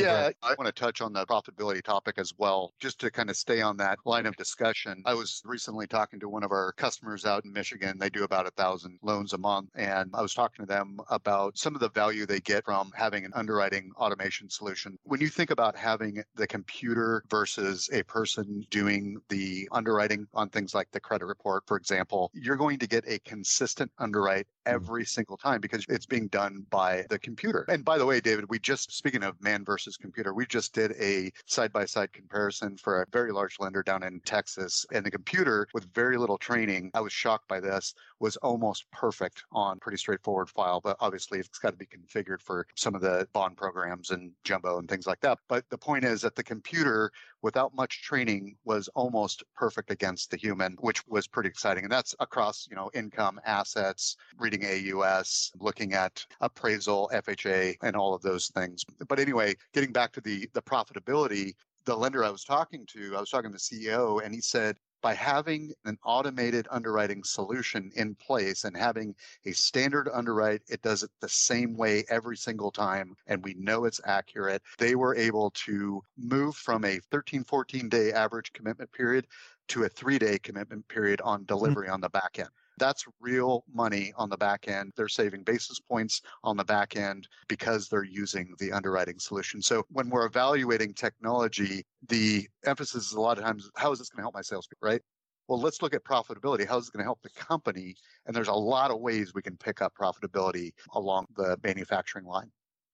Yeah, 0.00 0.30
I 0.42 0.54
want 0.58 0.66
to 0.66 0.72
touch 0.72 1.00
on 1.00 1.12
the 1.12 1.24
profitability 1.26 1.82
topic 1.82 2.16
as 2.18 2.32
well, 2.36 2.72
just 2.80 2.98
to 3.00 3.10
kind 3.10 3.30
of 3.30 3.36
stay 3.36 3.60
on 3.60 3.76
that 3.76 3.98
line 4.04 4.26
of 4.26 4.36
discussion. 4.36 5.02
I 5.06 5.14
was 5.14 5.42
recently 5.44 5.86
talking 5.86 6.18
to 6.20 6.28
one 6.28 6.42
of 6.42 6.50
our 6.50 6.72
customers 6.72 7.24
out 7.24 7.44
in 7.44 7.52
Michigan. 7.52 7.96
They 7.98 8.10
do 8.10 8.24
about 8.24 8.46
a 8.46 8.50
thousand 8.50 8.98
loans 9.02 9.32
a 9.32 9.38
month. 9.38 9.68
And 9.76 10.10
I 10.12 10.22
was 10.22 10.34
talking 10.34 10.64
to 10.64 10.68
them 10.68 10.98
about 11.08 11.56
some 11.56 11.74
of 11.74 11.80
the 11.80 11.90
value 11.90 12.26
they 12.26 12.40
get 12.40 12.64
from 12.64 12.90
having 12.94 13.24
an 13.24 13.32
underwriting 13.34 13.92
automation 13.96 14.50
solution. 14.50 14.98
When 15.04 15.20
you 15.20 15.28
think 15.28 15.50
about 15.50 15.76
having 15.76 16.22
the 16.34 16.46
computer 16.46 17.22
versus 17.30 17.88
a 17.92 18.02
person 18.04 18.66
doing 18.70 19.18
the 19.28 19.68
underwriting 19.70 20.26
on 20.34 20.48
things 20.48 20.74
like 20.74 20.90
the 20.90 21.00
credit 21.00 21.26
report, 21.26 21.62
for 21.66 21.76
example, 21.76 22.30
you're 22.34 22.56
going 22.56 22.78
to 22.80 22.88
get 22.88 23.04
a 23.06 23.20
consistent 23.20 23.90
underwrite 23.98 24.46
hmm. 24.66 24.74
every 24.74 25.04
single 25.04 25.36
time 25.36 25.60
because 25.60 25.84
it's 25.88 26.06
being 26.06 26.26
done 26.28 26.66
by 26.70 27.04
the 27.08 27.18
computer. 27.18 27.64
And 27.68 27.84
by 27.84 27.98
the 27.98 28.06
way, 28.06 28.20
David, 28.20 28.46
we 28.48 28.58
just, 28.58 28.92
speaking 28.92 29.22
of 29.22 29.40
man 29.40 29.59
versus 29.64 29.96
computer. 29.96 30.34
We 30.34 30.46
just 30.46 30.74
did 30.74 30.92
a 31.00 31.30
side 31.46 31.72
by 31.72 31.84
side 31.84 32.12
comparison 32.12 32.76
for 32.76 33.02
a 33.02 33.06
very 33.10 33.32
large 33.32 33.58
lender 33.58 33.82
down 33.82 34.02
in 34.02 34.20
Texas. 34.24 34.86
And 34.92 35.04
the 35.04 35.10
computer, 35.10 35.66
with 35.74 35.92
very 35.94 36.16
little 36.16 36.38
training, 36.38 36.90
I 36.94 37.00
was 37.00 37.12
shocked 37.12 37.48
by 37.48 37.60
this, 37.60 37.94
was 38.18 38.36
almost 38.38 38.90
perfect 38.90 39.44
on 39.52 39.78
pretty 39.78 39.98
straightforward 39.98 40.48
file. 40.48 40.80
But 40.80 40.96
obviously, 41.00 41.38
it's 41.38 41.58
got 41.58 41.70
to 41.70 41.76
be 41.76 41.86
configured 41.86 42.42
for 42.42 42.66
some 42.74 42.94
of 42.94 43.00
the 43.00 43.26
bond 43.32 43.56
programs 43.56 44.10
and 44.10 44.32
jumbo 44.44 44.78
and 44.78 44.88
things 44.88 45.06
like 45.06 45.20
that. 45.20 45.38
But 45.48 45.68
the 45.70 45.78
point 45.78 46.04
is 46.04 46.20
that 46.22 46.34
the 46.36 46.42
computer, 46.42 47.10
without 47.42 47.74
much 47.74 48.02
training, 48.02 48.56
was 48.64 48.88
almost 48.94 49.42
perfect 49.54 49.90
against 49.90 50.30
the 50.30 50.36
human, 50.36 50.76
which 50.80 51.06
was 51.06 51.26
pretty 51.26 51.48
exciting. 51.48 51.84
And 51.84 51.92
that's 51.92 52.14
across, 52.20 52.66
you 52.70 52.76
know, 52.76 52.90
income, 52.94 53.40
assets, 53.44 54.16
reading 54.38 54.64
AUS, 54.64 55.52
looking 55.58 55.94
at 55.94 56.24
appraisal, 56.40 57.10
FHA, 57.12 57.76
and 57.82 57.96
all 57.96 58.14
of 58.14 58.22
those 58.22 58.48
things. 58.48 58.84
But 59.08 59.18
anyway, 59.18 59.54
getting 59.72 59.92
back 59.92 60.12
to 60.12 60.20
the 60.20 60.48
the 60.52 60.62
profitability, 60.62 61.54
the 61.84 61.96
lender 61.96 62.24
I 62.24 62.30
was 62.30 62.44
talking 62.44 62.86
to, 62.92 63.16
I 63.16 63.20
was 63.20 63.30
talking 63.30 63.50
to 63.50 63.56
the 63.56 63.58
CEO, 63.58 64.24
and 64.24 64.34
he 64.34 64.40
said 64.40 64.76
by 65.02 65.14
having 65.14 65.72
an 65.84 65.98
automated 66.04 66.66
underwriting 66.70 67.22
solution 67.24 67.90
in 67.96 68.14
place 68.14 68.64
and 68.64 68.76
having 68.76 69.14
a 69.44 69.52
standard 69.52 70.08
underwrite, 70.12 70.62
it 70.68 70.82
does 70.82 71.02
it 71.02 71.10
the 71.20 71.28
same 71.28 71.76
way 71.76 72.04
every 72.08 72.36
single 72.36 72.70
time, 72.70 73.16
and 73.26 73.42
we 73.42 73.54
know 73.54 73.84
it's 73.84 74.00
accurate. 74.04 74.62
They 74.78 74.94
were 74.94 75.14
able 75.14 75.50
to 75.50 76.02
move 76.18 76.56
from 76.56 76.84
a 76.84 76.98
13, 77.10 77.44
14 77.44 77.88
day 77.88 78.12
average 78.12 78.52
commitment 78.52 78.92
period 78.92 79.26
to 79.68 79.84
a 79.84 79.88
three 79.88 80.18
day 80.18 80.38
commitment 80.38 80.86
period 80.88 81.20
on 81.22 81.44
delivery 81.44 81.86
mm-hmm. 81.86 81.94
on 81.94 82.00
the 82.00 82.08
back 82.08 82.38
end. 82.38 82.50
That's 82.80 83.04
real 83.20 83.62
money 83.72 84.12
on 84.16 84.28
the 84.28 84.36
back 84.36 84.66
end. 84.66 84.92
They're 84.96 85.06
saving 85.06 85.44
basis 85.44 85.78
points 85.78 86.22
on 86.42 86.56
the 86.56 86.64
back 86.64 86.96
end 86.96 87.28
because 87.46 87.88
they're 87.88 88.02
using 88.02 88.54
the 88.58 88.72
underwriting 88.72 89.20
solution. 89.20 89.62
So 89.62 89.84
when 89.90 90.10
we're 90.10 90.26
evaluating 90.26 90.94
technology, 90.94 91.84
the 92.08 92.48
emphasis 92.64 93.06
is 93.06 93.12
a 93.12 93.20
lot 93.20 93.38
of 93.38 93.44
times, 93.44 93.70
how 93.76 93.92
is 93.92 94.00
this 94.00 94.08
going 94.08 94.18
to 94.18 94.22
help 94.22 94.34
my 94.34 94.42
salespeople, 94.42 94.88
right? 94.88 95.02
Well, 95.46 95.60
let's 95.60 95.82
look 95.82 95.94
at 95.94 96.04
profitability. 96.04 96.66
How 96.66 96.78
is 96.78 96.88
it 96.88 96.92
going 96.92 97.02
to 97.02 97.06
help 97.06 97.22
the 97.22 97.30
company? 97.30 97.94
And 98.26 98.34
there's 98.34 98.48
a 98.48 98.52
lot 98.54 98.90
of 98.90 99.00
ways 99.00 99.34
we 99.34 99.42
can 99.42 99.56
pick 99.56 99.82
up 99.82 99.92
profitability 99.94 100.72
along 100.94 101.26
the 101.36 101.58
manufacturing 101.62 102.24
line. 102.24 102.50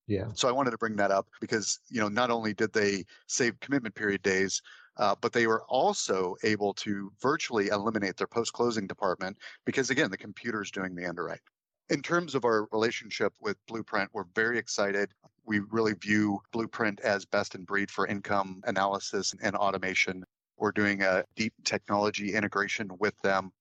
Yeah. 0.06 0.26
So 0.34 0.48
I 0.48 0.52
wanted 0.52 0.70
to 0.70 0.78
bring 0.78 0.96
that 0.96 1.10
up 1.10 1.26
because, 1.40 1.80
you 1.90 2.00
know, 2.00 2.08
not 2.08 2.30
only 2.30 2.54
did 2.54 2.72
they 2.72 3.04
save 3.26 3.58
commitment 3.60 3.94
period 3.94 4.22
days, 4.22 4.62
uh, 4.98 5.14
but 5.20 5.32
they 5.32 5.46
were 5.46 5.62
also 5.64 6.36
able 6.42 6.72
to 6.74 7.12
virtually 7.20 7.68
eliminate 7.68 8.16
their 8.16 8.26
post 8.26 8.52
closing 8.52 8.86
department 8.86 9.36
because, 9.64 9.90
again, 9.90 10.10
the 10.10 10.16
computer 10.16 10.62
is 10.62 10.70
doing 10.70 10.94
the 10.94 11.06
underwrite. 11.06 11.40
In 11.88 12.02
terms 12.02 12.34
of 12.34 12.44
our 12.44 12.66
relationship 12.72 13.32
with 13.40 13.56
Blueprint, 13.68 14.10
we're 14.12 14.24
very 14.34 14.58
excited. 14.58 15.12
We 15.44 15.60
really 15.70 15.94
view 15.94 16.40
Blueprint 16.52 17.00
as 17.00 17.24
best 17.24 17.54
in 17.54 17.62
breed 17.64 17.90
for 17.90 18.06
income 18.06 18.60
analysis 18.64 19.34
and 19.40 19.54
automation. 19.54 20.24
We're 20.56 20.72
doing 20.72 21.02
a 21.02 21.24
deep 21.36 21.52
technology 21.64 22.34
integration 22.34 22.88
with 22.98 23.14
them. 23.22 23.52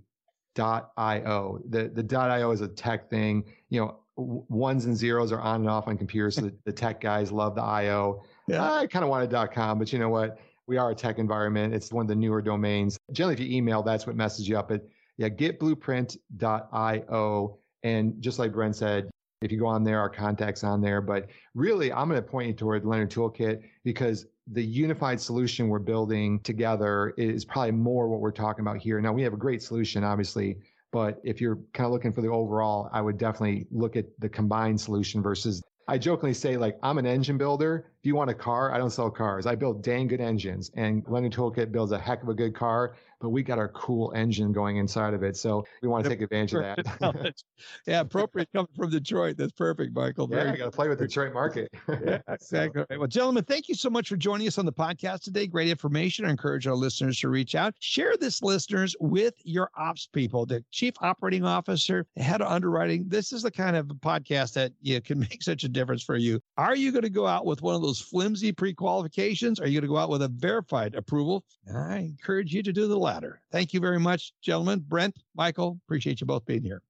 dot 0.55 0.93
io. 0.97 1.61
The 1.71 1.89
the 1.89 2.03
dot 2.03 2.31
io 2.31 2.53
is 2.53 2.61
a 2.61 2.69
tech 2.69 3.11
thing. 3.11 3.43
You 3.69 3.81
know, 3.81 3.99
ones 4.17 4.85
and 4.85 4.97
zeros 4.97 5.33
are 5.33 5.41
on 5.41 5.63
and 5.63 5.69
off 5.69 5.89
on 5.89 5.99
computers. 5.99 6.37
So 6.37 6.43
the, 6.43 6.55
the 6.65 6.73
tech 6.73 7.01
guys 7.01 7.33
love 7.33 7.57
the 7.57 7.63
io. 7.63 8.23
Yeah. 8.47 8.63
I 8.63 8.87
kind 8.87 9.03
of 9.03 9.11
wanted 9.11 9.31
dot 9.31 9.53
com, 9.53 9.81
but 9.81 9.93
you 9.93 9.99
know 9.99 10.09
what? 10.09 10.39
We 10.69 10.77
are 10.77 10.93
a 10.93 10.95
tech 10.95 11.19
environment. 11.19 11.75
It's 11.75 11.93
one 11.93 12.05
of 12.05 12.09
the 12.09 12.15
newer 12.15 12.41
domains. 12.41 12.97
Generally, 13.11 13.35
if 13.35 13.41
you 13.41 13.57
email, 13.57 13.83
that's 13.83 14.07
what 14.07 14.15
messes 14.15 14.49
you 14.49 14.57
up. 14.57 14.69
But 14.69 14.87
yeah, 15.17 15.29
getblueprint.io 15.29 17.59
and 17.83 18.23
just 18.23 18.39
like 18.39 18.53
Brent 18.53 18.77
said, 18.77 19.11
if 19.43 19.51
you 19.51 19.59
go 19.59 19.67
on 19.67 19.83
there, 19.83 19.99
our 19.99 20.09
contact's 20.09 20.65
on 20.65 20.81
there. 20.81 21.01
But 21.01 21.29
really, 21.55 21.93
I'm 21.93 22.09
going 22.09 22.23
to 22.23 22.27
point 22.27 22.49
you 22.49 22.55
toward 22.55 22.85
Lender 22.85 23.07
Toolkit 23.07 23.63
because 23.85 24.27
the 24.47 24.63
unified 24.63 25.21
solution 25.21 25.69
we're 25.69 25.81
building 25.81 26.41
together 26.41 27.15
is 27.17 27.45
probably 27.45 27.73
more 27.73 28.09
what 28.09 28.21
we're 28.21 28.31
talking 28.31 28.63
about 28.63 28.79
here. 28.79 29.01
Now, 29.01 29.13
we 29.13 29.23
have 29.23 29.33
a 29.33 29.39
great 29.39 29.63
solution, 29.63 30.05
obviously, 30.05 30.59
but 30.93 31.21
if 31.25 31.41
you're 31.41 31.59
kind 31.73 31.87
of 31.87 31.93
looking 31.93 32.13
for 32.13 32.21
the 32.21 32.29
overall, 32.29 32.89
I 32.93 33.01
would 33.01 33.19
definitely 33.19 33.67
look 33.71 33.97
at 33.97 34.07
the 34.19 34.29
combined 34.29 34.81
solution 34.81 35.23
versus 35.23 35.63
I 35.89 35.99
jokingly 35.99 36.35
say, 36.35 36.57
like, 36.57 36.79
I'm 36.83 36.99
an 36.99 37.07
engine 37.07 37.37
builder. 37.37 37.91
If 38.01 38.07
you 38.07 38.15
want 38.15 38.31
a 38.31 38.35
car, 38.35 38.73
I 38.73 38.79
don't 38.79 38.91
sell 38.91 39.11
cars. 39.11 39.47
I 39.47 39.57
build 39.57 39.83
dang 39.83 40.07
good 40.07 40.21
engines. 40.21 40.71
And 40.77 41.03
Lender 41.09 41.29
Toolkit 41.29 41.73
builds 41.73 41.91
a 41.91 41.99
heck 41.99 42.23
of 42.23 42.29
a 42.29 42.35
good 42.35 42.55
car 42.55 42.95
but 43.23 43.31
we 43.31 43.43
got 43.43 43.59
our 43.59 43.69
cool 43.69 44.13
engine 44.15 44.53
going 44.53 44.79
inside 44.79 45.15
of 45.15 45.23
it. 45.23 45.37
So 45.37 45.65
we 45.81 45.89
want 45.89 46.05
to 46.05 46.11
take 46.11 46.21
advantage 46.21 46.55
of 46.55 46.63
that. 46.63 47.43
yeah, 47.87 48.01
appropriate 48.01 48.49
coming 48.53 48.69
from 48.77 48.91
Detroit. 48.91 49.37
That's 49.37 49.53
perfect, 49.53 49.95
Michael. 49.95 50.27
Very 50.27 50.49
yeah, 50.49 50.53
I 50.53 50.57
got 50.57 50.65
to 50.65 50.71
play 50.73 50.89
with 50.89 50.99
the 50.99 51.07
Detroit 51.07 51.33
market. 51.33 51.73
yeah, 51.89 52.19
exactly. 52.29 52.85
so. 52.91 52.99
Well, 52.99 53.09
gentlemen, 53.09 53.45
thank 53.45 53.69
you 53.69 53.75
so 53.75 53.89
much 53.89 54.09
for 54.09 54.17
joining 54.17 54.49
us 54.49 54.59
on 54.59 54.67
the 54.67 54.73
podcast 54.73 55.23
today. 55.23 55.47
Great 55.47 55.69
information. 55.69 56.25
I 56.25 56.31
encourage 56.31 56.67
our 56.67 56.75
listeners 56.75 57.21
to 57.21 57.29
reach 57.29 57.55
out. 57.55 57.75
Share 57.79 58.17
this, 58.17 58.43
listeners, 58.43 58.97
with 58.99 59.35
your 59.45 59.71
ops 59.77 60.09
people, 60.13 60.45
the 60.45 60.65
chief 60.73 60.95
operating 61.01 61.45
officer, 61.45 62.05
head 62.17 62.43
of 62.43 62.49
underwriting. 62.49 63.05
This 63.07 63.33
is 63.33 63.43
the 63.43 63.51
kind 63.51 63.77
of 63.77 63.87
podcast 63.87 64.55
that 64.55 64.73
you 64.81 65.01
can 65.01 65.19
make 65.31 65.43
such 65.43 65.63
a 65.63 65.69
difference 65.69 66.03
for 66.03 66.17
you. 66.17 66.41
Are 66.57 66.75
you 66.75 66.91
going 66.91 67.03
to 67.03 67.11
go 67.11 67.29
out 67.29 67.47
with 67.47 67.63
one 67.63 67.77
of 67.77 67.83
those 67.83 67.93
those 67.93 68.01
flimsy 68.01 68.53
pre 68.53 68.73
qualifications? 68.73 69.61
Are 69.61 69.67
you 69.67 69.81
going 69.81 69.89
to 69.89 69.95
go 69.95 69.99
out 69.99 70.09
with 70.09 70.23
a 70.23 70.29
verified 70.29 70.95
approval? 70.95 71.45
I 71.75 71.99
encourage 71.99 72.55
you 72.55 72.63
to 72.63 72.73
do 72.73 72.89
the 72.89 72.97
latter. 72.97 73.12
Thank 73.51 73.73
you 73.73 73.81
very 73.81 73.99
much, 73.99 74.33
gentlemen. 74.43 74.85
Brent, 74.89 75.17
Michael, 75.37 75.79
appreciate 75.87 76.21
you 76.21 76.27
both 76.27 76.45
being 76.47 76.63
here. 76.63 76.83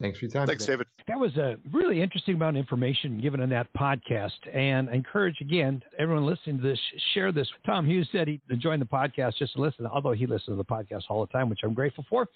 Thanks 0.00 0.18
for 0.18 0.24
your 0.24 0.32
time. 0.32 0.46
Thanks, 0.46 0.64
today. 0.64 0.72
David. 0.74 0.86
That 1.08 1.20
was 1.20 1.36
a 1.36 1.56
really 1.72 2.00
interesting 2.00 2.36
amount 2.36 2.56
of 2.56 2.60
information 2.60 3.20
given 3.20 3.40
in 3.40 3.50
that 3.50 3.66
podcast. 3.78 4.30
And 4.52 4.88
I 4.88 4.94
encourage 4.94 5.36
again 5.42 5.82
everyone 5.98 6.24
listening 6.24 6.56
to 6.56 6.62
this, 6.62 6.78
share 7.12 7.32
this. 7.32 7.46
Tom 7.66 7.84
Hughes 7.84 8.08
said 8.10 8.26
he 8.26 8.40
joined 8.56 8.80
the 8.80 8.86
podcast 8.86 9.36
just 9.36 9.54
to 9.54 9.60
listen, 9.60 9.86
although 9.86 10.12
he 10.12 10.26
listens 10.26 10.54
to 10.54 10.56
the 10.56 10.64
podcast 10.64 11.02
all 11.10 11.20
the 11.20 11.32
time, 11.32 11.50
which 11.50 11.60
I'm 11.62 11.74
grateful 11.74 12.04
for. 12.08 12.26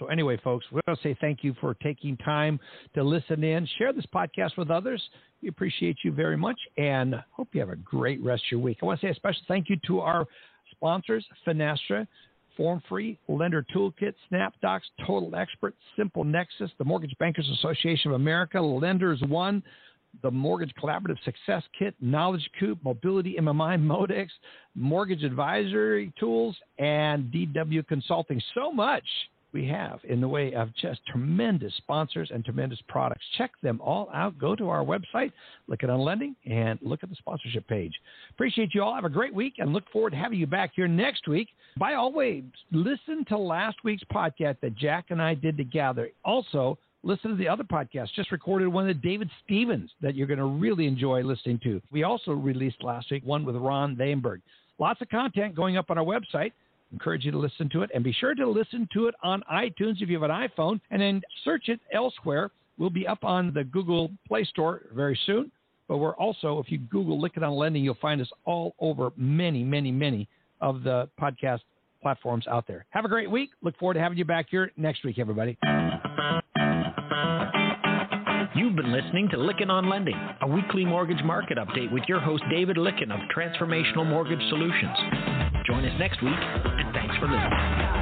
So 0.00 0.06
anyway, 0.06 0.36
folks, 0.42 0.66
we're 0.72 0.80
going 0.86 0.96
to 0.96 1.02
say 1.02 1.16
thank 1.20 1.44
you 1.44 1.54
for 1.60 1.74
taking 1.74 2.16
time 2.18 2.58
to 2.94 3.04
listen 3.04 3.44
in. 3.44 3.68
Share 3.78 3.92
this 3.92 4.06
podcast 4.12 4.56
with 4.56 4.70
others. 4.70 5.00
We 5.42 5.48
appreciate 5.48 5.98
you 6.04 6.10
very 6.10 6.36
much 6.36 6.58
and 6.76 7.14
hope 7.30 7.48
you 7.52 7.60
have 7.60 7.70
a 7.70 7.76
great 7.76 8.20
rest 8.22 8.42
of 8.46 8.52
your 8.52 8.60
week. 8.60 8.78
I 8.82 8.86
want 8.86 9.00
to 9.00 9.06
say 9.06 9.10
a 9.10 9.14
special 9.14 9.42
thank 9.46 9.68
you 9.68 9.76
to 9.86 10.00
our 10.00 10.26
sponsors, 10.72 11.24
Finastra. 11.46 12.06
FormFree, 12.58 13.16
Lender 13.28 13.64
Toolkit, 13.74 14.14
SnapDocs, 14.30 14.82
Total 15.06 15.34
Expert, 15.34 15.74
Simple 15.96 16.24
Nexus, 16.24 16.70
the 16.78 16.84
Mortgage 16.84 17.14
Bankers 17.18 17.48
Association 17.58 18.10
of 18.10 18.16
America, 18.16 18.60
Lenders 18.60 19.20
One, 19.28 19.62
the 20.22 20.30
Mortgage 20.30 20.72
Collaborative 20.80 21.22
Success 21.24 21.62
Kit, 21.78 21.94
Knowledge 22.00 22.48
Coop, 22.60 22.78
Mobility 22.84 23.36
MMI, 23.40 23.80
Modex, 23.80 24.28
Mortgage 24.74 25.22
Advisory 25.22 26.12
Tools, 26.18 26.56
and 26.78 27.32
DW 27.32 27.86
Consulting. 27.86 28.40
So 28.54 28.70
much 28.70 29.04
we 29.52 29.66
have 29.68 30.00
in 30.04 30.20
the 30.20 30.28
way 30.28 30.54
of 30.54 30.74
just 30.74 31.00
tremendous 31.06 31.74
sponsors 31.76 32.30
and 32.32 32.44
tremendous 32.44 32.80
products. 32.88 33.24
Check 33.36 33.52
them 33.62 33.80
all 33.82 34.08
out. 34.12 34.38
Go 34.38 34.56
to 34.56 34.68
our 34.68 34.84
website, 34.84 35.32
look 35.68 35.82
at 35.82 35.90
Unlending, 35.90 36.36
and 36.46 36.78
look 36.82 37.02
at 37.02 37.10
the 37.10 37.16
sponsorship 37.16 37.66
page. 37.68 37.92
Appreciate 38.30 38.74
you 38.74 38.82
all. 38.82 38.94
Have 38.94 39.04
a 39.04 39.10
great 39.10 39.34
week 39.34 39.54
and 39.58 39.72
look 39.72 39.84
forward 39.92 40.10
to 40.10 40.16
having 40.16 40.38
you 40.38 40.46
back 40.46 40.72
here 40.74 40.88
next 40.88 41.28
week. 41.28 41.48
By 41.76 41.94
all 41.94 42.12
way, 42.12 42.44
listen 42.70 43.24
to 43.28 43.38
last 43.38 43.78
week's 43.84 44.04
podcast 44.12 44.60
that 44.60 44.76
Jack 44.76 45.06
and 45.10 45.20
I 45.20 45.34
did 45.34 45.56
together. 45.56 46.10
Also, 46.24 46.78
listen 47.02 47.30
to 47.30 47.36
the 47.36 47.48
other 47.48 47.64
podcast. 47.64 48.12
Just 48.14 48.32
recorded 48.32 48.68
one 48.68 48.88
of 48.88 49.02
David 49.02 49.30
Stevens 49.44 49.90
that 50.00 50.14
you're 50.14 50.26
going 50.26 50.38
to 50.38 50.44
really 50.44 50.86
enjoy 50.86 51.22
listening 51.22 51.60
to. 51.64 51.80
We 51.90 52.02
also 52.04 52.32
released 52.32 52.82
last 52.82 53.10
week 53.10 53.24
one 53.24 53.44
with 53.44 53.56
Ron 53.56 53.96
Vainberg. 53.96 54.40
Lots 54.78 55.00
of 55.00 55.08
content 55.08 55.54
going 55.54 55.76
up 55.76 55.90
on 55.90 55.98
our 55.98 56.04
website. 56.04 56.52
Encourage 56.92 57.24
you 57.24 57.30
to 57.30 57.38
listen 57.38 57.68
to 57.70 57.82
it 57.82 57.90
and 57.94 58.04
be 58.04 58.12
sure 58.12 58.34
to 58.34 58.46
listen 58.48 58.88
to 58.92 59.06
it 59.06 59.14
on 59.22 59.42
iTunes 59.50 60.00
if 60.00 60.08
you 60.08 60.20
have 60.20 60.30
an 60.30 60.48
iPhone 60.48 60.80
and 60.90 61.00
then 61.00 61.22
search 61.44 61.68
it 61.68 61.80
elsewhere. 61.92 62.50
We'll 62.78 62.90
be 62.90 63.06
up 63.06 63.24
on 63.24 63.52
the 63.54 63.64
Google 63.64 64.10
Play 64.28 64.44
Store 64.44 64.82
very 64.94 65.18
soon. 65.26 65.50
But 65.88 65.98
we're 65.98 66.16
also, 66.16 66.58
if 66.58 66.70
you 66.70 66.78
Google 66.78 67.20
Lykken 67.20 67.42
on 67.42 67.54
Lending, 67.54 67.84
you'll 67.84 67.98
find 68.00 68.20
us 68.20 68.28
all 68.44 68.74
over 68.80 69.10
many, 69.16 69.62
many, 69.62 69.90
many 69.90 70.28
of 70.60 70.82
the 70.82 71.08
podcast 71.20 71.60
platforms 72.00 72.46
out 72.46 72.66
there. 72.66 72.86
Have 72.90 73.04
a 73.04 73.08
great 73.08 73.30
week. 73.30 73.50
Look 73.62 73.78
forward 73.78 73.94
to 73.94 74.00
having 74.00 74.16
you 74.18 74.24
back 74.24 74.46
here 74.50 74.72
next 74.76 75.04
week, 75.04 75.18
everybody. 75.18 75.58
You've 78.54 78.76
been 78.76 78.92
listening 78.92 79.28
to 79.30 79.36
Lykken 79.36 79.70
on 79.70 79.88
Lending, 79.88 80.18
a 80.40 80.46
weekly 80.46 80.84
mortgage 80.84 81.22
market 81.24 81.58
update 81.58 81.92
with 81.92 82.04
your 82.08 82.20
host 82.20 82.42
David 82.50 82.76
Lykken 82.76 83.12
of 83.12 83.20
Transformational 83.34 84.06
Mortgage 84.06 84.42
Solutions. 84.48 85.51
Join 85.66 85.84
us 85.84 85.92
next 85.98 86.20
week, 86.22 86.34
and 86.34 86.92
thanks 86.92 87.14
for 87.18 87.26
listening. 87.26 88.01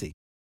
Odyssey. 0.01 0.15